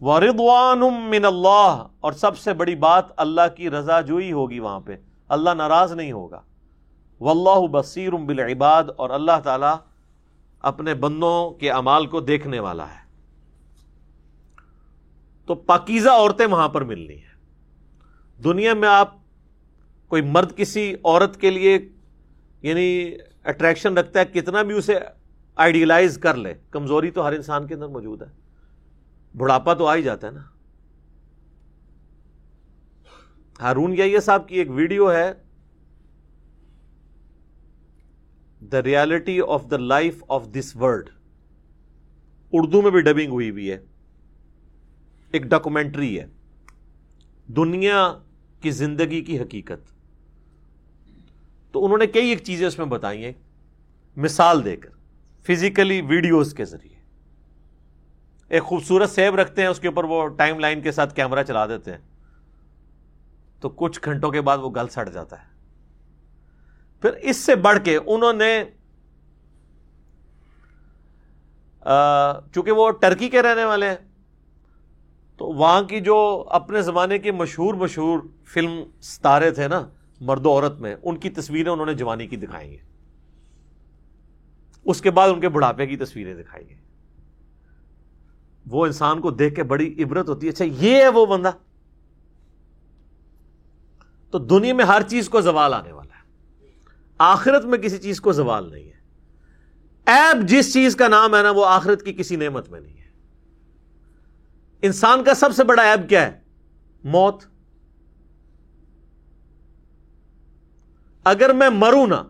وردوان 0.00 0.80
من 0.80 1.24
اللہ، 1.24 1.86
اور 2.00 2.12
سب 2.12 2.38
سے 2.38 2.54
بڑی 2.54 2.74
بات 2.74 3.04
اللہ 3.16 3.54
کی 3.56 3.70
رضا 3.70 4.00
جوئی 4.00 4.32
ہوگی 4.32 4.58
وہاں 4.58 4.80
پہ۔ 4.80 4.96
اللہ 5.28 5.50
ناراض 5.50 5.92
نہیں 5.92 6.12
ہوگا۔ 6.12 6.40
واللہ 7.20 7.66
بصیر 7.66 8.12
بالعباد، 8.12 8.84
اور 8.96 9.10
اللہ 9.10 9.40
تعالی 9.44 9.89
اپنے 10.60 10.94
بندوں 10.94 11.50
کے 11.50 11.70
امال 11.70 12.06
کو 12.06 12.20
دیکھنے 12.20 12.60
والا 12.60 12.90
ہے۔ 12.90 13.00
تو 15.46 15.54
پاکیزہ 15.54 16.08
عورتیں 16.08 16.46
وہاں 16.46 16.68
پر 16.68 16.84
ملنی 16.84 17.14
ہیں۔ 17.14 17.30
دنیا 18.44 18.74
میں 18.74 18.88
آپ 18.88 19.14
کوئی 20.08 20.22
مرد 20.22 20.56
کسی 20.56 20.94
عورت 21.04 21.40
کے 21.40 21.50
لیے 21.50 21.88
یعنی 22.62 23.14
اٹریکشن 23.44 23.98
رکھتا 23.98 24.20
ہے، 24.20 24.24
کتنا 24.24 24.62
بھی 24.62 24.74
اسے 24.74 24.98
آئیڈیلائز 25.56 26.18
کر 26.18 26.34
لے۔ 26.34 26.54
کمزوری 26.70 27.10
تو 27.10 27.26
ہر 27.26 27.32
انسان 27.32 27.66
کے 27.66 27.74
اندر 27.74 27.88
موجود 27.88 28.22
ہے۔ 28.22 28.28
بڑھاپا 29.36 29.74
تو 29.74 29.86
آ 29.86 29.96
ہی 29.96 30.02
جاتا 30.02 30.26
ہے 30.26 30.32
نا۔ 30.32 30.42
ہارون 33.60 33.94
یا 33.98 34.20
صاحب 34.20 34.48
کی 34.48 34.56
ایک 34.56 34.70
ویڈیو 34.70 35.12
ہے۔ 35.12 35.32
The 38.60 38.82
reality 38.82 39.40
of 39.48 39.70
the 39.70 39.76
life 39.76 40.24
of 40.28 40.46
this 40.46 40.76
world 40.76 41.10
Urdu 42.52 42.82
میں 42.82 42.90
بھی 42.90 43.00
ڈبنگ 43.00 43.30
ہوئی 43.32 43.50
ہوئی 43.50 43.70
ہے۔ 43.70 43.78
ایک 45.32 45.42
ڈاکومنٹری 45.42 46.20
ہے۔ 46.20 46.26
دنیا 47.46 48.18
کی 48.60 48.70
زندگی 48.70 49.20
کی 49.20 49.40
حقیقت۔ 49.40 49.92
تو 51.72 51.84
انہوں 51.84 51.98
نے 51.98 52.06
کئی 52.06 52.28
ایک 52.28 52.38
چیزیں 52.44 52.66
اس 52.66 52.78
میں 52.78 52.86
بتائی 52.86 53.24
ہیں۔ 53.24 53.32
مثال 54.16 54.64
دے 54.64 54.76
کر 54.76 54.90
فزیکلی 55.46 56.00
ویڈیوز 56.00 56.54
کے 56.54 56.64
ذریعے۔ 56.64 56.96
ایک 58.48 58.62
خوبصورت 58.62 59.10
سیب 59.10 59.34
رکھتے 59.34 59.62
ہیں، 59.62 59.68
اس 59.68 59.80
کے 59.80 59.88
اوپر 59.88 60.04
وہ 60.04 60.28
ٹائم 60.28 60.58
لائن 60.58 60.80
کے 60.80 60.92
ساتھ 60.92 61.14
کیمرہ 61.14 61.42
چلا 61.42 61.66
دیتے 61.66 61.90
ہیں۔ 61.90 61.98
تو 63.60 63.68
کچھ 63.68 64.00
گھنٹوں 64.04 64.30
کے 64.30 64.40
بعد 64.40 64.58
وہ 64.58 64.70
گل 64.70 64.88
سڑ 64.88 65.08
جاتا 65.08 65.42
ہے۔ 65.42 65.49
پھر 67.02 67.10
اس 67.22 67.36
سے 67.36 67.54
بڑھ 67.56 67.78
کے 67.84 67.96
انہوں 67.96 68.32
نے 68.32 68.62
چونکہ 72.54 72.70
وہ 72.70 72.90
ٹرکی 72.90 73.28
کے 73.28 73.42
رہنے 73.42 73.64
والے 73.64 73.88
ہیں، 73.88 73.96
تو 75.38 75.46
وہاں 75.46 75.82
کی 75.82 76.00
جو 76.00 76.16
اپنے 76.50 76.82
زمانے 76.82 77.18
کے 77.18 77.32
مشہور 77.32 77.74
مشہور 77.74 78.18
فلم 78.44 78.82
ستارے 79.02 79.50
تھے 79.50 79.68
نا، 79.68 79.86
مرد 80.20 80.46
و 80.46 80.50
عورت 80.50 80.80
میں، 80.80 80.94
ان 81.02 81.16
کی 81.16 81.30
تصویریں 81.30 81.72
انہوں 81.72 81.86
نے 81.86 81.94
جوانی 81.94 82.26
کی 82.26 82.36
دکھائی 82.36 82.70
ہیں۔ 82.70 82.84
اس 84.84 85.00
کے 85.00 85.10
بعد 85.10 85.28
ان 85.28 85.40
کے 85.40 85.48
بڑھاپے 85.48 85.86
کی 85.86 85.96
تصویریں 85.96 86.34
دکھائی 86.34 86.68
ہیں۔ 86.68 86.80
وہ 88.66 88.86
انسان 88.86 89.20
کو 89.20 89.30
دیکھ 89.30 89.54
کے 89.54 89.62
بڑی 89.62 90.02
عبرت 90.02 90.28
ہوتی 90.28 90.46
ہے 90.46 90.52
اچھا 90.52 90.64
یہ 90.64 90.96
ہے 90.96 91.08
وہ 91.08 91.26
بندہ۔ 91.26 91.50
تو 94.30 94.38
دنیا 94.38 94.74
میں 94.74 94.84
ہر 94.84 95.02
چیز 95.08 95.28
کو 95.28 95.40
زوال 95.40 95.74
آنے 95.74 95.92
والا 95.92 96.09
آخرت 97.20 97.64
میں 97.64 97.78
کسی 97.78 97.98
چیز 97.98 98.20
کو 98.20 98.32
زوال 98.32 98.72
نہیں 98.72 98.84
ہے۔ 98.84 99.00
ایب 100.06 100.48
جس 100.48 100.72
چیز 100.72 100.96
کا 100.96 101.08
نام 101.08 101.34
ہے 101.34 101.42
نا، 101.42 101.50
وہ 101.50 101.66
آخرت 101.66 102.02
کی 102.02 102.12
کسی 102.12 102.36
نعمت 102.36 102.68
میں 102.68 102.80
نہیں 102.80 102.98
ہے۔ 102.98 103.08
انسان 104.82 105.24
کا 105.24 105.34
سب 105.34 105.54
سے 105.56 105.64
بڑا 105.64 105.82
ایب 105.82 106.08
کیا 106.08 106.26
ہے؟ 106.26 106.40
موت۔ 107.04 107.44
اگر 111.24 111.52
میں 111.52 111.70
مروں 111.70 112.06
نا، 112.06 112.22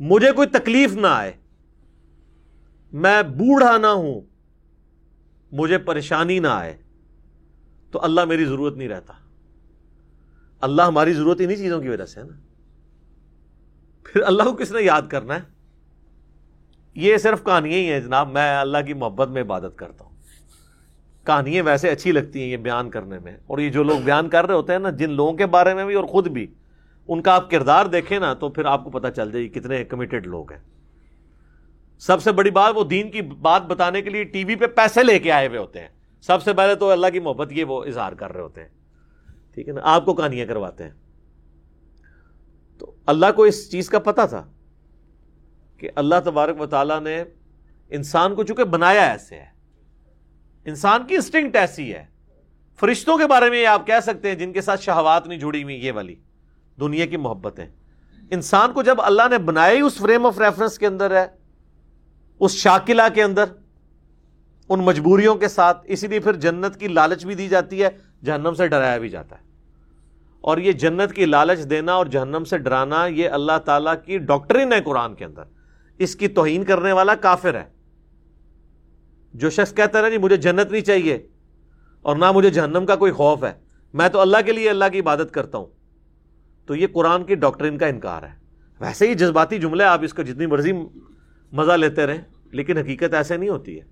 مجھے 0.00 0.32
کوئی 0.32 0.48
تکلیف 0.48 0.92
نہ 0.92 1.06
آئے، 1.06 1.32
میں 2.92 3.22
بوڑھا 3.22 3.78
نہ 3.78 3.86
ہوں، 3.86 4.20
مجھے 5.52 5.78
پریشانی 5.78 6.38
نہ 6.38 6.48
آئے، 6.48 6.76
تو 7.90 8.04
اللہ 8.04 8.24
میری 8.24 8.44
ضرورت 8.44 8.76
نہیں 8.76 8.88
رہتا۔ 8.88 9.12
اللہ 10.60 10.82
ہماری 10.82 11.12
ضرورت 11.12 11.40
انہیں 11.40 11.56
چیزوں 11.56 11.82
کی 11.82 11.88
وجہ 11.88 12.06
سے 12.06 12.20
ہے 12.20 12.24
نا۔ 12.24 12.51
پھر 14.04 14.22
اللہ 14.22 14.42
کو 14.42 14.52
کس 14.52 14.72
نے 14.72 14.82
یاد 14.82 15.02
کرنا 15.02 15.34
ہے؟ 15.34 15.40
یہ 16.94 17.16
صرف 17.16 17.44
کہانیاں 17.44 17.78
ہی 17.78 17.92
ہیں 17.92 18.00
جناب، 18.00 18.32
میں 18.32 18.58
اللہ 18.58 18.78
کی 18.86 18.94
محبت 18.94 19.28
میں 19.28 19.42
عبادت 19.42 19.76
کرتا 19.76 20.04
ہوں۔ 20.04 20.12
کہانیاں 21.26 21.64
ویسے 21.64 21.90
اچھی 21.90 22.12
لگتی 22.12 22.40
ہیں 22.40 22.48
یہ 22.48 22.56
بیان 22.56 22.90
کرنے 22.90 23.18
میں، 23.18 23.36
اور 23.46 23.58
یہ 23.58 23.70
جو 23.70 23.82
لوگ 23.82 23.98
بیان 24.00 24.28
کر 24.28 24.46
رہے 24.46 24.54
ہوتے 24.54 24.72
ہیں 24.72 24.78
نا، 24.78 24.90
جن 24.90 25.10
لوگوں 25.10 25.32
کے 25.32 25.46
بارے 25.46 25.74
میں 25.74 25.84
بھی 25.84 25.94
اور 25.94 26.04
خود 26.04 26.28
بھی، 26.28 26.46
ان 27.08 27.22
کا 27.22 27.34
آپ 27.34 27.50
کردار 27.50 27.86
دیکھیں 27.86 28.18
نا 28.18 28.34
تو 28.34 28.48
پھر 28.48 28.64
آپ 28.64 28.84
کو 28.84 28.90
پتا 28.90 29.10
چل 29.10 29.32
جائے 29.32 29.48
کتنے 29.48 29.84
کمیٹڈ 29.84 30.26
لوگ 30.26 30.52
ہیں۔ 30.52 30.60
سب 31.98 32.22
سے 32.22 32.32
بڑی 32.32 32.50
بات 32.50 32.72
وہ 32.76 32.84
دین 32.84 33.10
کی 33.10 33.22
بات 33.22 33.62
بتانے 33.62 34.02
کے 34.02 34.10
لیے 34.10 34.24
ٹی 34.24 34.44
وی 34.44 34.54
پہ 34.56 34.66
پیسے 34.66 35.02
لے 35.02 35.18
کے 35.18 35.32
آئے 35.32 35.48
ہوئے 35.48 35.58
ہوتے 35.58 35.80
ہیں۔ 35.80 35.88
سب 36.20 36.42
سے 36.42 36.52
پہلے 36.52 36.74
تو 36.74 36.90
اللہ 36.90 37.06
کی 37.12 37.20
محبت 37.20 37.52
یہ 37.52 37.64
وہ 37.64 37.84
اظہار 37.84 38.12
کر 38.12 38.32
رہے 38.32 38.42
ہوتے 38.42 38.60
ہیں۔ 38.60 38.68
ٹھیک 39.54 39.68
ہے 39.68 39.72
نا؟ 39.72 39.80
آپ 39.84 40.04
کو 40.04 40.14
کہانیاں 40.14 40.46
کرواتے 40.46 40.84
ہیں۔ 40.84 40.90
اللہ 43.06 43.26
کو 43.36 43.42
اس 43.42 43.70
چیز 43.70 43.88
کا 43.88 43.98
پتا 43.98 44.26
تھا 44.26 44.44
کہ 45.76 45.90
اللہ 45.96 46.14
تبارک 46.24 46.60
و 46.60 46.66
تعالیٰ 46.66 47.00
نے 47.00 47.24
انسان 47.90 48.34
کو 48.34 48.42
چونکہ 48.42 48.64
بنایا 48.64 49.02
ایسے 49.02 49.36
ہے، 49.36 49.46
انسان 50.64 51.06
کی 51.06 51.14
انسٹنکٹ 51.14 51.56
ایسی 51.56 51.94
ہے۔ 51.94 52.06
فرشتوں 52.80 53.18
کے 53.18 53.26
بارے 53.26 53.50
میں 53.50 53.66
آپ 53.66 53.86
کہہ 53.86 54.00
سکتے 54.02 54.28
ہیں، 54.28 54.34
جن 54.34 54.52
کے 54.52 54.60
ساتھ 54.60 54.82
شہوات 54.82 55.26
نہیں 55.26 55.38
جڑی 55.38 55.62
ہوئی، 55.62 55.86
یہ 55.86 55.92
والی۔ 55.92 56.14
دنیا 56.80 57.06
کی 57.06 57.16
محبتیں۔ 57.16 57.66
انسان 58.30 58.72
کو 58.72 58.82
جب 58.82 59.00
اللہ 59.02 59.22
نے 59.30 59.38
بنائی 59.38 59.80
اس 59.80 59.94
فریم 59.94 60.26
آف 60.26 60.38
ریفرنس 60.38 60.78
کے 60.78 60.86
اندر 60.86 61.10
ہے، 61.10 61.26
اس 62.40 62.52
شاکلہ 62.52 63.02
کے 63.14 63.22
اندر، 63.22 63.44
ان 64.68 64.80
مجبوریوں 64.80 65.34
کے 65.34 65.48
ساتھ، 65.48 65.78
اسی 65.84 66.06
لیے 66.06 66.20
پھر 66.20 66.32
جنت 66.32 66.80
کی 66.80 66.88
لالچ 66.88 67.26
بھی 67.26 67.34
دی 67.34 67.48
جاتی 67.48 67.82
ہے، 67.82 67.88
جہنم 68.24 68.54
سے 68.54 68.68
ڈرایا 68.68 68.98
بھی 68.98 69.08
جاتا 69.08 69.36
ہے۔ 69.36 69.51
اور 70.42 70.58
یہ 70.58 70.72
جنت 70.72 71.12
کی 71.12 71.24
لالچ 71.24 71.70
دینا 71.70 71.92
اور 71.92 72.06
جہنم 72.06 72.44
سے 72.44 72.58
ڈرانا 72.58 73.06
یہ 73.06 73.28
اللہ 73.28 73.58
تعالیٰ 73.64 73.94
کی 74.04 74.18
ڈاکٹرین 74.18 74.72
ہے 74.72 74.82
قرآن 74.82 75.14
کے 75.14 75.24
اندر۔ 75.24 75.42
اس 75.98 76.16
کی 76.16 76.28
توہین 76.28 76.64
کرنے 76.64 76.92
والا 76.92 77.14
کافر 77.14 77.54
ہے۔ 77.54 77.64
جو 79.34 79.50
شخص 79.50 79.74
کہتا 79.74 79.98
ہے 79.98 80.02
نا 80.02 80.08
جی 80.08 80.18
مجھے 80.18 80.36
جنت 80.36 80.72
نہیں 80.72 80.82
چاہیے 80.82 81.26
اور 82.02 82.16
نہ 82.16 82.32
مجھے 82.32 82.50
جہنم 82.50 82.86
کا 82.86 82.96
کوئی 82.96 83.12
خوف 83.12 83.44
ہے، 83.44 83.52
میں 83.94 84.08
تو 84.08 84.20
اللہ 84.20 84.36
کے 84.46 84.52
لیے 84.52 84.70
اللہ 84.70 84.84
کی 84.92 85.00
عبادت 85.00 85.34
کرتا 85.34 85.58
ہوں۔ 85.58 85.66
تو 86.66 86.74
یہ 86.74 86.86
قرآن 86.92 87.24
کی 87.24 87.34
ڈاکٹرین 87.34 87.78
کا 87.78 87.86
انکار 87.86 88.22
ہے۔ 88.22 88.32
ویسے 88.80 89.08
ہی 89.08 89.14
جذباتی 89.14 89.58
جملے 89.58 89.84
آپ 89.84 90.00
اس 90.02 90.14
کو 90.14 90.22
جتنی 90.22 90.46
مرضی 90.46 90.72
مزہ 91.52 91.72
لیتے 91.72 92.06
رہیں، 92.06 92.22
لیکن 92.44 92.78
حقیقت 92.78 93.14
ایسے 93.14 93.36
نہیں 93.36 93.50
ہوتی 93.50 93.80
ہے۔ 93.80 93.84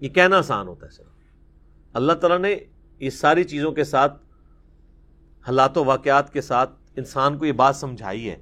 یہ 0.00 0.08
کہنا 0.08 0.38
آسان 0.38 0.68
ہوتا 0.68 0.86
ہے 0.86 0.90
سر 0.90 1.02
اللہ 1.92 2.12
تعالیٰ 2.12 2.38
نے 2.38 2.56
اس 2.98 3.20
ساری 3.20 3.44
چیزوں 3.44 3.72
کے 3.72 3.84
ساتھ، 3.84 4.22
حالات 5.46 5.78
و 5.78 5.84
واقعات 5.84 6.32
کے 6.32 6.40
ساتھ 6.40 6.70
انسان 6.96 7.38
کو 7.38 7.44
یہ 7.44 7.52
بات 7.52 7.76
سمجھائی 7.76 8.30
ہے 8.30 8.36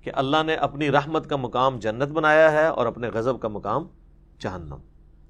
کہ 0.00 0.10
اللہ 0.14 0.36
نے 0.46 0.54
اپنی 0.54 0.90
رحمت 0.90 1.30
کا 1.30 1.36
مقام 1.36 1.78
جنت 1.78 2.08
بنایا 2.08 2.52
ہے 2.52 2.66
اور 2.66 2.86
اپنے 2.86 3.08
غضب 3.08 3.40
کا 3.40 3.48
مقام 3.48 3.88
جہنم۔ 4.38 4.78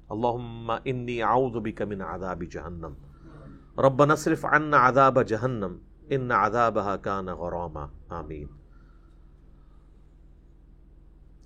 اللہم 0.09 0.71
انی 0.85 1.21
اعوذ 1.21 1.51
بک 1.51 1.81
من 1.81 2.01
عذاب 2.01 2.43
جہنم۔ 2.51 2.93
رب 3.77 4.05
نصرف 4.05 4.45
عنا 4.45 4.89
عذاب 4.89 5.27
جہنم۔ 5.27 5.77
ان 6.09 6.31
عذابها 6.31 6.95
کان 7.01 7.25
غراما۔ 7.25 7.87
آمین۔ 8.09 8.47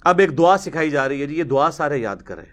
اب 0.01 0.19
ایک 0.19 0.37
دعا 0.37 0.57
سکھائی 0.57 0.89
جا 0.89 1.09
رہی 1.09 1.21
ہے 1.21 1.27
جی 1.27 1.37
یہ 1.37 1.43
دعا 1.43 1.71
سارے 1.71 1.97
یاد 1.97 2.17
کریں۔ 2.17 2.45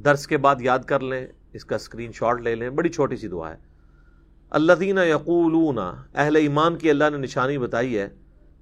درس 0.00 0.26
کے 0.26 0.36
بعد 0.36 0.56
یاد 0.60 0.78
کر 0.78 1.00
لیں، 1.00 1.26
اس 1.52 1.64
کا 1.64 1.76
اسکرین 1.76 2.12
شاٹ 2.12 2.40
لے 2.40 2.54
لیں۔ 2.54 2.70
بڑی 2.70 2.88
چھوٹی 2.88 3.16
سی 3.16 3.28
دعا 3.28 3.50
ہے۔ 3.50 3.65
اللہ 4.50 4.72
دین 4.72 4.98
یقولون، 4.98 5.78
اہل 6.14 6.36
ایمان 6.36 6.76
کی 6.76 6.90
اللہ 6.90 7.04
نے 7.10 7.16
نشانی 7.16 7.58
بتائی 7.58 7.98
ہے، 7.98 8.08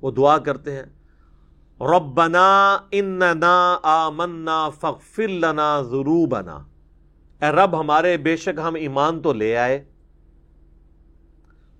وہ 0.00 0.10
دعا 0.10 0.38
کرتے 0.38 0.72
ہیں، 0.72 0.82
ربنا 1.80 2.78
اننا 2.90 3.78
آمنا 3.82 4.70
فغفر 4.70 5.28
لنا 5.28 5.82
ذنوبنا۔ 5.82 6.54
اے 7.42 7.50
رب، 7.50 7.80
ہمارے 7.80 8.16
بے 8.16 8.36
شک 8.36 8.60
ہم 8.64 8.74
ایمان 8.74 9.22
تو 9.22 9.32
لے 9.32 9.56
آئے۔ 9.56 9.84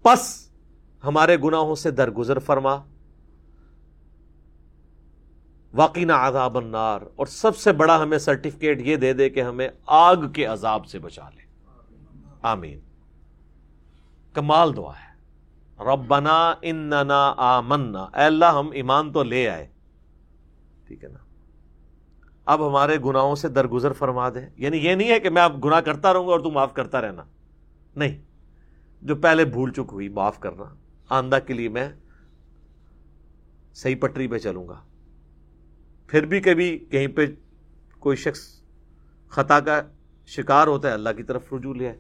پس 0.03 0.49
ہمارے 1.05 1.37
گناہوں 1.45 1.75
سے 1.75 1.91
درگزر 1.91 2.39
فرما۔ 2.39 2.77
واقعہ 5.75 6.13
عذاب 6.13 6.59
النار۔ 6.59 7.01
اور 7.17 7.27
سب 7.27 7.57
سے 7.57 7.73
بڑا 7.73 8.03
ہمیں 8.03 8.19
سرٹیفکیٹ 8.19 8.81
یہ 8.81 8.97
دے 8.97 9.13
دے 9.13 9.31
کہ 9.31 9.43
ہمیں 9.43 9.69
آگ 9.87 10.17
کے 10.33 10.45
عذاب 10.45 10.87
سے 10.87 10.99
بچا 10.99 11.29
لے۔ 11.31 11.43
آمین۔ 12.43 12.81
کمال 14.35 14.77
دعا 14.77 14.93
ہے۔ 14.93 15.15
ربنا 15.85 16.55
اننا 16.63 17.35
آمنا۔ 17.37 18.03
اے 18.03 18.23
اللہ، 18.23 18.45
ہم 18.45 18.71
ایمان 18.71 19.13
تو 19.13 19.23
لے 19.23 19.49
آئے۔ 19.49 19.69
ٹھیک 20.87 21.05
ہے 21.05 21.09
نا؟ 21.09 21.19
اب 22.45 22.69
ہمارے 22.69 22.97
گناہوں 23.05 23.35
سے 23.35 23.49
درگزر 23.49 23.93
فرما 23.93 24.29
دے۔ 24.29 24.49
یعنی 24.57 24.77
یہ 24.77 24.95
نہیں 24.95 25.11
ہے 25.11 25.21
کہ 25.21 25.31
میں 25.31 25.43
اب 25.43 25.65
گناہ 25.65 25.81
کرتا 25.81 26.13
رہوں 26.13 26.27
گا 26.27 26.33
اور 26.33 26.41
تو 26.41 26.51
معاف 26.51 26.75
کرتا 26.75 27.01
رہنا۔ 27.01 27.23
نہیں۔ 27.97 28.23
جو 29.03 29.17
پہلے 29.17 29.45
بھول 29.45 29.73
چک 29.73 29.91
ہوئی، 29.93 30.09
معاف 30.09 30.41
کرنا۔ 30.41 30.65
آندہ 31.09 31.39
کے 31.47 31.53
لیے 31.55 31.69
میں 31.69 31.89
صحیح 33.75 33.97
پٹری 34.01 34.29
پہ 34.29 34.39
چلوں 34.39 34.69
گا۔ 34.69 34.81
پھر 36.07 36.27
بھی 36.27 36.41
کبھی 36.41 36.79
کہیں 36.79 37.07
پہ 37.07 37.27
کوئی 37.99 38.17
شخص 38.17 38.61
خطا 39.29 39.61
کا 39.61 39.83
شکار 40.27 40.67
ہوتا 40.67 40.89
ہے، 40.89 40.93
اللہ 40.93 41.09
کی 41.17 41.23
طرف 41.23 41.53
رجوع 41.53 41.75
لے 41.75 41.93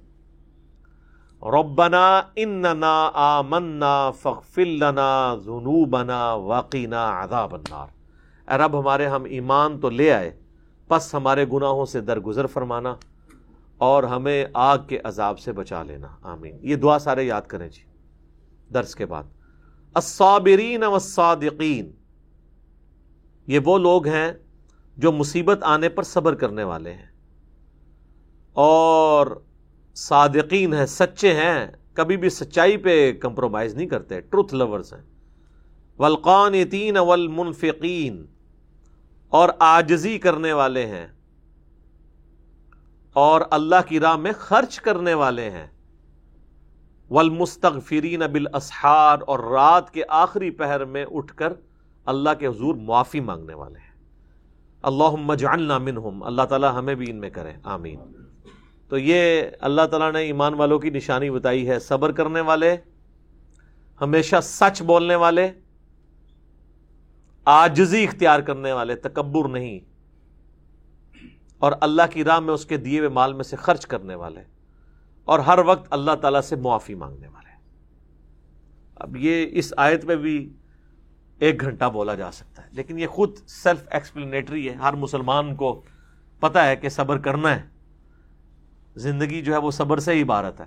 ربنا 1.44 2.22
اننا 2.36 3.10
آمنا 3.14 4.10
فغفر 4.10 4.64
لنا 4.64 5.34
ذنوبنا 5.44 6.34
وقنا 6.34 7.24
عذاب 7.24 7.54
النار۔ 7.54 7.86
اے 8.50 8.58
رب، 8.58 8.80
ہمارے 8.80 9.06
ہم 9.06 9.24
ایمان 9.24 9.80
تو 9.80 9.90
لے 9.90 10.12
آئے، 10.12 10.40
پس 10.88 11.14
ہمارے 11.14 11.44
گناہوں 11.52 11.86
سے 11.86 12.00
درگزر 12.00 12.46
فرمانا 12.46 12.94
اور 13.78 14.02
ہمیں 14.02 14.44
آگ 14.54 14.78
کے 14.88 14.98
عذاب 15.04 15.38
سے 15.38 15.52
بچا 15.52 15.82
لینا۔ 15.82 16.08
آمین۔ 16.22 16.58
یہ 16.60 16.76
دعا 16.76 16.98
سارے 16.98 17.22
یاد 17.22 17.42
کریں 17.42 17.68
جی۔ 17.68 17.82
درس 18.74 18.94
کے 18.94 19.06
بعد۔ 19.06 19.22
الصابرین 19.94 20.84
والصادقین۔ 20.84 21.92
یہ 23.46 23.58
وہ 23.64 23.78
لوگ 23.78 24.06
ہیں 24.06 24.32
جو 24.96 25.12
مصیبت 25.12 25.58
آنے 25.62 25.88
پر 25.88 26.02
صبر 26.02 26.34
کرنے 26.34 26.64
والے 26.64 26.92
ہیں۔ 26.92 27.06
اور 28.52 29.42
صادقین 29.94 30.74
ہیں، 30.74 30.86
سچے 30.86 31.34
ہیں، 31.34 31.66
کبھی 31.94 32.16
بھی 32.16 32.28
سچائی 32.28 32.76
پہ 32.76 33.12
کمپرومائز 33.12 33.74
نہیں 33.74 33.88
کرتے 33.88 34.20
ٹروتھ 34.20 34.54
لورز 34.54 34.92
ہیں۔ 34.92 35.02
ولقان 35.98 36.54
یتین 36.54 38.26
اور 39.28 39.48
آجزی 39.58 40.18
کرنے 40.18 40.52
والے 40.52 40.86
ہیں۔ 40.86 41.06
اور 43.12 43.40
اللہ 43.50 43.74
کی 43.88 44.00
راہ 44.00 44.16
میں 44.16 44.32
خرچ 44.38 44.80
کرنے 44.80 45.14
والے 45.14 45.50
ہیں۔ 45.50 45.66
ولمستغفرین 47.10 48.22
بالاسحار، 48.32 49.18
اور 49.26 49.38
رات 49.38 49.90
کے 49.90 50.02
آخری 50.08 50.50
پہر 50.50 50.84
میں 50.84 51.04
اٹھ 51.10 51.34
کر 51.34 51.52
اللہ 52.06 52.30
کے 52.38 52.46
حضور 52.46 52.74
معافی 52.74 53.20
مانگنے 53.20 53.54
والے 53.54 53.78
ہیں۔ 53.78 53.94
اللہ 54.82 55.10
مجعلنا 55.10 55.78
منہم، 55.78 56.22
اللہ 56.22 56.42
تعالیٰ 56.42 56.78
ہمیں 56.78 56.94
بھی 56.94 57.10
ان 57.10 57.16
میں 57.16 57.30
کرے، 57.30 57.52
آمین۔ 57.62 57.98
تو 58.88 58.98
یہ 58.98 59.42
اللہ 59.60 59.82
تعالیٰ 59.90 60.12
نے 60.12 60.18
ایمان 60.18 60.54
والوں 60.54 60.78
کی 60.78 60.90
نشانی 60.90 61.30
بتائی 61.30 61.68
ہے۔ 61.68 61.78
صبر 61.78 62.12
کرنے 62.12 62.40
والے، 62.40 62.76
ہمیشہ 64.00 64.36
سچ 64.42 64.82
بولنے 64.82 65.14
والے، 65.14 65.50
آجزی 67.44 68.04
اختیار 68.04 68.40
کرنے 68.40 68.72
والے، 68.72 68.94
تکبر 68.94 69.48
نہیں۔ 69.48 69.80
اور 71.58 71.72
اللہ 71.80 72.02
کی 72.10 72.24
راہ 72.24 72.40
میں 72.40 72.54
اس 72.54 72.66
کے 72.66 72.76
دیے 72.76 72.98
ہوئے 72.98 73.08
مال 73.08 73.32
میں 73.32 73.44
سے 73.44 73.56
خرچ 73.56 73.86
کرنے 73.86 74.14
والے۔ 74.14 74.40
اور 75.24 75.38
ہر 75.38 75.58
وقت 75.66 75.86
اللہ 75.90 76.12
تعالیٰ 76.12 76.40
سے 76.40 76.56
معافی 76.56 76.94
مانگنے 76.94 77.28
والے۔ 77.28 77.50
اب 78.96 79.16
یہ 79.16 79.46
اس 79.52 79.74
آیت 79.76 80.04
میں 80.04 80.16
بھی 80.16 80.52
ایک 81.38 81.60
گھنٹہ 81.60 81.84
بولا 81.84 82.14
جا 82.14 82.32
سکتا 82.32 82.62
ہے، 82.62 82.68
لیکن 82.72 82.98
یہ 82.98 83.06
خود 83.06 83.36
سیلف 83.46 83.84
ایکسپلینیٹری 83.90 84.68
ہے۔ 84.68 84.74
ہر 84.74 84.92
مسلمان 84.92 85.54
کو 85.54 85.82
پتا 86.40 86.66
ہے 86.66 86.76
کہ 86.76 86.88
صبر 86.88 87.18
کرنا 87.18 87.56
ہے۔ 87.56 87.73
زندگی 88.96 89.42
جو 89.42 89.52
ہے 89.52 89.58
وہ 89.58 89.70
صبر 89.70 89.98
سے 89.98 90.14
ہی 90.14 90.22
عبارت 90.22 90.60
ہے۔ 90.60 90.64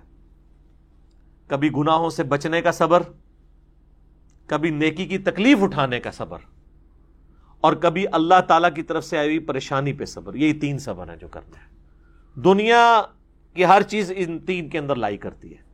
کبھی 1.48 1.70
گناہوں 1.78 2.10
سے 2.10 2.24
بچنے 2.24 2.62
کا 2.62 2.72
صبر، 2.72 3.04
کبھی 4.48 4.70
نیکی 4.70 5.06
کی 5.06 5.18
تکلیف 5.18 5.58
اٹھانے 5.62 6.00
کا 6.00 6.12
صبر، 6.12 6.40
اور 7.62 7.74
کبھی 7.74 8.06
اللہ 8.12 8.42
تعالی 8.48 8.68
کی 8.76 8.84
طرف 8.84 9.06
سے 9.06 9.18
آئی 9.18 9.28
ہوئی 9.28 9.40
پریشانی 9.40 9.94
پہ 9.94 10.06
صبر۔ 10.06 10.36
یہی 10.36 10.54
تین 10.54 10.80
صبر 10.80 11.10
ہیں 11.10 11.16
جو 11.16 11.28
کرتے 11.28 11.60
ہیں۔ 11.60 12.42
دنیا 12.42 13.02
کی 13.54 13.66
ہر 13.66 13.82
چیز 13.82 14.12
ان 14.16 14.40
تین 14.40 14.70
کے 14.70 14.80
اندر 14.80 14.96
لائی 14.96 15.18
کرتی 15.18 15.52
ہے۔ 15.52 15.66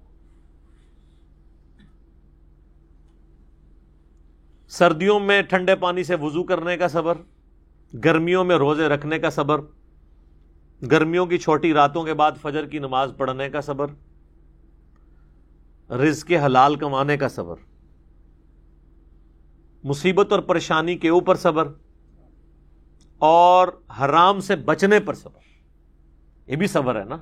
سردیوں 4.69 5.19
میں 5.19 5.41
ٹھنڈے 5.41 5.75
پانی 5.75 6.03
سے 6.03 6.15
وضو 6.15 6.43
کرنے 6.43 6.77
کا 6.77 6.87
صبر، 6.87 7.15
گرمیوں 8.05 8.43
میں 8.43 8.55
روزے 8.55 8.87
رکھنے 8.87 9.19
کا 9.19 9.29
صبر 9.29 9.61
گرمیوں 10.81 11.25
کی 11.25 11.37
چھوٹی 11.37 11.73
راتوں 11.73 12.03
کے 12.03 12.13
بعد 12.13 12.31
فجر 12.41 12.65
کی 12.65 12.79
نماز 12.79 13.11
پڑھنے 13.17 13.49
کا 13.49 13.61
صبر، 13.61 13.87
رزق 15.89 16.27
کے 16.27 16.39
حلال 16.39 16.75
کمانے 16.75 17.17
کا 17.17 17.29
صبر، 17.29 17.55
مصیبت 19.83 20.31
اور 20.31 20.39
پریشانی 20.39 20.97
کے 20.97 21.09
اوپر 21.09 21.35
صبر 21.35 21.67
اور 23.19 23.67
حرام 23.99 24.39
سے 24.39 24.55
بچنے 24.55 24.99
پر 24.99 25.13
صبر، 25.13 25.39
یہ 26.47 26.55
بھی 26.55 26.67
صبر 26.67 26.99
ہے 26.99 27.05
نا؟ 27.05 27.17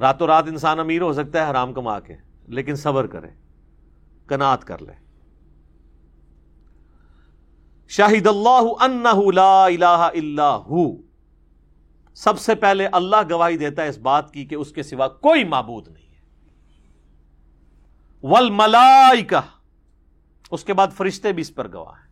راتوں 0.00 0.26
رات 0.26 0.44
انسان 0.46 0.78
امیر 0.80 1.02
ہو 1.02 1.12
سکتا 1.12 1.44
ہے 1.44 1.50
حرام 1.50 1.72
کما 1.72 1.98
کے، 2.00 2.16
لیکن 2.48 2.74
صبر 2.74 3.06
کرے 3.06 3.28
کنات 4.26 4.64
کر 4.64 4.82
لے۔ 4.82 4.92
شاہد 7.88 8.26
اللہ 8.26 9.30
لا 9.34 9.64
الہ 9.64 10.10
الا 10.14 10.56
ہو۔ 10.56 11.13
سب 12.14 12.38
سے 12.38 12.54
پہلے 12.54 12.86
اللہ 12.86 13.16
گواہی 13.30 13.56
دیتا 13.56 13.82
ہے 13.82 13.88
اس 13.88 13.98
بات 13.98 14.32
کی 14.32 14.44
کہ 14.44 14.54
اس 14.54 14.72
کے 14.72 14.82
سوا 14.82 15.08
کوئی 15.08 15.44
معبود 15.44 15.88
نہیں 15.88 16.14
ہے۔ 16.14 16.20
ول 18.22 18.50
ملائی 18.50 19.26
اس 20.50 20.64
کے 20.64 20.74
بعد 20.74 20.88
فرشتے 20.96 21.32
بھی 21.32 21.40
اس 21.40 21.54
پر 21.54 21.72
گواہ 21.72 22.00
ہیں۔ 22.00 22.04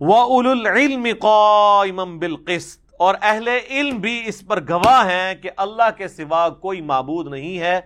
وہ 0.00 0.42
العلم 0.50 1.06
قائم 1.20 2.18
بالقسط، 2.18 2.80
اور 2.98 3.14
اہل 3.22 3.48
علم 3.70 3.96
بھی 3.96 4.22
اس 4.26 4.44
پر 4.46 4.60
گواہ 4.68 5.10
ہیں 5.10 5.34
کہ 5.34 5.50
اللہ 5.56 5.88
کے 5.96 6.08
سوا 6.08 6.48
کوئی 6.48 6.80
معبود 6.80 7.28
نہیں 7.28 7.58
ہے۔ 7.58 7.80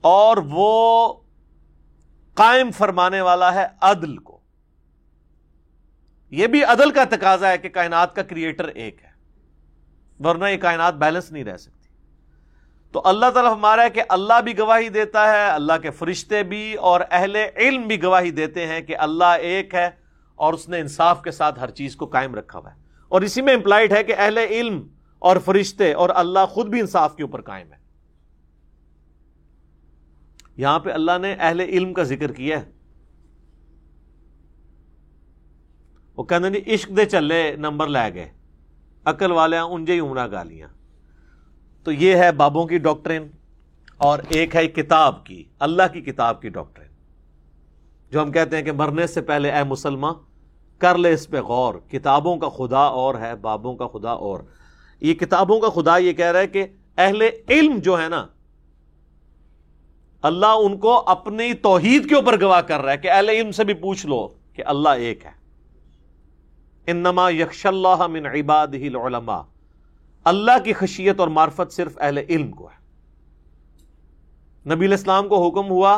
اور 0.00 0.36
وہ 0.36 1.14
قائم 2.34 2.70
فرمانے 2.70 3.20
والا 3.20 3.54
ہے 3.54 3.66
عدل 3.80 4.16
کو۔ 4.16 4.40
یہ 6.30 6.46
بھی 6.46 6.64
عدل 6.64 6.90
کا 6.90 7.04
تقاضا 7.04 7.48
ہے 7.48 7.58
کہ 7.58 7.68
کائنات 7.68 8.16
کا 8.16 8.22
کریٹر 8.22 8.64
ایک 8.64 9.02
ہے۔ 9.04 9.07
ورنہ 10.20 10.44
یہ 10.44 10.56
کائنات 10.56 10.94
بیلنس 10.94 11.32
نہیں 11.32 11.44
رہ 11.44 11.56
سکتی۔ 11.56 11.88
تو 12.92 13.02
اللہ 13.04 13.30
تعالیٰ 13.34 13.52
ہمارا 13.52 13.82
ہے 13.82 13.90
کہ 13.90 14.02
اللہ 14.08 14.40
بھی 14.44 14.58
گواہی 14.58 14.88
دیتا 14.88 15.32
ہے، 15.32 15.48
اللہ 15.48 15.72
کے 15.82 15.90
فرشتے 15.90 16.42
بھی 16.42 16.74
اور 16.74 17.00
اہل 17.10 17.36
علم 17.56 17.82
بھی 17.82 18.02
گواہی 18.02 18.30
دیتے 18.30 18.66
ہیں 18.66 18.80
کہ 18.80 18.96
اللہ 18.96 19.24
ایک 19.24 19.74
ہے 19.74 19.90
اور 20.34 20.52
اس 20.52 20.68
نے 20.68 20.80
انصاف 20.80 21.22
کے 21.22 21.30
ساتھ 21.30 21.60
ہر 21.60 21.70
چیز 21.70 21.96
کو 21.96 22.06
قائم 22.06 22.34
رکھا 22.34 22.58
ہوا 22.58 22.74
ہے۔ 22.74 22.80
اور 23.08 23.20
اسی 23.20 23.42
میں 23.42 23.54
امپلائڈ 23.54 23.92
ہے 23.92 24.04
کہ 24.04 24.14
اہل 24.18 24.38
علم 24.38 24.88
اور 25.18 25.36
فرشتے 25.44 25.92
اور 25.92 26.10
اللہ 26.14 26.46
خود 26.48 26.66
بھی 26.68 26.80
انصاف 26.80 27.16
کے 27.16 27.22
اوپر 27.22 27.40
قائم 27.40 27.72
ہے 27.72 27.78
یہاں 30.56 30.78
پہ 30.78 30.90
اللہ 30.90 31.18
نے 31.20 31.36
اہل 31.38 31.60
علم 31.60 31.94
کا 31.94 32.02
ذکر 32.02 32.32
کیا 32.32 32.60
ہے۔ 32.60 32.70
وہ 36.16 36.24
کہتے 36.24 36.44
ہیں 36.44 36.50
جی، 36.50 36.74
عشق 36.74 36.88
دے 36.96 37.04
چلے 37.04 37.56
نمبر 37.56 37.86
لے 37.86 38.14
گئے۔ 38.14 38.37
عقل 39.08 39.32
والے 39.32 39.58
انجے 39.58 39.92
ہی 39.92 40.00
گالیاں 40.32 40.68
تو 41.84 41.92
یہ 41.92 42.16
ہے 42.16 42.32
بابوں 42.32 42.66
کی 42.66 42.78
ڈاکٹرین 42.78 43.28
اور 43.96 44.18
ایک 44.28 44.56
ہے 44.56 44.66
کتاب 44.66 45.26
کی، 45.26 45.44
اللہ 45.58 45.82
کی 45.92 46.00
کتاب 46.00 46.42
کی 46.42 46.48
ڈاکٹرین۔ 46.48 46.88
جو 48.10 48.22
ہم 48.22 48.32
کہتے 48.32 48.56
ہیں 48.56 48.62
کہ 48.62 48.72
مرنے 48.72 49.06
سے 49.06 49.20
پہلے 49.20 49.50
اے 49.50 49.64
مسلمان 49.64 50.14
کر 50.78 50.98
لے 50.98 51.12
اس 51.12 51.28
پہ 51.28 51.40
غور، 51.40 51.74
کتابوں 51.74 52.36
کا 52.36 52.48
خدا 52.48 52.78
اور 52.78 53.14
ہے، 53.14 53.36
بابوں 53.36 53.76
کا 53.76 53.86
خدا 53.86 54.10
اور۔ 54.10 54.40
یہ 55.00 55.14
کتابوں 55.14 55.60
کا 55.60 55.68
خدا 55.68 55.96
یہ 55.96 56.12
کہہ 56.12 56.32
رہا 56.32 56.40
ہے 56.40 56.46
کہ 56.46 56.66
اہل 56.96 57.22
علم 57.48 57.78
جو 57.78 58.02
ہے 58.02 58.08
نا، 58.08 58.26
اللہ 60.22 60.54
ان 60.62 60.78
کو 60.78 61.02
اپنی 61.06 61.54
توحید 61.54 62.08
کے 62.08 62.14
اوپر 62.14 62.40
گواہ 62.40 62.60
کر 62.60 62.80
رہا 62.80 62.92
ہے 62.92 62.98
کہ 62.98 63.10
اہل 63.10 63.28
علم 63.28 63.50
سے 63.50 63.64
بھی 63.64 63.74
پوچھ 63.74 64.06
لو 64.06 64.28
کہ 64.52 64.62
اللہ 64.66 64.88
ایک 64.88 65.26
ہے۔ 65.26 65.47
انما 66.90 67.30
یکش 67.30 67.66
اللہ 67.66 68.06
من 68.06 68.26
عباد 68.26 68.68
ہی 68.68 68.86
العلماء۔ 68.86 69.40
اللہ 70.24 70.64
کی 70.64 70.72
خشیت 70.72 71.20
اور 71.20 71.28
معرفت 71.28 71.72
صرف 71.72 71.98
اہل 72.00 72.18
علم 72.18 72.50
کو 72.50 72.66
ہے۔ 72.66 72.78
نبی 74.74 74.86
الاسلام 74.86 75.28
کو 75.28 75.48
حکم 75.48 75.70
ہوا 75.70 75.94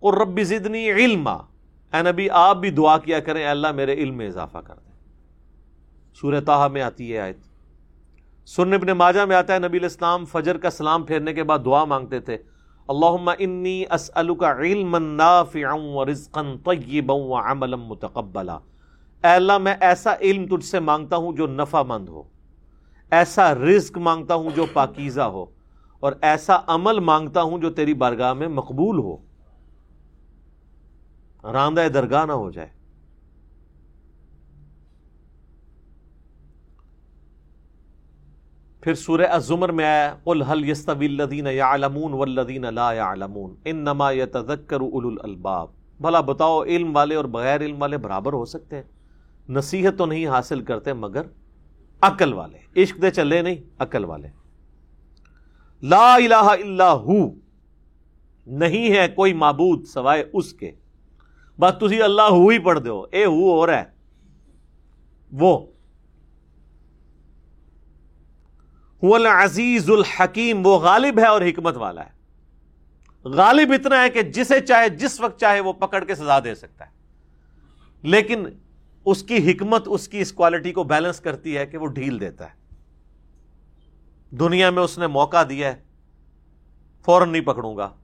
اور 0.00 0.14
رب 0.14 0.40
زدنی 0.42 0.92
علم 0.92 1.28
اے 1.28 2.12
نبی، 2.12 2.30
آپ 2.30 2.56
بھی 2.56 2.70
دعا 2.70 2.98
کیا 2.98 3.20
کریں، 3.20 3.42
اے 3.42 3.48
اللہ 3.48 3.72
میرے 3.72 3.94
علم 3.94 4.16
میں 4.16 4.26
اضافہ 4.26 4.58
کر 4.58 4.74
دیں۔ 4.74 4.92
سورہ 6.14 6.40
تاہا 6.40 6.68
میں 6.68 6.82
آتی 6.82 7.12
ہے 7.12 7.18
آیت۔ 7.20 7.38
سن 8.48 8.72
ابن 8.72 8.86
ماجہ 8.86 9.20
میں 9.20 9.36
آتا 9.36 9.54
ہے، 9.54 9.58
نبی 9.58 9.78
الاسلام 9.78 10.24
فجر 10.24 10.56
کا 10.56 10.70
سلام 10.70 11.02
پھیرنے 11.02 11.32
کے 11.32 11.42
بعد 11.42 11.58
دعا 11.64 11.84
مانگتے 11.84 12.20
تھے۔ 12.20 12.36
اللہم 12.88 13.30
انی 13.38 13.84
اسألک 13.90 14.44
علما 14.44 14.98
نافعا 14.98 15.74
ورزقا 15.74 16.42
طیبا 16.64 17.14
وعملا 17.14 17.76
متقبلا۔ 17.76 18.58
اے 19.24 19.30
اللہ 19.30 19.58
میں 19.58 19.74
ایسا 19.80 20.14
علم 20.20 20.56
تجھ 20.56 20.66
سے 20.66 20.80
مانگتا 20.80 21.16
ہوں 21.16 21.32
جو 21.32 21.46
نفع 21.46 21.82
مند 21.82 22.08
ہو، 22.08 22.22
ایسا 23.10 23.54
رزق 23.54 23.98
مانگتا 23.98 24.34
ہوں 24.34 24.50
جو 24.54 24.66
پاکیزہ 24.72 25.20
ہو، 25.20 25.46
اور 26.00 26.12
ایسا 26.22 26.58
عمل 26.66 27.00
مانگتا 27.00 27.42
ہوں 27.42 27.58
جو 27.58 27.70
تیری 27.70 27.94
بارگاہ 27.94 28.32
میں 28.32 28.48
مقبول 28.48 28.98
ہو۔ 28.98 29.16
راندہ 31.52 31.88
درگاہ 31.94 32.24
نہ 32.24 32.32
ہو 32.32 32.50
جائے۔ 32.50 32.68
پھر 38.80 38.94
سورہ 38.94 39.26
الزمر 39.30 39.72
میں 39.72 39.84
آیا، 39.84 40.16
قل 40.24 40.42
هل 40.42 40.68
يستوي 40.68 41.06
الذين 41.06 41.46
يعلمون 41.46 42.12
والذين 42.12 42.64
لا 42.74 42.92
يعلمون 42.92 43.54
انما 43.64 44.10
يتذكر 44.10 44.80
اولو 44.80 45.08
الالباب۔ 45.08 45.68
بھلا 46.00 46.20
بتاؤ، 46.20 46.64
علم 46.64 46.96
والے 46.96 47.14
اور 47.14 47.24
بغیر 47.24 47.60
علم 47.60 47.82
والے 47.82 47.96
برابر 47.96 48.32
ہو 48.32 48.44
سکتے 48.44 48.76
ہیں۔ 48.76 48.93
نصیحت 49.48 49.98
تو 49.98 50.06
نہیں 50.06 50.26
حاصل 50.26 50.60
کرتے 50.60 50.92
مگر 50.92 51.22
عقل 52.00 52.32
والے۔ 52.32 52.82
عشق 52.82 53.02
دے 53.02 53.10
چلے 53.10 53.42
نہیں، 53.42 53.56
عقل 53.78 54.04
والے۔ 54.04 54.28
لا 55.82 56.14
الہ 56.14 56.34
الا 56.34 56.92
ہو۔ 56.92 57.30
نہیں 58.46 58.96
ہے 58.96 59.08
کوئی 59.08 59.32
معبود 59.32 59.84
سوائے 59.84 60.24
اس 60.32 60.52
کے۔ 60.52 60.72
بس 61.60 61.88
تھی 61.88 62.02
اللہ 62.02 62.22
ہو 62.22 62.48
ہی 62.48 62.58
پڑھ 62.58 62.80
دو۔ 62.80 63.06
اے 63.12 63.24
ہو 63.24 63.52
ہو 63.52 63.66
رہا 63.66 63.82
ہے۔ 63.82 63.84
وہ۔ 65.32 65.66
عزیز 69.26 69.90
الحکیم۔ 69.90 70.66
وہ 70.66 70.78
غالب 70.78 71.18
ہے 71.18 71.26
اور 71.26 71.42
حکمت 71.42 71.76
والا 71.76 72.04
ہے۔ 72.04 72.10
غالب 73.24 73.72
اتنا 73.72 74.02
ہے 74.02 74.10
کہ 74.10 74.22
جسے 74.22 74.60
چاہے، 74.60 74.88
جس 74.88 75.20
وقت 75.20 75.40
چاہے 75.40 75.60
وہ 75.60 75.72
پکڑ 75.72 76.04
کے 76.04 76.14
سزا 76.14 76.38
دے 76.44 76.54
سکتا 76.54 76.84
ہے۔ 76.84 76.90
لیکن 78.02 78.46
اس 79.04 79.22
کی 79.22 79.52
حکمت، 79.52 79.82
اس 79.86 80.08
کی 80.08 80.20
اس 80.20 80.32
کوالٹی 80.32 80.72
کو 80.72 80.84
بیلنس 80.84 81.20
کرتی 81.20 81.56
ہے 81.56 81.66
کہ 81.66 81.78
وہ 81.78 81.86
ڈھیل 81.86 82.20
دیتا 82.20 82.46
ہے۔ 82.46 82.64
دنیا 84.36 84.70
میں 84.70 84.82
اس 84.82 84.98
نے 84.98 85.06
موقع 85.06 85.42
دیا 85.48 85.72
ہے، 85.72 85.82
فوراً 87.04 87.30
نہیں 87.30 87.42
پکڑوں 87.42 87.76
گا۔ 87.76 87.94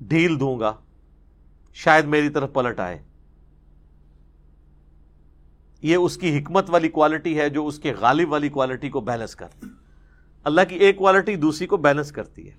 ڈھیل 0.00 0.40
دوں 0.40 0.60
گا، 0.60 0.76
شاید 1.74 2.04
میری 2.04 2.28
طرف 2.28 2.52
پلٹ 2.52 2.80
آئے۔ 2.80 3.02
یہ 5.82 5.96
اس 5.96 6.16
کی 6.16 6.38
حکمت 6.38 6.70
والی 6.70 6.88
کوالٹی 6.88 7.40
ہے 7.40 7.50
جو 7.50 7.66
اس 7.66 7.78
کے 7.78 7.92
غالب 7.92 8.32
والی 8.32 8.48
کوالٹی 8.48 8.90
کو 8.90 9.00
بیلنس 9.00 9.36
کرتی 9.36 9.66
اللہ 10.44 10.60
کی 10.68 10.74
ایک 10.74 10.96
کوالٹی 10.96 11.36
دوسری 11.36 11.66
کو 11.66 11.76
بیلنس 11.76 12.12
کرتی 12.12 12.50
ہے۔ 12.50 12.54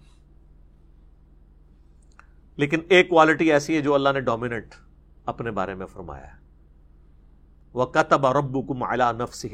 لیکن 2.58 2.80
ایک 2.90 3.10
کوالٹی 3.10 3.52
ایسی 3.52 3.76
ہے 3.76 3.82
جو 3.82 3.94
اللہ 3.94 4.10
نے 4.14 4.20
ڈومیننٹ 4.20 4.76
اپنے 5.26 5.52
بارے 5.52 5.76
میں 5.76 5.86
فرمایا 5.86 6.28
ہے۔ 6.28 6.46
وہ 7.74 7.86
کتب 7.86 8.28
رب 8.28 8.68
کم 8.68 8.84
اعلیٰ 8.84 9.14
نفس 9.14 9.46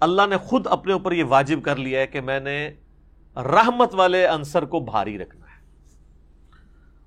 اللہ 0.00 0.22
نے 0.30 0.36
خود 0.36 0.66
اپنے 0.66 0.92
اوپر 0.92 1.12
یہ 1.12 1.24
واجب 1.24 1.62
کر 1.62 1.76
لیا 1.76 2.00
ہے 2.00 2.06
کہ 2.06 2.20
میں 2.20 2.40
نے 2.40 2.70
رحمت 3.36 3.94
والے 3.94 4.26
عنصر 4.26 4.64
کو 4.64 4.80
بھاری 4.80 5.18
رکھنا 5.18 5.46
ہے۔ 5.46 5.60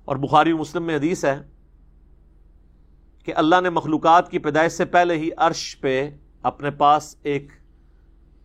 اور 0.04 0.16
بخاری 0.16 0.52
مسلم 0.52 0.82
میں 0.82 0.96
حدیث 0.96 1.24
ہے 1.24 1.42
کہ 3.24 3.32
اللہ 3.36 3.60
نے 3.62 3.70
مخلوقات 3.70 4.30
کی 4.30 4.38
پیدائش 4.38 4.72
سے 4.72 4.84
پہلے 4.84 5.16
ہی 5.16 5.30
عرش 5.36 5.80
پہ 5.80 6.10
اپنے 6.42 6.70
پاس 6.70 7.16
ایک 7.22 7.52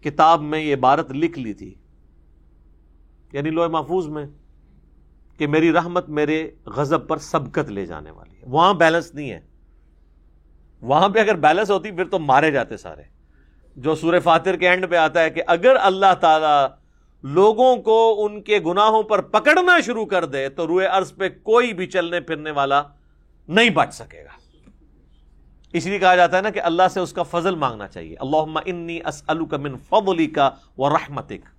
کتاب 0.02 0.42
میں 0.42 0.60
یہ 0.60 0.76
عبارت 0.76 1.12
لکھ 1.12 1.40
لی 1.40 1.54
تھی۔ 1.54 1.76
یعنی 3.32 3.50
لوہے 3.50 3.68
محفوظ 3.68 4.08
میں 4.08 4.26
کہ 5.40 5.48
میری 5.48 5.74
رحمت 5.74 6.10
میرے 6.10 6.52
غضب 6.66 7.08
پر 7.08 7.18
سبقت 7.18 7.72
لے 7.72 7.86
جانے 7.86 8.12
والی 8.12 8.36
ہے۔ 8.36 8.42
وہاں 8.48 8.74
بیلنس 8.74 9.16
نہیں 9.16 9.32
ہے۔ 9.32 9.42
وہاں 10.82 11.10
پہ 11.10 11.20
اگر 11.20 11.36
بیلنس 11.36 11.72
ہوتی 11.72 11.92
پھر 11.92 12.06
تو 12.06 12.20
مارے 12.20 12.52
جاتے 12.52 12.78
سارے۔ 12.78 13.02
جو 13.76 13.96
سور 13.96 14.20
فاتر 14.20 14.56
کے 14.56 14.70
اینڈ 14.70 14.86
پہ 14.90 14.96
آتا 14.96 15.22
ہے 15.22 15.30
کہ 15.30 15.42
اگر 15.48 15.76
اللہ 15.82 16.14
تعالی 16.22 16.68
لوگوں 17.24 17.78
کو 17.78 18.26
ان 18.26 18.42
کے 18.42 18.60
گناہوں 18.66 19.04
پر 19.04 19.22
پکڑنا 19.22 19.80
شروع 19.80 20.06
کر 20.06 20.26
دے 20.26 20.50
تو 20.50 20.68
روئے 20.68 20.88
عرض 20.88 21.16
پہ 21.16 21.30
کوئی 21.30 21.74
بھی 21.74 21.88
چلنے 21.88 22.20
پھرنے 22.20 22.52
والا 22.52 22.84
نہیں 23.48 23.70
بچ 23.70 23.94
سکے 23.94 24.24
گا۔ 24.24 24.64
اس 25.74 25.86
لیے 25.86 26.00
کہا 26.00 26.16
جاتا 26.16 26.38
ہے 26.38 26.42
نا 26.42 26.50
کہ 26.50 26.62
اللہ 26.62 26.84
سے 26.92 27.00
اس 27.00 27.14
کا 27.14 27.24
فضل 27.24 27.56
مانگنا 27.56 27.88
چاہیے۔ 27.88 28.16
اللہ 28.20 28.60
انی 28.66 29.00
اسلو 29.06 29.58
من 29.58 29.78
فضلی 29.78 30.28
کا 30.28 30.50
و 30.78 30.90
رحمتک۔ 30.90 31.50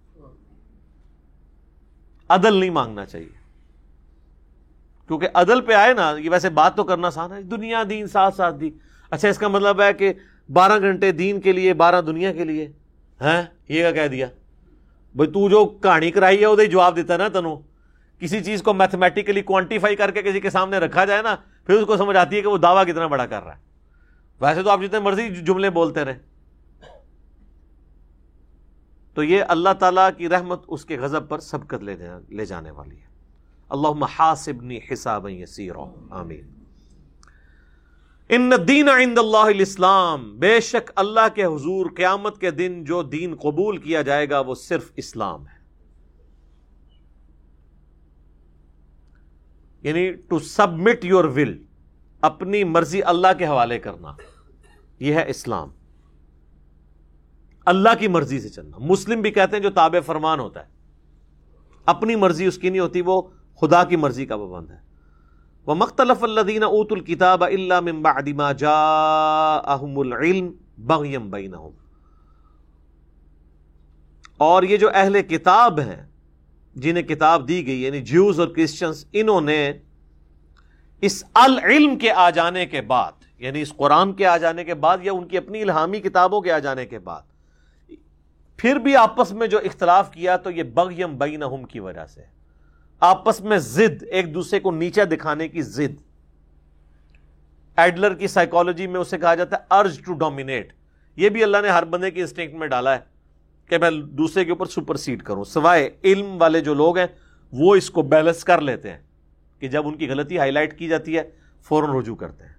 عدل 2.28 2.56
نہیں 2.56 2.70
مانگنا 2.70 3.06
چاہیے۔ 3.06 3.39
کیونکہ 5.10 5.28
عدل 5.34 5.60
پہ 5.60 5.72
آئے 5.72 5.94
نا، 5.94 6.14
یہ 6.18 6.30
ویسے 6.30 6.48
بات 6.50 6.76
تو 6.76 6.84
کرنا 6.84 7.06
آسان 7.06 7.32
ہے۔ 7.32 7.42
دنیا 7.42 7.82
دین، 7.90 8.06
ساتھ 8.06 8.34
ساتھ 8.34 8.56
دی 8.60 8.70
اچھا 9.10 9.28
اس 9.28 9.38
کا 9.38 9.48
مطلب 9.48 9.80
ہے 9.82 9.92
کہ 9.92 10.12
بارہ 10.52 10.78
گھنٹے 10.80 11.10
دین 11.12 11.40
کے 11.40 11.52
لیے، 11.52 11.74
بارہ 11.74 12.00
دنیا 12.00 12.32
کے 12.32 12.44
لیے۔ 12.44 12.64
ہیں 13.20 13.42
یہ 13.68 13.74
کیا 13.74 13.90
کہہ 13.90 14.06
دیا؟ 14.08 14.26
بھائی، 15.14 15.30
تو 15.30 15.48
جو 15.48 15.64
کہانی 15.66 16.10
کرائی 16.10 16.40
ہے 16.40 16.46
وہ 16.46 16.64
جواب 16.70 16.96
دیتا 16.96 17.16
نا 17.16 17.28
تنو۔ 17.28 17.56
کسی 18.18 18.44
چیز 18.44 18.62
کو 18.62 18.74
میتھمیٹیکلی 18.74 19.42
کوانٹیفائی 19.42 19.96
کر 19.96 20.10
کے 20.10 20.22
کسی 20.22 20.40
کے 20.40 20.50
سامنے 20.50 20.78
رکھا 20.78 21.04
جائے 21.04 21.22
نا، 21.22 21.36
پھر 21.66 21.74
اس 21.74 21.86
کو 21.86 21.96
سمجھ 21.96 22.16
آتی 22.16 22.36
ہے 22.36 22.42
کہ 22.42 22.48
وہ 22.48 22.58
دعویٰ 22.58 22.86
کتنا 22.86 23.06
بڑا 23.06 23.26
کر 23.26 23.42
رہا 23.42 23.56
ہے۔ 23.56 23.60
ویسے 24.40 24.62
تو 24.62 24.70
آپ 24.70 24.80
جتنے 24.82 25.00
مرضی 25.00 25.28
جملے 25.28 25.70
بولتے 25.70 26.04
رہے 26.04 26.18
تو 29.14 29.24
یہ 29.24 29.44
اللہ 29.48 29.72
تعالیٰ 29.78 30.08
کی 30.16 30.28
رحمت 30.28 30.62
اس 30.68 30.84
کے 30.84 30.98
غضب 30.98 31.28
پر 31.28 31.38
سبقت 31.38 31.82
لے 32.30 32.44
جانے 32.44 32.70
والی 32.70 32.96
ہے۔ 32.96 33.09
اللہ 33.70 34.04
حاسبنی 34.18 34.78
حساب 34.92 35.26
آمین۔ 36.10 36.50
ان 38.28 38.52
دین 38.68 38.88
عند 38.88 39.18
اللہ 39.18 39.36
الاسلام، 39.36 40.38
بے 40.38 40.60
شک 40.60 40.90
اللہ 40.96 41.34
کے 41.34 41.44
حضور 41.44 41.86
قیامت 41.96 42.40
کے 42.40 42.50
دن 42.50 42.84
جو 42.84 43.02
دین 43.02 43.34
قبول 43.34 43.76
کیا 43.76 44.02
جائے 44.02 44.30
گا 44.30 44.40
وہ 44.40 44.54
صرف 44.54 44.92
اسلام 44.96 45.46
ہے۔ 45.46 45.60
یعنی 49.82 50.12
ٹو 50.12 50.38
سبمٹ 50.38 51.04
یور 51.04 51.24
ول 51.24 51.64
اپنی 52.20 52.64
مرضی 52.64 53.02
اللہ 53.02 53.28
کے 53.38 53.46
حوالے 53.46 53.78
کرنا، 53.78 54.12
یہ 54.98 55.14
ہے 55.14 55.30
اسلام۔ 55.30 55.68
اللہ 57.66 57.88
کی 57.98 58.08
مرضی 58.08 58.40
سے 58.40 58.48
چلنا۔ 58.48 58.76
مسلم 58.80 59.20
بھی 59.20 59.30
کہتے 59.30 59.56
ہیں 59.56 59.62
جو 59.62 59.70
تابع 59.70 60.00
فرمان 60.00 60.40
ہوتا 60.40 60.60
ہے، 60.60 60.70
اپنی 61.86 62.16
مرضی 62.16 62.46
اس 62.46 62.58
کی 62.58 62.70
نہیں 62.70 62.80
ہوتی، 62.80 63.00
وہ 63.00 63.22
خدا 63.60 63.82
کی 63.84 63.96
مرضی 63.96 64.26
کا 64.26 64.36
پابند 64.36 64.70
ہے۔ 64.70 64.78
وہ 65.66 65.74
مختلف 65.74 66.22
الدین 66.22 66.62
اوت 66.62 66.92
الکتاب 66.92 67.44
اللہ 67.44 67.80
ممبا 67.80 68.52
جا 68.52 68.74
احم 69.54 69.98
العلم 69.98 70.50
بغیم 70.78 71.30
بین 71.30 71.54
اور 74.40 74.62
یہ 74.62 74.76
جو 74.76 74.88
اہل 74.94 75.20
کتاب 75.22 75.80
ہیں، 75.80 76.02
جنہیں 76.76 77.02
کتاب 77.02 77.48
دی 77.48 77.66
گئی 77.66 77.82
یعنی 77.82 78.00
جیوز 78.00 78.40
اور 78.40 78.48
کرسچنس 78.48 79.04
انہوں 79.12 79.40
نے 79.40 79.72
اس 81.02 81.24
العلم 81.34 81.96
کے 81.98 82.10
آ 82.12 82.30
جانے 82.30 82.66
کے 82.66 82.80
بعد 82.80 83.12
یعنی 83.38 83.62
اس 83.62 83.72
قرآن 83.76 84.12
کے 84.12 84.26
آ 84.26 84.36
جانے 84.36 84.64
کے 84.64 84.74
بعد 84.74 84.98
یا 85.02 85.12
ان 85.12 85.28
کی 85.28 85.36
اپنی 85.38 85.62
الہامی 85.62 86.00
کتابوں 86.00 86.40
کے 86.40 86.52
آ 86.52 86.58
جانے 86.58 86.86
کے 86.86 86.98
بعد، 86.98 87.22
پھر 88.58 88.76
بھی 88.76 88.96
آپس 88.96 89.32
میں 89.32 89.46
جو 89.46 89.58
اختلاف 89.58 90.10
کیا 90.10 90.36
تو 90.36 90.50
یہ 90.50 90.62
بغیم 90.62 91.18
بینہم 91.18 91.64
کی 91.64 91.80
وجہ 91.80 92.06
سے 92.06 92.22
آپس 93.00 93.40
میں 93.40 93.58
زد 93.58 94.02
ایک 94.10 94.34
دوسرے 94.34 94.60
کو 94.60 94.70
نیچے 94.70 95.04
دکھانے 95.04 95.48
کی 95.48 95.62
زد 95.62 96.02
ایڈلر 97.76 98.14
کی 98.14 98.26
سائیکالوجی 98.26 98.86
میں 98.86 99.00
اسے 99.00 99.18
کہا 99.18 99.34
جاتا 99.34 99.56
ہے 99.56 99.62
ارج 99.70 100.00
ٹو 100.04 100.12
ڈومینیٹ 100.12 100.72
یہ 101.16 101.28
بھی 101.28 101.42
اللہ 101.42 101.56
نے 101.62 101.68
ہر 101.68 101.84
بندے 101.84 102.10
کی 102.10 102.20
انسٹنکٹ 102.20 102.54
میں 102.54 102.66
ڈالا 102.66 102.94
ہے 102.94 102.98
کہ 103.68 103.78
میں 103.78 103.90
دوسرے 103.90 104.44
کے 104.44 104.50
اوپر 104.50 104.66
سپر 104.66 104.96
سیڈ 104.96 105.22
کروں۔ 105.22 105.44
سوائے 105.44 105.90
علم 106.04 106.36
والے 106.40 106.60
جو 106.60 106.74
لوگ 106.74 106.98
ہیں، 106.98 107.06
وہ 107.52 107.74
اس 107.74 107.90
کو 107.90 108.02
بیلنس 108.02 108.44
کر 108.44 108.60
لیتے 108.60 108.90
ہیں 108.90 108.98
کہ 109.58 109.68
جب 109.68 109.88
ان 109.88 109.96
کی 109.96 110.08
غلطی 110.08 110.38
ہائی 110.38 110.50
لائٹ 110.50 110.78
کی 110.78 110.88
جاتی 110.88 111.18
ہے، 111.18 111.30
فوراً 111.62 111.90
رجوع 111.96 112.16
کرتے 112.16 112.44
ہیں۔ 112.44 112.54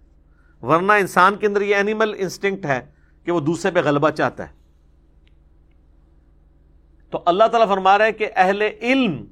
ورنہ 0.66 0.92
انسان 0.92 1.36
کے 1.36 1.48
اندر 1.48 1.62
یہ 1.62 1.76
اینیمل 1.76 2.16
انسٹنکٹ 2.18 2.66
ہے 2.66 2.82
کہ 3.24 3.32
وہ 3.32 3.40
دوسرے 3.40 3.72
پہ 3.72 3.80
غلبہ 3.80 4.10
چاہتا 4.10 4.50
ہے۔ 4.50 4.54
تو 7.10 7.24
اللہ 7.26 7.44
تعالیٰ 7.44 7.68
فرما 7.68 7.98
رہا 7.98 8.06
ہے 8.06 8.12
کہ 8.12 8.30
اہل 8.36 8.62
علم 8.62 9.26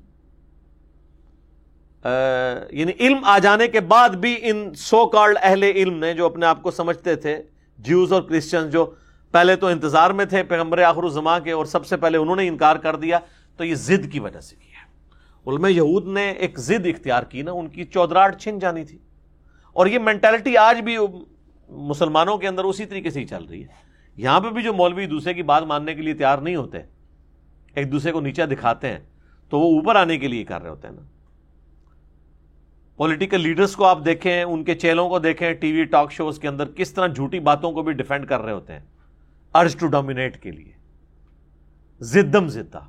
یعنی 2.69 2.91
علم 2.99 3.17
آ 3.23 3.39
جانے 3.39 3.67
کے 3.67 3.79
بعد 3.79 4.09
بھی 4.09 4.37
ان 4.41 4.73
سو 4.73 5.05
کارڈ 5.05 5.37
اہل 5.41 5.63
علم 5.63 5.97
نے 5.97 6.13
جو 6.13 6.25
اپنے 6.25 6.45
آپ 6.45 6.63
کو 6.63 6.71
سمجھتے 6.71 7.15
تھے 7.15 7.43
جیوز 7.77 8.13
اور 8.13 8.21
کرسچن 8.21 8.69
جو 8.69 8.91
پہلے 9.31 9.55
تو 9.55 9.67
انتظار 9.67 10.09
میں 10.09 10.25
تھے 10.25 10.43
پیغمبر 10.43 10.81
آخر 10.81 11.03
الزما 11.03 11.39
کے 11.39 11.51
اور 11.51 11.65
سب 11.65 11.85
سے 11.85 11.97
پہلے 11.97 12.17
انہوں 12.17 12.35
نے 12.35 12.47
انکار 12.47 12.75
کر 12.75 12.95
دیا، 12.95 13.19
تو 13.57 13.63
یہ 13.63 13.75
ضد 13.75 14.11
کی 14.11 14.19
وجہ 14.19 14.39
سے 14.39 14.55
کیا 14.55 14.69
علم 15.51 15.65
یہود 15.65 16.07
نے 16.07 16.31
ایک 16.31 16.59
ضد 16.59 16.85
اختیار 16.85 17.23
کی 17.23 17.41
نا، 17.41 17.51
ان 17.51 17.67
کی 17.67 17.83
چودراہٹ 17.83 18.41
چھن 18.41 18.59
جانی 18.59 18.85
تھی۔ 18.85 18.97
اور 19.73 19.87
یہ 19.87 19.99
مینٹلٹی 19.99 20.57
آج 20.57 20.81
بھی 20.81 20.97
مسلمانوں 21.69 22.37
کے 22.37 22.47
اندر 22.47 22.63
اسی 22.63 22.85
طریقے 22.85 23.09
سے 23.09 23.19
ہی 23.19 23.25
چل 23.25 23.43
رہی 23.43 23.61
ہے۔ 23.61 23.89
یہاں 24.15 24.39
پہ 24.39 24.49
بھی 24.49 24.63
جو 24.63 24.73
مولوی 24.73 25.05
دوسرے 25.05 25.33
کی 25.33 25.43
بات 25.43 25.63
ماننے 25.63 25.95
کے 25.95 26.01
لیے 26.01 26.13
تیار 26.13 26.37
نہیں 26.37 26.55
ہوتے، 26.55 26.77
ایک 27.75 27.91
دوسرے 27.91 28.11
کو 28.11 28.21
نیچا 28.21 28.45
دکھاتے 28.45 28.87
ہیں، 28.87 28.99
تو 29.49 29.59
وہ 29.59 29.75
اوپر 29.75 29.95
آنے 29.95 30.17
کے 30.17 30.27
لیے 30.27 30.43
کر 30.43 30.61
رہے 30.61 30.69
ہوتے 30.69 30.87
ہیں 30.87 30.95
نا۔ 30.95 31.01
پولیٹیکل 32.99 33.41
لیڈرز 33.41 33.75
کو 33.75 33.85
آپ 33.85 33.99
دیکھیں، 34.05 34.43
ان 34.43 34.63
کے 34.63 34.75
چیلوں 34.75 35.09
کو 35.09 35.19
دیکھیں، 35.19 35.53
ٹی 35.53 35.71
وی 35.71 35.83
ٹاک 35.83 36.11
شوز 36.11 36.39
کے 36.39 36.47
اندر 36.47 36.71
کس 36.71 36.93
طرح 36.93 37.07
جھوٹی 37.07 37.39
باتوں 37.39 37.71
کو 37.71 37.83
بھی 37.83 37.93
ڈیفینڈ 37.93 38.27
کر 38.27 38.41
رہے 38.41 38.51
ہوتے 38.51 38.73
ہیں۔ 38.73 38.79
ارج 39.53 39.75
ٹو 39.77 39.87
ڈومینیٹ 39.87 40.43
کے 40.43 40.51
لیے۔ 40.51 40.71
زدم 41.99 42.47
زدہ۔ 42.47 42.79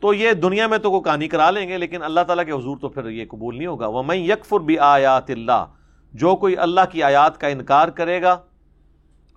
تو 0.00 0.14
یہ 0.14 0.32
دنیا 0.32 0.66
میں 0.66 0.78
تو 0.78 0.90
کو 0.90 1.00
کہانی 1.00 1.28
کرا 1.28 1.50
لیں 1.50 1.68
گے، 1.68 1.78
لیکن 1.78 2.02
اللہ 2.02 2.20
تعالیٰ 2.26 2.44
کے 2.44 2.52
حضور 2.52 2.76
تو 2.76 2.88
پھر 2.88 3.08
یہ 3.08 3.24
قبول 3.30 3.56
نہیں 3.56 3.66
ہوگا۔ 3.66 3.86
وہ 3.86 4.02
میں 4.02 4.16
یکفر 4.16 4.60
بھی 4.60 4.78
آیات 4.78 5.30
اللہ 5.30 5.66
جو 6.12 6.36
کوئی 6.36 6.56
اللہ 6.56 6.80
کی 6.90 7.02
آیات 7.02 7.38
کا 7.38 7.46
انکار 7.46 7.88
کرے 7.88 8.22
گا 8.22 8.40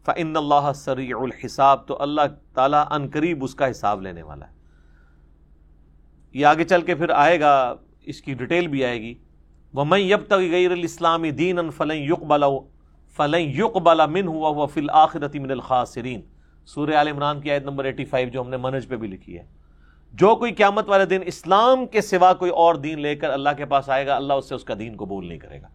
فن 0.06 0.38
اللہ 0.38 0.72
سری 0.76 1.14
الحساب، 1.14 1.88
تو 1.88 2.02
اللہ 2.02 2.22
تعالیٰ 2.54 2.86
ان 2.92 3.08
قریب 3.14 3.44
اس 3.44 3.56
کا 3.56 3.72
حساب 3.72 4.02
لینے 4.02 4.24
والا 4.24 4.48
ہے۔ 4.48 4.54
یہ 6.34 6.46
آگے 6.46 6.64
چل 6.64 6.82
کے 6.82 6.96
پھر 6.96 7.10
آئے 7.10 7.40
گا 7.40 7.76
اس 8.10 8.22
کی 8.22 8.34
ڈیٹیل 8.34 8.68
بھی 8.68 8.86
آئے 8.86 9.02
گی۔ 9.02 9.14
وہ 9.74 9.86
میں 9.86 10.00
یب 10.00 10.26
تک 10.28 10.34
غیر 10.34 10.72
الاسلامی 10.72 11.32
دین 11.32 11.60
ان 11.60 11.72
فلیں 11.72 12.06
یق 12.06 12.24
بلا 12.24 12.48
فلیں 13.18 13.40
یق 13.40 13.78
بلا 13.78 14.06
من 14.06 14.28
ہوا 14.28 14.50
وہ 14.50 14.68
فل 14.68 14.90
آخرتی 14.90 15.40
من 15.40 15.52
الخاصرین 15.52 16.22
سورہ 16.66 16.94
عال 16.94 17.08
عمران 17.08 17.42
کی 17.42 17.52
آیت 17.52 17.64
نمبر 17.64 17.86
ایٹی 17.86 18.06
فائیو 18.06 18.30
جو 18.30 18.42
ہم 18.42 18.50
نے 18.50 18.58
منج 18.58 18.88
پہ 18.88 18.96
بھی 18.96 19.08
لکھی 19.08 19.38
ہے۔ 19.38 19.44
جو 20.14 20.36
کوئی 20.36 20.52
قیامت 20.52 20.90
والے 20.90 21.06
دن 21.06 21.20
اسلام 21.26 21.86
کے 21.86 22.02
سوا 22.02 22.34
کوئی 22.34 22.52
اور 22.52 22.76
دین 22.76 23.02
لے 23.02 23.16
کر 23.16 23.30
اللہ 23.30 23.50
کے 23.58 23.66
پاس 23.66 23.90
آئے 23.90 24.08
گا، 24.08 24.16
اللہ 24.16 24.34
اس 24.34 24.50
سے 24.50 24.56
اس 24.56 24.64
کا 24.64 24.74
دین 24.80 24.96
قبول 24.98 25.28
نہیں 25.28 25.40
کرے 25.40 25.62
گا۔ 25.62 25.68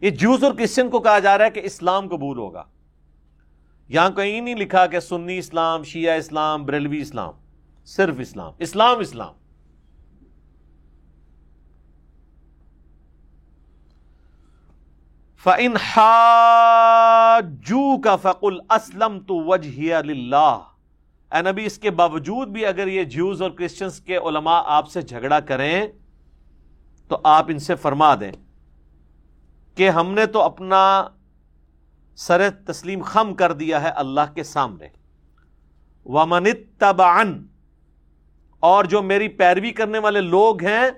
یہ 0.00 0.10
جوز 0.10 0.44
اور 0.44 0.52
کرسچن 0.52 0.90
کو 0.90 1.00
کہا 1.00 1.18
جا 1.18 1.38
رہا 1.38 1.44
ہے 1.44 1.50
کہ 1.50 1.60
اسلام 1.64 2.08
قبول 2.08 2.38
ہوگا۔ 2.38 2.64
یہاں 3.88 4.10
کہیں 4.10 4.40
نہیں 4.40 4.54
لکھا 4.54 4.86
کہ 4.86 5.00
سنی 5.00 5.38
اسلام، 5.38 5.82
شیعہ 5.82 6.16
اسلام، 6.16 6.64
بریلوی 6.64 7.00
اسلام، 7.00 7.30
صرف 7.84 8.14
اسلام۔ 8.18 8.52
اسلام 8.58 8.98
اسلام۔ 8.98 9.39
فن 15.44 15.74
کا 18.04 18.16
فقل 18.16 18.58
اسلم 18.70 19.18
تو 19.20 19.36
وجہ 19.44 19.94
اللہ 19.94 20.58
اے 21.32 21.42
نبی، 21.42 21.64
اس 21.64 21.78
کے 21.78 21.90
باوجود 21.90 22.48
بھی 22.48 22.66
اگر 22.66 22.86
یہ 22.86 23.04
جیوز 23.04 23.42
اور 23.42 23.50
کرسچنس 23.50 24.00
کے 24.00 24.16
علماء 24.16 24.62
آپ 24.66 24.88
سے 24.88 25.02
جھگڑا 25.02 25.40
کریں، 25.40 25.86
تو 27.08 27.20
آپ 27.24 27.46
ان 27.48 27.58
سے 27.58 27.74
فرما 27.74 28.14
دیں 28.14 28.32
کہ 29.74 29.90
ہم 29.90 30.12
نے 30.12 30.26
تو 30.26 30.42
اپنا 30.42 31.08
سر 32.16 32.50
تسلیم 32.50 33.02
خم 33.02 33.34
کر 33.34 33.52
دیا 33.52 33.82
ہے 33.82 33.88
اللہ 33.88 34.34
کے 34.34 34.42
سامنے۔ 34.42 34.88
ومن 36.06 36.44
تبان 36.78 37.46
اور 38.60 38.84
جو 38.84 39.02
میری 39.02 39.28
پیروی 39.28 39.70
کرنے 39.70 39.98
والے 39.98 40.20
لوگ 40.20 40.64
ہیں، 40.64 40.90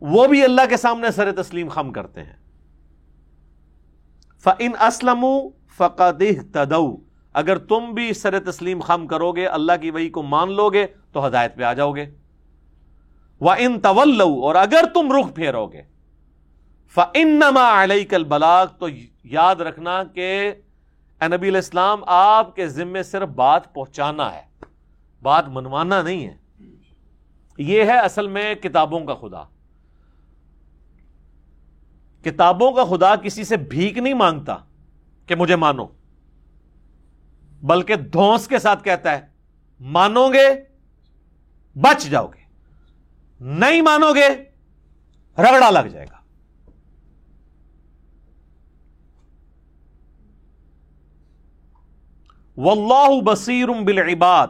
وہ 0.00 0.26
بھی 0.26 0.44
اللہ 0.44 0.62
کے 0.68 0.76
سامنے 0.76 1.10
سر 1.10 1.32
تسلیم 1.32 1.68
خم 1.68 1.92
کرتے 1.92 2.22
ہیں۔ 2.22 2.49
فن 4.44 4.72
اسلم 4.80 5.24
فقد 5.76 6.22
تدو 6.52 6.96
اگر 7.32 7.58
تم 7.58 7.92
بھی 7.94 8.12
سر 8.12 8.38
تسلیم 8.40 8.80
خم 8.80 9.06
کرو 9.06 9.32
گے 9.32 9.46
اللہ 9.46 9.72
کی 9.80 9.90
وہی 9.90 10.08
کو 10.10 10.22
مان 10.22 10.52
لو 10.52 10.70
گے 10.70 10.86
تو 11.12 11.26
ہدایت 11.26 11.56
پہ 11.56 11.62
آ 11.62 11.72
جاؤ 11.72 11.92
گے 11.92 12.06
وہ 13.40 13.54
ان 13.58 13.80
طول 13.80 14.20
اور 14.20 14.54
اگر 14.54 14.84
تم 14.94 15.12
رخ 15.12 15.34
پھیرو 15.34 15.66
گے 15.66 15.82
فنما 16.94 17.84
علیہ 17.84 18.04
کل 18.04 18.24
بلاغ 18.24 18.66
تو 18.66 18.86
یاد 19.24 19.56
رکھنا 19.56 20.04
کہ 20.04 20.52
نبی 21.28 21.48
الاسلام 21.48 22.00
آپ 22.06 22.56
کے 22.56 22.66
ذمے 22.66 23.02
صرف 23.02 23.28
بات 23.28 23.74
پہنچانا 23.74 24.34
ہے، 24.34 24.42
بات 25.22 25.48
منوانا 25.48 26.02
نہیں 26.02 26.26
ہے۔ 26.26 26.36
یہ 27.58 27.84
ہے 27.84 27.98
اصل 27.98 28.28
میں 28.28 28.54
کتابوں 28.54 29.00
کا 29.00 29.14
خدا۔ 29.14 29.42
کتابوں 32.24 32.70
کا 32.72 32.84
خدا 32.84 33.14
کسی 33.16 33.44
سے 33.44 33.56
بھیک 33.56 33.98
نہیں 33.98 34.14
مانگتا 34.14 34.56
کہ 35.26 35.34
مجھے 35.34 35.56
مانو، 35.56 35.86
بلکہ 37.62 37.96
دھوس 37.96 38.46
کے 38.48 38.58
ساتھ 38.58 38.84
کہتا 38.84 39.12
ہے، 39.12 39.20
مانو 39.80 40.28
گے، 40.28 40.48
بچ 41.76 42.04
جاؤ 42.04 42.26
گے۔ 42.26 42.44
نہیں 43.40 43.82
مانو 43.82 44.12
گے، 44.14 44.28
رگڑا 45.38 45.70
لگ 45.70 45.86
جائے 45.88 46.06
گا۔ 46.06 46.18
واللہ 52.56 53.20
بصیر 53.24 53.68
بالعباد، 53.84 54.48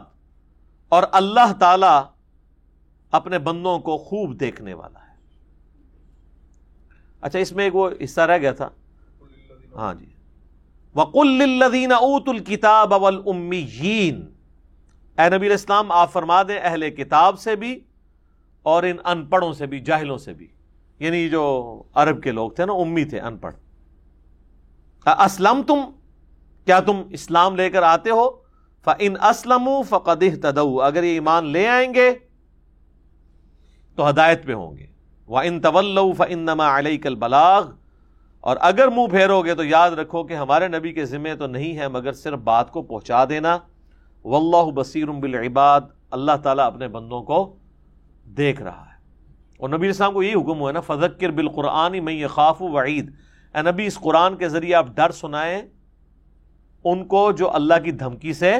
اور 0.91 1.03
اللہ 1.11 1.53
تعالی 1.59 1.95
اپنے 3.11 3.39
بندوں 3.39 3.77
کو 3.79 3.97
خوب 3.97 4.39
دیکھنے 4.39 4.73
والا 4.73 4.99
ہے۔ 4.99 5.10
اچھا 7.21 7.39
اس 7.39 7.51
میں 7.51 7.63
ایک 7.63 7.75
وہ 7.75 7.89
حصہ 8.03 8.21
رہ 8.21 8.37
گیا 8.37 8.51
تھا۔ 8.51 8.69
ہاں 9.75 9.93
جی۔ 9.93 10.05
وقل 10.95 11.41
الدین 11.41 11.91
اوت 11.91 12.29
الکتاب 12.29 12.93
اول 12.93 13.21
اے 15.19 15.29
نبی 15.29 15.45
الاسلام 15.45 15.91
آپ 15.91 16.11
فرما 16.11 16.43
دیں 16.43 16.59
اہل 16.63 16.89
کتاب 16.89 17.39
سے 17.39 17.55
بھی 17.55 17.79
اور 18.63 18.83
ان 18.83 18.97
ان 19.05 19.25
پڑھوں 19.25 19.53
سے 19.53 19.65
بھی، 19.65 19.79
جاہلوں 19.79 20.17
سے 20.17 20.33
بھی۔ 20.33 20.47
یعنی 20.99 21.29
جو 21.29 21.83
عرب 21.93 22.23
کے 22.23 22.31
لوگ 22.31 22.51
تھے 22.51 22.65
نا، 22.65 22.73
امی 22.73 23.05
تھے، 23.05 23.19
ان 23.19 23.37
پڑھ۔ 23.37 23.55
اسلم 25.05 25.61
تم 25.67 25.77
کیا 26.65 26.79
تم 26.79 27.01
اسلام 27.09 27.55
لے 27.55 27.69
کر 27.69 27.83
آتے 27.83 28.09
ہو؟ 28.09 28.41
ان 28.99 29.13
اسلم 29.21 29.69
فقد 29.89 30.23
تدو 30.41 30.81
اگر 30.81 31.03
یہ 31.03 31.09
ایمان 31.09 31.45
لے 31.45 31.67
آئیں 31.67 31.93
گے 31.93 32.13
تو 33.95 34.09
ہدایت 34.09 34.45
پہ 34.45 34.53
ہوں 34.53 34.77
گے۔ 34.77 34.85
وہ 35.27 35.39
ان 35.39 35.61
طول 35.61 35.99
فنما 36.17 36.79
علیہ 36.79 36.97
کل 36.97 37.15
بلاغ 37.15 37.71
اور 38.39 38.57
اگر 38.59 38.87
منہ 38.87 39.07
پھیرو 39.07 39.41
گے 39.41 39.55
تو 39.55 39.63
یاد 39.63 39.91
رکھو 39.91 40.23
کہ 40.23 40.33
ہمارے 40.33 40.67
نبی 40.67 40.93
کے 40.93 41.05
ذمے 41.05 41.35
تو 41.35 41.47
نہیں 41.47 41.77
ہے 41.77 41.87
مگر 41.87 42.13
صرف 42.13 42.39
بات 42.39 42.71
کو 42.71 42.81
پہنچا 42.81 43.25
دینا۔ 43.25 43.57
واللہ 44.23 44.71
بصیر 44.71 45.05
بالعباد۔ 45.05 45.81
اللہ 46.11 46.31
تعالیٰ 46.43 46.65
اپنے 46.65 46.87
بندوں 46.87 47.23
کو 47.23 47.55
دیکھ 48.25 48.61
رہا 48.61 48.85
ہے۔ 48.85 48.91
اور 49.57 49.69
نبی 49.69 49.87
السلام 49.87 50.13
کو 50.13 50.23
یہی 50.23 50.33
حکم 50.33 50.59
ہوا 50.59 50.67
ہے 50.67 50.73
نا، 50.73 50.79
فذکر 50.79 51.29
بالقرآن 51.29 52.05
میں 52.05 52.13
یہ 52.13 52.27
خاف 52.27 52.61
وعید 52.61 53.11
اے 53.55 53.71
نبی، 53.71 53.85
اس 53.85 53.95
قرآن 53.95 54.35
کے 54.35 54.49
ذریعے 54.49 54.75
آپ 54.75 54.87
ڈر 54.87 55.11
سنائیں، 55.11 55.61
ان 56.83 57.05
کو 57.05 57.31
جو 57.31 57.55
اللہ 57.55 57.73
کی 57.83 57.91
دھمکی 57.91 58.33
سے 58.33 58.55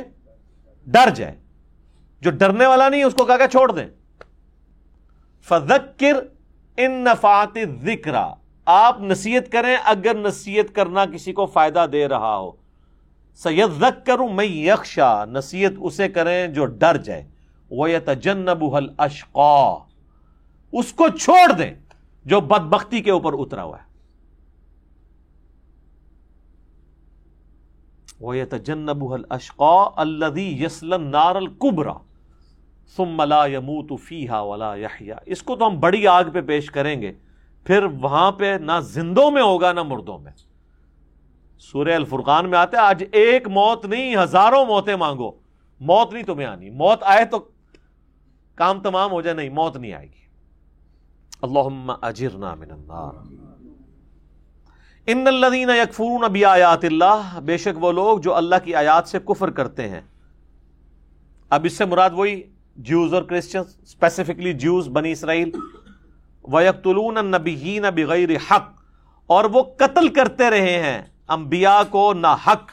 ڈر 0.87 1.09
جائے۔ 1.09 1.35
جو 2.21 2.31
ڈرنے 2.31 2.65
والا 2.65 2.89
نہیں 2.89 3.03
اس 3.03 3.13
کو 3.13 3.25
کہا 3.25 3.37
کہ 3.37 3.47
چھوڑ 3.47 3.71
دیں۔ 3.71 3.87
فذکر 5.41 6.40
ان 6.77 6.91
نفات 6.91 7.57
ذکر 7.81 8.15
آپ 8.65 9.01
نصیحت 9.01 9.51
کریں 9.51 9.77
اگر 9.83 10.15
نصیحت 10.15 10.75
کرنا 10.75 11.05
کسی 11.05 11.33
کو 11.33 11.45
فائدہ 11.45 11.85
دے 11.91 12.07
رہا 12.07 12.37
ہو۔ 12.37 12.51
سید 13.35 13.69
زک 13.79 14.05
کروں 14.05 14.29
میں 14.29 14.45
یکشا 14.45 15.25
نصیحت 15.25 15.71
اسے 15.79 16.09
کریں 16.09 16.47
جو 16.47 16.65
ڈر 16.65 16.97
جائے۔ 16.97 17.27
وہ 17.71 17.91
یا 17.91 17.99
تجنب 18.05 18.63
اشقا 18.97 19.77
اس 20.71 20.93
کو 20.93 21.07
چھوڑ 21.09 21.51
دیں 21.51 21.73
جو 22.25 22.41
بدبختی 22.41 23.01
کے 23.01 23.11
اوپر 23.11 23.33
اترا 23.33 23.63
ہوا 23.63 23.77
ہے۔ 23.77 23.91
وہ 28.19 28.37
یا 28.37 28.45
تجنب 28.49 29.13
اشقا 29.29 29.89
اللہ 29.95 30.39
یسلن 30.39 31.11
نار 31.11 31.35
القبرا 31.35 31.93
ثم 32.97 33.23
لا 33.23 33.45
يموت 33.45 33.99
فيها 34.01 34.41
ولا 34.41 34.75
يحيا۔ 34.75 35.15
اس 35.25 35.43
کو 35.43 35.55
تو 35.55 35.67
ہم 35.67 35.79
بڑی 35.79 36.07
آگ 36.07 36.23
پہ 36.33 36.41
پیش 36.41 36.71
کریں 36.71 37.01
گے۔ 37.01 37.11
پھر 37.63 37.83
وہاں 37.83 38.31
پہ 38.31 38.57
نہ 38.61 38.71
زندوں 38.81 39.31
میں 39.31 39.41
ہوگا 39.41 39.73
نہ 39.73 39.83
مردوں 39.83 40.17
میں۔ 40.17 40.31
سورہ 41.59 41.95
الفرقان 41.95 42.49
میں 42.49 42.59
آتے 42.59 42.77
آج 42.77 43.03
ایک 43.11 43.47
موت 43.47 43.85
نہیں، 43.85 44.15
ہزاروں 44.15 44.65
موتیں 44.65 44.95
مانگو۔ 44.95 45.31
موت 45.79 46.13
نہیں 46.13 46.23
تمہیں 46.23 46.47
آنی۔ 46.47 46.69
موت 46.69 46.99
آئے 47.01 47.25
تو 47.25 47.49
کام 48.55 48.81
تمام 48.81 49.11
ہو 49.11 49.21
جائے، 49.21 49.35
نہیں، 49.35 49.49
موت 49.49 49.77
نہیں 49.77 49.93
آئے 49.93 50.05
گی۔ 50.05 50.21
اللہم 51.41 51.91
اجرنا 52.01 52.55
من 52.55 52.71
النار۔ 52.71 53.33
ان 55.07 55.27
الذین 55.27 55.69
یکفرون 55.69 56.31
بیاات 56.31 56.85
اللہ، 56.85 57.39
بے 57.45 57.57
شک 57.57 57.83
وہ 57.83 57.91
لوگ 57.91 58.19
جو 58.19 58.35
اللہ 58.35 58.55
کی 58.63 58.75
آیات 58.75 59.07
سے 59.07 59.19
کفر 59.19 59.49
کرتے 59.49 59.89
ہیں۔ 59.89 60.01
اب 61.49 61.65
اس 61.65 61.73
سے 61.73 61.85
مراد 61.85 62.09
وہی 62.13 62.41
جیوز 62.77 63.13
اور 63.13 63.23
کرسچن 63.23 63.59
اسپیسیفکلی 63.59 64.53
جیوز 64.53 64.87
بنی 64.87 65.11
اسرائیل 65.11 65.51
ویقتلون 66.43 67.17
النبیین 67.17 67.85
بغیر 67.95 68.29
حق 68.51 68.69
اور 69.29 69.45
وہ 69.45 69.63
قتل 69.77 70.07
کرتے 70.07 70.49
رہے 70.49 70.79
ہیں 70.83 71.01
انبیاء 71.29 71.81
کو 71.89 72.13
نہ 72.13 72.35
حق۔ 72.47 72.71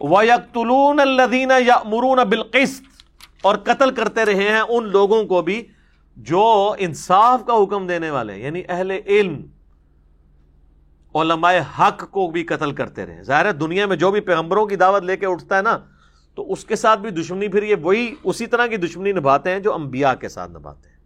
ویقتلون 0.00 1.00
الذین 1.00 1.50
یأمرون 1.66 2.18
بالقسط 2.28 2.84
اور 3.42 3.56
قتل 3.56 3.94
کرتے 3.94 4.24
رہے 4.24 4.48
ہیں 4.48 4.60
ان 4.60 4.88
لوگوں 4.88 5.22
کو 5.24 5.42
بھی 5.42 5.62
جو 6.16 6.74
انصاف 6.78 7.44
کا 7.46 7.62
حکم 7.62 7.86
دینے 7.86 8.10
والے 8.10 8.36
یعنی 8.38 8.62
اہل 8.68 8.90
علم، 8.90 9.40
علماء 11.14 11.52
حق 11.78 12.10
کو 12.10 12.26
بھی 12.30 12.42
قتل 12.44 12.72
کرتے 12.72 13.06
رہے 13.06 13.22
ظاہر 13.22 13.46
ہے 13.46 13.52
دنیا 13.52 13.86
میں 13.86 13.96
جو 13.96 14.10
بھی 14.10 14.20
پیغمبروں 14.20 14.66
کی 14.66 14.76
دعوت 14.76 15.02
لے 15.02 15.16
کے 15.16 15.26
اٹھتا 15.26 15.56
ہے 15.56 15.62
نا 15.62 15.78
تو 16.34 16.52
اس 16.52 16.64
کے 16.64 16.76
ساتھ 16.76 17.00
بھی 17.00 17.10
دشمنی، 17.10 17.48
پھر 17.48 17.62
یہ 17.62 17.74
وہی 17.82 18.14
اسی 18.24 18.46
طرح 18.46 18.66
کی 18.66 18.76
دشمنی 18.76 19.12
نبھاتے 19.12 19.50
ہیں 19.50 19.58
جو 19.58 19.74
انبیاء 19.74 20.14
کے 20.14 20.28
ساتھ 20.28 20.50
نبھاتے 20.50 20.88
ہیں۔ 20.88 20.96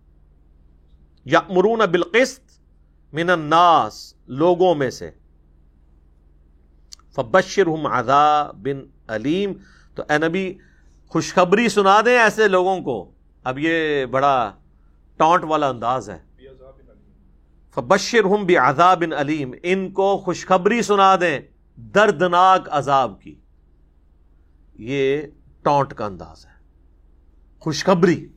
یا 1.24 1.41
مرون 1.49 1.79
بالقسط 1.79 2.41
من 3.12 3.31
الناس، 3.31 4.14
لوگوں 4.27 4.74
میں 4.74 4.91
سے۔ 4.91 5.11
فبشر 7.14 7.66
ہم 7.66 7.87
بن 8.62 8.87
علیم۔ 9.09 9.53
تو 9.95 10.03
اے 10.09 10.29
نبی، 10.29 10.55
خوشخبری 11.09 11.68
سنا 11.68 12.01
دیں 12.05 12.18
ایسے 12.18 12.49
لوگوں 12.49 12.81
کو۔ 12.81 13.12
اب 13.45 13.59
یہ 13.59 14.07
بڑا 14.07 14.53
ٹانٹ 15.16 15.45
والا 15.45 15.68
انداز 15.68 16.11
ہے۔ 16.11 16.18
فبشر 17.74 18.24
ہم 18.24 18.45
بھی 18.45 18.57
بن 18.95 19.12
علیم۔ 19.12 19.55
ان 19.62 19.91
کو 19.91 20.18
خوشخبری 20.18 20.83
سنا 20.83 21.16
دیں، 21.20 21.41
دردناک 21.77 22.68
عذاب 22.70 23.20
کی۔ 23.20 23.35
یہ 24.79 25.22
ٹونٹ 25.62 25.95
کا 25.95 26.07
انداز 26.07 26.47
ہے۔ 26.47 26.51
خوشخبری۔ 27.59 28.29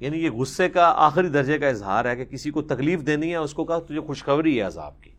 یعنی 0.00 0.24
یہ 0.24 0.30
غصے 0.30 0.68
کا 0.68 0.92
آخری 0.96 1.28
درجے 1.28 1.58
کا 1.58 1.68
اظہار 1.68 2.04
ہے 2.04 2.16
کہ 2.16 2.24
کسی 2.24 2.50
کو 2.50 2.62
تکلیف 2.62 3.00
دینی 3.06 3.30
ہے، 3.30 3.36
اس 3.36 3.54
کو 3.54 3.64
کہا 3.64 3.78
تجھے 3.78 4.00
خوشخبری 4.00 4.56
ہے 4.56 4.62
عذاب 4.62 5.02
کی۔ 5.02 5.10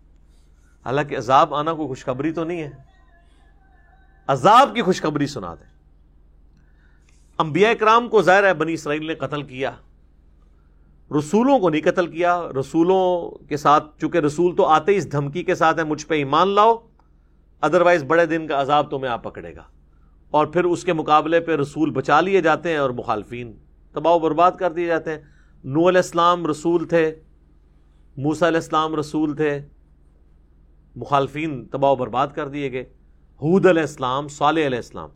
حالانکہ 0.86 1.18
عذاب 1.18 1.56
آنا 1.56 1.74
کوئی 1.74 1.88
خوشخبری 1.88 2.32
تو 2.32 2.44
نہیں 2.44 2.62
ہے۔ 2.62 2.72
عذاب 4.28 4.76
کی 4.76 4.82
خوشخبری 4.82 5.28
سنا 5.28 5.56
دے 5.56 5.66
انبیاء 7.38 7.74
کرام 7.74 8.10
کو 8.10 8.22
ظاہر 8.22 8.44
ہے 8.44 8.54
بنی 8.54 8.74
اسرائیل 8.74 9.08
نے 9.08 9.16
قتل 9.16 9.44
کیا۔ 9.44 9.72
رسولوں 11.20 11.60
کو 11.60 11.70
نہیں 11.70 11.82
قتل 11.82 12.08
کیا۔ 12.08 12.42
رسولوں 12.60 13.32
کے 13.46 13.58
ساتھ، 13.58 14.00
چونکہ 14.02 14.18
رسول 14.18 14.56
تو 14.56 14.66
آتے 14.66 14.98
اس 14.98 15.12
دھمکی 15.12 15.44
کے 15.44 15.56
ساتھ 15.56 15.80
ہے 15.80 15.84
مجھ 15.84 16.06
پہ 16.06 16.16
ایمان 16.16 16.48
لاؤ۔ 16.48 16.91
ادروائز 17.62 18.04
بڑے 18.04 18.26
دن 18.26 18.48
کا 18.48 18.62
عذاب 18.62 18.92
تمہیں 18.92 19.12
آپ 19.12 19.24
پکڑے 19.24 19.56
گا۔ 19.56 19.64
اور 20.32 20.48
پھر 20.48 20.64
اس 20.64 20.84
کے 20.84 20.94
مقابلے 20.94 21.40
پہ 21.40 21.56
رسول 21.56 21.92
بچا 21.92 22.22
لیے 22.22 22.42
جاتے 22.42 22.70
ہیں 22.70 22.78
اور 22.78 22.90
مخالفین 22.90 23.54
تباہ 23.92 24.14
و 24.14 24.20
برباد 24.20 24.52
کر 24.52 24.72
دیے 24.72 24.86
جاتے 24.86 25.12
ہیں۔ 25.12 25.20
نو 25.64 25.90
علیہ 25.90 26.00
السلام 26.00 26.48
رسول 26.48 26.88
تھے 26.88 27.16
موسا 28.18 28.48
علیہ 28.48 28.58
السلام 28.58 28.96
رسول 28.96 29.36
تھے، 29.36 29.60
مخالفین 30.96 31.66
تباہ 31.66 31.92
و 31.92 31.96
برباد 31.96 32.28
کر 32.36 32.48
دیے 32.48 32.72
گئے۔ 32.72 32.82
حود 33.42 33.66
علیہ 33.66 33.82
السلام، 33.82 34.28
صالح 34.28 34.66
علیہ 34.66 34.78
السلام۔ 34.78 35.10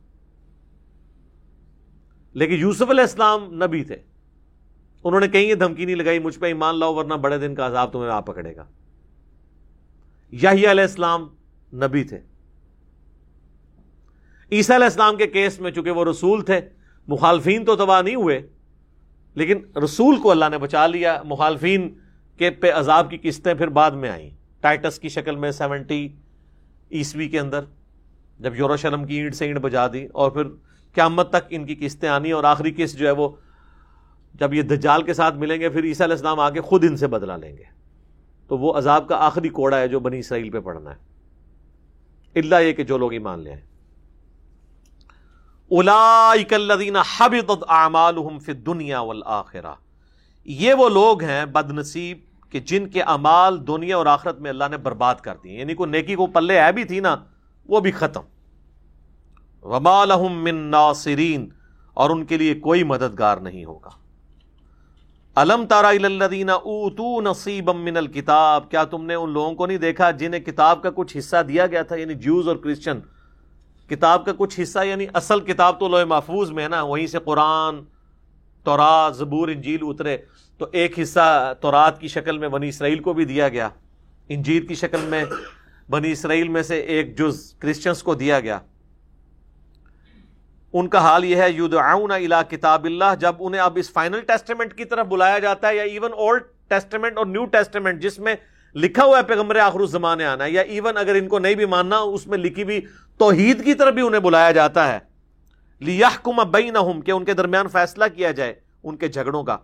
لیکن 2.34 2.54
یوسف 2.54 2.90
علیہ 2.90 3.02
السلام 3.02 3.54
نبی 3.54 3.84
تھے۔ 3.84 3.96
انہوں 5.04 5.20
نے 5.20 5.28
کہیں 5.28 5.44
یہ 5.44 5.56
دھمکی 5.56 5.86
نہیں 5.86 5.96
لگائی، 5.96 6.20
مجھ 6.20 6.40
پہ 6.40 6.46
ایمان 6.46 6.80
لاؤ 6.80 6.96
ورنہ 6.96 7.14
بڑے 7.14 7.38
دن 7.38 7.56
کا 7.56 7.68
عذاب 7.68 7.94
تمہیں 7.94 8.10
آپ 8.10 8.26
پکڑے 8.26 8.56
گا۔ 8.56 8.66
یہی 10.32 10.72
علیہ 10.72 10.84
السلام 10.84 11.28
نبی 11.74 12.04
تھے۔ 12.04 12.35
عیسیٰ 14.52 14.76
علیہ 14.76 14.86
السلام 14.86 15.18
کے 15.18 15.28
کیس 15.28 15.60
میں 15.60 15.72
چونکہ 15.72 15.92
وہ 15.92 16.06
رسول 16.06 16.42
تھے، 16.42 16.62
مخالفین 17.08 17.66
تو 17.66 17.76
تباہ 17.76 18.02
نہیں 18.02 18.16
ہوئے، 18.16 18.48
لیکن 19.36 19.60
رسول 19.84 20.18
کو 20.18 20.32
اللہ 20.32 20.46
نے 20.52 20.58
بچا 20.58 20.88
لیا، 20.88 21.24
مخالفین 21.26 21.94
کے 22.38 22.50
پہ 22.50 22.72
عذاب 22.72 23.10
کی 23.10 23.18
قسطیں 23.22 23.54
پھر 23.54 23.68
بعد 23.68 23.92
میں 23.92 24.10
آئیں۔ 24.10 24.30
ٹائٹس 24.62 25.00
کی 25.00 25.10
شکل 25.10 25.36
میں 25.36 25.52
سیونٹی 25.52 26.10
عیسوی 26.92 27.28
کے 27.28 27.40
اندر، 27.40 27.64
جب 28.40 28.56
یوروشلم 28.56 29.06
کی 29.06 29.16
اینٹ 29.16 29.36
سے 29.36 29.46
اینٹ 29.46 29.60
بجا 29.60 29.88
دی 29.88 30.06
اور 30.06 30.32
پھر 30.32 30.44
قیامت 30.94 31.30
تک 31.30 31.44
ان 31.50 31.66
کی 31.66 31.76
قسطیں 31.80 32.10
آنی 32.10 32.32
اور 32.32 32.44
آخری 32.44 32.74
قسط 32.78 32.98
جو 32.98 33.08
ہے 33.08 33.12
وہ 33.12 33.30
جب 34.34 34.54
یہ 34.54 34.62
دجال 34.62 35.04
کے 35.04 35.14
ساتھ 35.14 35.36
ملیں 35.36 35.60
گے، 35.60 35.70
پھر 35.70 35.84
عیسیٰ 35.84 36.08
علیہ 36.08 36.16
السلام 36.16 36.40
آگے 36.40 36.62
خود 36.62 36.84
ان 36.84 36.98
سے 36.98 37.08
بدلا 37.08 37.38
لیں 37.38 37.58
گے۔ 37.58 37.64
تو 38.48 38.58
وہ 38.58 38.74
عذاب 38.74 39.08
کا 39.08 39.16
آخری 39.16 39.50
کوڑا 39.50 39.80
ہے 39.80 39.88
جو 39.88 40.00
بنی 40.00 40.20
اسرائیل 40.20 40.50
پہ 40.50 40.60
پڑنا 40.60 40.92
ہے۔ 40.92 40.96
اللہ 42.36 42.56
یہ 42.56 42.74
کہ 42.74 42.84
جو 42.84 42.98
لوگ 42.98 43.14
ایمان 43.14 43.40
لے 43.40 43.52
آئیں 43.52 43.75
دنیا 48.54 49.00
والآخرہ۔ 49.00 49.74
یہ 50.46 50.74
وہ 50.74 50.90
لوگ 50.90 51.24
ہیں 51.24 51.46
بد 51.46 51.72
نصیب 51.72 52.18
کہ 52.50 52.60
جن 52.60 52.90
کے 52.90 53.02
امال 53.02 53.68
دنیا 53.68 53.98
اور 53.98 54.06
آخرت 54.06 54.40
میں 54.40 54.50
اللہ 54.50 54.64
نے 54.72 54.78
برباد 54.78 55.16
کر 55.16 55.36
دی 55.44 55.60
یعنی 55.60 55.74
کوئی 55.74 55.90
نیکی 55.90 56.16
کو 56.16 56.28
پلے 56.28 56.62
ہے 56.62 56.72
بھی 56.72 56.84
تھی 56.84 57.00
نا، 57.00 57.16
وہ 57.68 57.80
بھی 57.80 57.92
ختم۔ 57.92 58.22
وما 59.64 60.06
لهم 60.06 60.44
من 60.44 60.56
ناصرین، 60.56 61.50
اور 61.94 62.10
ان 62.10 62.26
کے 62.26 62.38
لیے 62.38 62.56
کوئی 62.56 62.84
مددگار 62.84 63.38
نہیں 63.38 63.66
ہوگا۔ 63.66 63.90
الم 65.36 65.66
تارا 65.66 65.90
اوتو 66.54 67.22
نصیب 67.22 67.70
من 67.70 67.98
الکتاب، 67.98 68.72
کیا 68.72 68.84
تم 68.84 69.06
نے 69.06 69.14
ان 69.14 69.30
لوگوں 69.30 69.54
کو 69.54 69.66
نہیں 69.66 69.78
دیکھا 69.78 70.12
جنہیں 70.12 70.42
کتاب 70.42 70.82
کا 70.82 70.90
کچھ 70.96 71.18
حصہ 71.18 71.44
دیا 71.44 71.68
گیا 71.68 71.82
تھا؟ 71.82 71.96
یعنی 71.96 72.14
جوز 72.14 72.48
اور 72.48 72.56
کرسچن۔ 72.56 73.00
کتاب 73.90 74.26
کا 74.26 74.32
کچھ 74.38 74.60
حصہ 74.60 74.86
یعنی 74.86 75.06
اصل 75.14 75.40
کتاب 75.40 75.80
تو 75.80 75.88
لوہے 75.88 76.06
محفوظ 76.06 76.52
میں 76.52 76.64
ہے 76.64 76.70
نا، 76.70 76.82
وہیں 76.82 77.08
سے 77.08 77.20
قرآن، 77.20 77.84
تورات، 78.64 79.18
زبور، 79.18 79.48
انجیل 79.48 79.80
اترے۔ 79.82 80.18
تو 80.58 80.68
ایک 80.72 81.00
حصہ 81.00 81.54
تورات 81.62 82.00
کی 82.00 82.08
شکل 82.08 82.38
میں 82.38 82.50
بنی 82.50 82.70
اسرائیل 82.70 83.00
کو 83.00 83.14
بھی 83.14 83.26
دیا 83.26 83.50
گیا۔ 83.50 83.70
انجیل 84.30 84.66
کی 84.68 84.76
شکل 84.76 85.02
میں 85.02 85.24
بنی 85.90 86.12
اسرائیل 86.12 86.48
میں 86.48 86.62
سے 86.62 86.80
ایک 86.80 87.18
جز 87.18 87.54
کرسچنس 87.60 88.04
کو 88.04 88.14
دیا 88.14 88.40
گیا۔ 88.40 88.60
ان 90.74 90.88
کا 90.88 91.00
حال 91.00 91.26
یہ 91.26 91.36
ہے 91.36 91.50
یود 91.52 91.74
الا 91.74 92.42
کتاب 92.42 92.86
اللہ، 92.86 93.16
جب 93.20 93.36
انہیں 93.40 93.62
اب 93.62 93.78
اس 93.82 93.92
فائنل 93.92 94.22
ٹیسٹمنٹ 94.22 94.74
کی 94.74 94.86
طرف 94.86 95.08
بلایا 95.08 95.40
جاتا 95.40 95.68
ہے، 95.68 95.76
یا 95.76 95.84
ایون 95.84 96.14
اولڈ 96.14 96.44
ٹیسٹمنٹ 96.68 97.18
اور 97.18 97.26
نیو 97.26 97.46
ٹیسٹمنٹ 97.46 98.02
جس 98.02 98.20
میں 98.20 98.36
لکھا 98.76 99.04
ہوا 99.04 99.18
ہے 99.18 99.24
پیغمبر 99.24 99.56
آخر 99.56 99.80
الزمان 99.80 100.22
آنا 100.22 100.44
ہے، 100.44 100.52
یا 100.52 100.62
ایون 100.62 100.98
اگر 100.98 101.16
ان 101.16 101.28
کو 101.28 101.40
نہیں 101.40 101.56
بھی 101.56 101.66
ماننا، 101.66 101.98
اس 101.98 102.28
میں 102.28 102.38
لکھی 102.38 102.64
بھی 102.64 102.80
توحید 103.18 103.66
کی 103.66 103.74
طرف 103.74 103.94
بھی 103.94 104.02
انہیں 104.02 104.22
بلایا 104.22 104.52
جاتا 104.52 104.94
ہے۔ 104.94 105.00
لیحکم 105.80 106.52
بینہم 106.52 107.02
کہ 107.02 107.12
ان 107.12 107.26
کے 107.26 107.34
درمیان 107.34 107.68
فیصلہ 107.68 108.04
کیا 108.16 108.32
جائے 108.32 108.54
ان 108.84 108.98
کے 108.98 109.08
جھگڑوں 109.08 109.44
کا۔ 109.44 109.58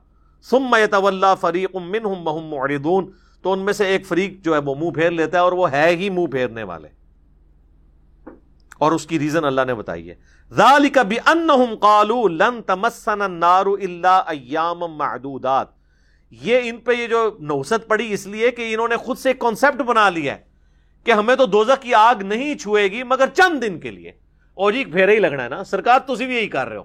ثم 0.43 0.75
یتولا 0.83 1.35
فریق 1.35 1.75
منہم 1.75 2.27
وہم 2.27 2.45
معرضون۔ 2.45 3.11
تو 3.41 3.53
ان 3.53 3.59
میں 3.59 3.73
سے 3.73 3.85
ایک 3.85 4.07
فریق 4.07 4.45
جو 4.45 4.53
ہے 4.53 4.59
وہ 4.59 4.75
منہ 4.75 4.89
پھیر 4.89 5.11
لیتا 5.11 5.37
ہے 5.37 5.43
اور 5.43 5.51
وہ 5.51 5.71
ہے 5.71 5.89
ہی 5.89 6.09
منہ 6.09 6.27
پھیرنے 6.27 6.63
والے۔ 6.63 6.87
اور 8.77 8.91
اس 8.91 9.07
کی 9.07 9.19
ریزن 9.19 9.45
اللہ 9.45 9.61
نے 9.67 9.73
بتائی 9.73 10.09
ہے۔ 10.09 10.15
ذالک 10.51 10.97
بانہم 10.97 11.75
قالوا 11.75 12.29
لن 12.29 12.61
تمسنا 12.61 13.25
النار 13.25 13.65
الا 13.65 14.17
ایام 14.17 14.79
معدودات۔ 14.79 15.67
یہ 16.31 16.59
ان 16.63 16.77
پہ 16.77 16.91
یہ 16.91 17.07
جو 17.07 17.37
نوست 17.39 17.87
پڑی 17.87 18.13
اس 18.13 18.27
لیے 18.27 18.51
کہ 18.51 18.73
انہوں 18.73 18.87
نے 18.87 18.97
خود 18.97 19.17
سے 19.17 19.29
ایک 19.29 19.39
کانسیپٹ 19.39 19.81
بنا 19.81 20.09
لیا 20.09 20.35
ہے۔ 20.35 20.50
کہ 21.03 21.11
ہمیں 21.11 21.35
تو 21.35 21.45
دوزہ 21.45 21.71
کی 21.81 21.93
آگ 21.93 22.15
نہیں 22.21 22.55
چھوئے 22.55 22.87
گی 22.87 23.03
مگر 23.03 23.25
چند 23.33 23.63
دن 23.63 23.79
کے 23.79 23.91
لیے۔ 23.91 24.11
اور 24.53 24.71
جی 24.71 24.85
پھیرے 24.85 25.13
ہی 25.13 25.19
لگنا 25.19 25.43
ہے 25.43 25.49
نا۔ 25.49 25.63
سرکار 25.63 25.99
تسی 25.99 26.25
بھی 26.25 26.35
یہی 26.35 26.47
کر 26.47 26.69
رہے 26.69 26.77
ہو۔ 26.77 26.83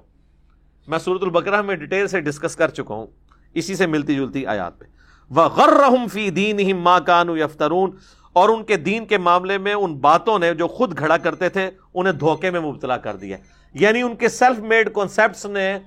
میں 0.89 0.99
سورت 0.99 1.23
البقرہ 1.23 1.63
میں 1.63 1.77
ڈیٹیل 1.77 2.07
سے 2.09 2.21
ڈسکس 2.21 2.57
کر 2.57 2.69
چکا 2.69 2.95
ہوں۔ 2.95 3.07
اسی 3.55 3.75
سے 3.75 3.87
ملتی 3.87 4.15
جلتی 4.15 4.47
آیات 4.47 4.79
پہ۔ 4.79 4.85
وہ 5.31 5.43
غر 5.43 6.07
فی 6.13 6.31
دین 6.31 6.77
ماں 6.77 7.01
کانو 7.01 7.37
یفترون 7.37 7.91
اور 8.33 8.49
ان 8.49 8.65
کے 8.65 8.77
دین 8.77 9.07
کے 9.07 9.19
معاملے 9.19 9.59
میں 9.59 9.75
ان 9.75 9.95
باتوں 9.95 10.39
نے 10.39 10.55
جو 10.55 10.69
خود 10.69 10.99
کھڑا 10.99 11.17
کرتے 11.17 11.49
تھے، 11.49 11.71
انہیں 11.95 12.13
دھوکے 12.13 12.51
میں 12.51 12.61
مبتلا 12.61 12.97
کر 12.97 13.17
دیا 13.17 13.37
یعنی 13.75 14.03
ان 14.03 14.17
کے 14.17 14.29
سیلف 14.29 14.59
میڈ 14.59 14.95
کانسیپٹس 14.95 15.47
نے 15.47 15.79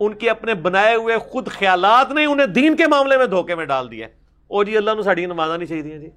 ان 0.00 0.14
کے 0.14 0.30
اپنے 0.30 0.54
بنائے 0.54 0.94
ہوئے 0.94 1.18
خود 1.18 1.48
خیالات 1.48 2.12
نے 2.12 2.24
انہیں 2.24 2.46
دین 2.46 2.76
کے 2.76 2.86
معاملے 2.86 3.16
میں 3.16 3.26
دھوکے 3.26 3.54
میں 3.54 3.64
ڈال 3.64 3.90
دیا 3.90 4.06
اور 4.48 4.64
جی 4.64 4.76
اللہ 4.76 4.90
نے 4.96 5.02
ساڑی 5.02 5.26
نمازہ 5.26 5.52
نہیں 5.52 5.68
چاہیے 5.68 5.98
جی۔ 5.98 6.10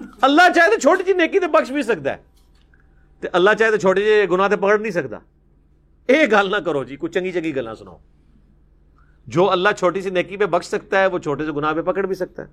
اللہ 0.00 0.42
چاہے 0.54 0.74
تو 0.74 0.80
چھوٹی 0.80 1.02
جی 1.02 1.12
نیکی 1.12 1.38
تو 1.38 1.48
بخش 1.48 1.70
بھی 1.70 1.82
سکتا 1.82 2.10
ہے۔ 2.10 2.16
تو 3.20 3.28
اللہ 3.32 3.50
چاہے 3.58 3.70
تو 3.70 3.76
چھوٹی 3.76 4.04
جی 4.04 4.26
گناہ 4.30 4.48
تو 4.48 4.56
پکڑ 4.56 4.78
نہیں 4.78 4.92
سکتا۔ 4.92 5.18
یہ 6.08 6.26
گل 6.32 6.50
نہ 6.50 6.56
کرو 6.56 6.84
جی 6.84 6.96
کچھ 6.96 7.12
چنگی 7.12 7.32
چنگی 7.32 7.56
گلا 7.56 7.74
سناؤ۔ 7.74 7.96
جو 9.26 9.50
اللہ 9.50 9.68
چھوٹی 9.78 10.00
سی 10.00 10.10
نیکی 10.10 10.36
پہ 10.36 10.46
بخش 10.46 10.66
سکتا 10.66 11.00
ہے، 11.00 11.06
وہ 11.06 11.18
چھوٹے 11.18 11.44
سے 11.44 11.52
گناہ 11.52 11.72
پہ 11.72 11.82
پکڑ 11.82 12.06
بھی 12.06 12.14
سکتا 12.14 12.42
ہے۔ 12.42 12.48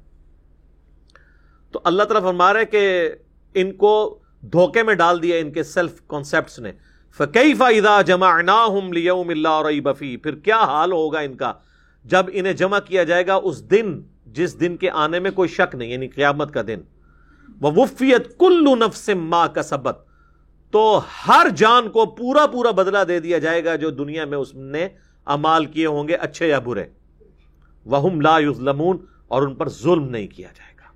تو 1.71 1.81
اللہ 1.83 2.03
تعالیٰ 2.03 2.29
فرما 2.29 2.53
رہے 2.53 2.65
کہ 2.65 3.09
ان 3.53 3.71
کو 3.71 4.19
دھوکے 4.41 4.83
میں 4.83 4.93
ڈال 4.93 5.23
دیا 5.23 5.37
ان 5.37 5.51
کے 5.51 5.63
سیلف 5.63 6.01
کانسیپٹس 6.07 6.59
نے۔ 6.59 6.71
فقی 7.17 7.53
فائدہ 7.53 8.01
جمع 8.05 8.41
اور 9.47 9.71
بفی 9.83 10.17
پھر 10.17 10.35
کیا 10.35 10.59
حال 10.59 10.91
ہوگا 10.91 11.19
ان 11.19 11.35
کا؟ 11.35 11.53
جب 12.05 12.25
انہیں 12.33 12.53
جمع 12.53 12.79
کیا 12.79 13.03
جائے 13.03 13.27
گا 13.27 13.33
اس 13.33 13.71
دن، 13.71 14.01
جس 14.25 14.59
دن 14.59 14.77
کے 14.77 14.89
آنے 14.89 15.19
میں 15.19 15.31
کوئی 15.31 15.49
شک 15.49 15.75
نہیں 15.75 15.89
یعنی 15.89 16.07
قیامت 16.07 16.53
کا 16.53 16.61
دن۔ 16.67 16.81
وفیت 17.67 18.39
کلو 18.39 18.75
نفس 18.75 19.09
ماں 19.09 19.47
کا 19.47 19.63
سبت 19.63 20.05
تو 20.71 21.01
ہر 21.27 21.47
جان 21.55 21.89
کو 21.89 22.05
پورا 22.05 22.47
پورا 22.47 22.71
بدلہ 22.71 22.97
دے 23.07 23.19
دیا 23.19 23.37
جائے 23.37 23.65
گا 23.65 23.75
جو 23.75 23.89
دنیا 23.89 24.25
میں 24.25 24.37
اس 24.37 24.55
نے 24.55 24.87
امال 25.25 25.65
کیے 25.65 25.85
ہوں 25.85 26.07
گے، 26.07 26.15
اچھے 26.15 26.47
یا 26.47 26.59
برے۔ 26.59 26.85
وہ 27.85 28.09
لا 28.21 28.39
یظلمون 28.39 28.97
اور 29.27 29.41
ان 29.41 29.55
پر 29.55 29.69
ظلم 29.69 30.09
نہیں 30.09 30.27
کیا 30.27 30.47
جائے 30.55 30.73
گا۔ 30.77 30.91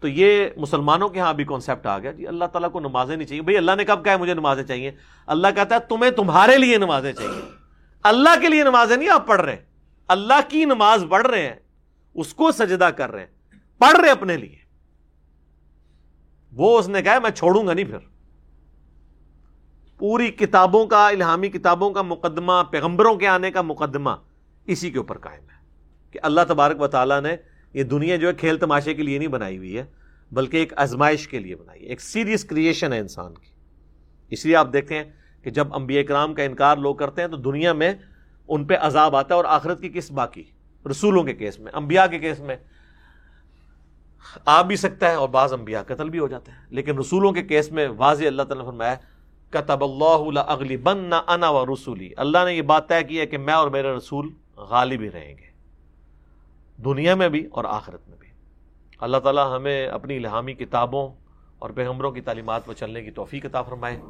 تو 0.00 0.08
یہ 0.08 0.48
مسلمانوں 0.56 1.08
کے 1.08 1.20
ہاں 1.20 1.34
بھی 1.34 1.44
کانسیپٹ 1.44 1.86
آ 1.86 1.98
گیا۔ 1.98 2.12
جی 2.12 2.26
اللہ 2.26 2.44
تعالیٰ 2.44 2.72
کو 2.72 2.80
نمازیں 2.80 3.16
نہیں 3.16 3.28
چاہیے۔ 3.28 3.42
بھائی 3.42 3.56
اللہ 3.56 3.72
نے 3.76 3.84
کب 3.84 4.04
کہا 4.04 4.12
ہے 4.12 4.16
مجھے 4.16 4.34
نمازیں 4.34 4.64
چاہیے؟ 4.64 4.90
اللہ 5.26 5.48
کہتا 5.54 5.74
ہے 5.74 5.80
تمہیں 5.80 6.10
تمہارے 6.10 6.58
لیے 6.58 6.78
نمازیں 6.78 7.12
چاہیے۔ 7.12 7.40
اللہ 8.02 8.40
کے 8.40 8.48
لیے 8.48 8.64
نمازیں 8.64 8.96
نہیں 8.96 9.08
آپ 9.08 9.26
پڑھ 9.26 9.40
رہے 9.40 9.56
اللہ 10.08 10.40
کی 10.48 10.64
نماز 10.64 11.04
پڑھ 11.10 11.26
رہے 11.26 11.42
ہیں، 11.42 11.56
اس 12.14 12.34
کو 12.34 12.52
سجدہ 12.52 12.90
کر 12.96 13.12
رہے 13.12 13.20
ہیں۔ 13.20 13.58
پڑھ 13.78 14.00
رہے 14.00 14.10
اپنے 14.10 14.36
لیے۔ 14.36 14.61
وہ 16.52 16.78
اس 16.78 16.88
نے 16.88 17.02
کہا 17.02 17.18
میں 17.18 17.30
چھوڑوں 17.30 17.66
گا 17.66 17.72
نہیں 17.72 17.84
پھر۔ 17.84 17.98
پوری 19.98 20.28
کتابوں 20.28 20.86
کا، 20.86 21.08
الہامی 21.08 21.48
کتابوں 21.48 21.90
کا 21.90 22.02
مقدمہ، 22.02 22.52
پیغمبروں 22.70 23.14
کے 23.14 23.26
آنے 23.26 23.50
کا 23.50 23.62
مقدمہ 23.62 24.10
اسی 24.66 24.90
کے 24.90 24.98
اوپر 24.98 25.18
قائم 25.18 25.42
ہے 25.42 25.60
کہ 26.10 26.18
اللہ 26.22 26.40
تبارک 26.48 26.80
و 26.80 26.86
تعالیٰ 26.86 27.20
نے 27.20 27.36
یہ 27.74 27.82
دنیا 27.82 28.16
جو 28.16 28.28
ہے 28.28 28.32
کھیل 28.32 28.58
تماشے 28.58 28.94
کے 28.94 29.02
لیے 29.02 29.18
نہیں 29.18 29.28
بنائی 29.28 29.56
ہوئی 29.56 29.78
ہے، 29.78 29.84
بلکہ 30.32 30.56
ایک 30.56 30.72
آزمائش 30.76 31.28
کے 31.28 31.38
لیے 31.38 31.56
بنائی 31.56 31.82
ہے، 31.82 31.86
ایک 31.86 32.00
سیریس 32.00 32.44
کریشن 32.44 32.92
ہے 32.92 32.98
انسان 32.98 33.34
کی۔ 33.34 33.50
اس 34.30 34.46
لیے 34.46 34.56
آپ 34.56 34.72
دیکھیں 34.72 35.04
کہ 35.42 35.50
جب 35.50 35.74
انبیاء 35.74 36.02
کرام 36.02 36.34
کا 36.34 36.42
انکار 36.42 36.76
لوگ 36.76 36.96
کرتے 36.96 37.20
ہیں 37.20 37.28
تو 37.28 37.36
دنیا 37.36 37.72
میں 37.72 37.94
ان 38.48 38.64
پہ 38.64 38.74
عذاب 38.80 39.16
آتا 39.16 39.34
ہے 39.34 39.36
اور 39.36 39.44
آخرت 39.44 39.80
کی 39.80 39.88
کس 39.88 40.10
باقی، 40.10 40.42
رسولوں 40.90 41.22
کے 41.22 41.34
کیس 41.34 41.58
میں، 41.58 41.72
انبیاء 41.74 42.06
کے 42.06 42.18
کیس 42.18 42.40
میں۔ 42.40 42.56
آ 44.44 44.62
بھی 44.62 44.76
سکتا 44.76 45.10
ہے 45.10 45.14
اور 45.14 45.28
بعض 45.28 45.52
انبیاء 45.52 45.82
قتل 45.82 46.08
بھی 46.08 46.18
ہو 46.18 46.28
جاتے 46.28 46.52
ہیں۔ 46.52 46.58
لیکن 46.70 46.98
رسولوں 46.98 47.32
کے 47.32 47.42
کیس 47.42 47.72
میں 47.72 47.88
واضح 47.88 48.24
اللہ 48.26 48.42
تعالیٰ 48.42 48.66
فرمایا 48.66 48.94
کتب 49.50 49.84
اللہ 49.84 50.40
اگلی 50.40 50.76
بن 50.76 50.98
نہ 50.98 51.14
انا 51.26 51.50
و 51.50 51.66
رسولی۔ 51.66 52.10
اللہ 52.16 52.38
نے 52.44 52.54
یہ 52.54 52.62
بات 52.62 52.88
طے 52.88 53.04
کی 53.04 53.20
ہے 53.20 53.26
کہ 53.26 53.38
میں 53.38 53.54
اور 53.54 53.68
میرے 53.68 53.92
رسول 53.92 54.28
غالب 54.56 55.00
ہی 55.00 55.10
رہیں 55.10 55.34
گے۔ 55.38 55.52
دنیا 56.84 57.14
میں 57.14 57.28
بھی 57.28 57.46
اور 57.52 57.64
آخرت 57.64 58.08
میں 58.08 58.16
بھی۔ 58.20 58.28
اللہ 59.00 59.16
تعالیٰ 59.16 59.56
ہمیں 59.56 59.86
اپنی 59.86 60.16
الہامی 60.16 60.54
کتابوں 60.54 61.10
اور 61.58 61.70
پیغمبروں 61.70 62.12
کی 62.12 62.20
تعلیمات 62.20 62.66
پر 62.66 62.74
چلنے 62.74 63.02
کی 63.02 63.10
توفیق 63.10 63.46
عطا 63.46 63.62
فرمائے۔ 63.62 64.00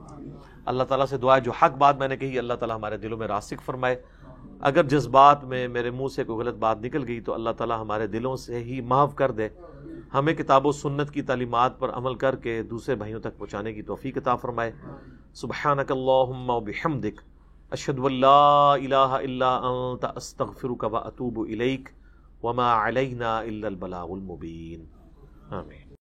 اللہ 0.66 0.82
تعالیٰ 0.82 1.06
سے 1.06 1.16
دعا 1.16 1.38
جو 1.38 1.52
حق 1.52 1.70
بات 1.70 1.96
میں 1.96 2.08
نے 2.08 2.16
کہی، 2.16 2.38
اللہ 2.38 2.54
تعالیٰ 2.54 2.76
ہمارے 2.76 2.96
دلوں 2.96 3.18
میں 3.18 3.26
راسک 3.26 3.62
فرمائے۔ 3.64 4.02
اگر 4.62 4.82
جس 4.84 5.06
بات 5.06 5.44
میں 5.44 5.68
میرے 5.68 5.90
منہ 5.90 6.08
سے 6.08 6.24
کوئی 6.24 6.38
غلط 6.38 6.54
بات 6.54 6.78
نکل 6.80 7.08
گئی 7.08 7.20
تو 7.20 7.34
اللہ 7.34 7.50
تعالیٰ 7.50 7.80
ہمارے 7.80 8.06
دلوں 8.06 8.36
سے 8.36 8.58
ہی 8.58 8.80
معاف 8.80 9.14
کر 9.14 9.30
دے۔ 9.30 9.48
ہمیں 10.14 10.34
کتاب 10.34 10.66
و 10.66 10.72
سنت 10.72 11.10
کی 11.10 11.22
تعلیمات 11.22 11.78
پر 11.78 11.90
عمل 11.90 12.14
کر 12.14 12.36
کے 12.36 12.62
دوسرے 12.62 12.94
بھائیوں 12.94 13.20
تک 13.20 13.38
پہنچانے 13.38 13.72
کی 13.72 13.82
توفیق 13.82 14.18
عطا 14.18 14.36
فرمائے۔ 14.36 14.72
سبحانك 15.34 15.92
اللهم 15.92 16.50
وبحمدك 16.50 17.22
اشهد 17.70 17.98
ان 18.04 18.12
لا 18.12 18.74
اله 18.74 19.18
الا 19.18 19.50
انت 19.68 20.04
استغفرك 20.16 20.84
واتوب 20.84 21.40
اليك 21.40 21.88
وما 22.42 22.72
علينا 22.74 23.38
الا 23.38 23.68
البلاغ 23.68 24.12
المبين 24.12 24.84
امين 25.54 25.81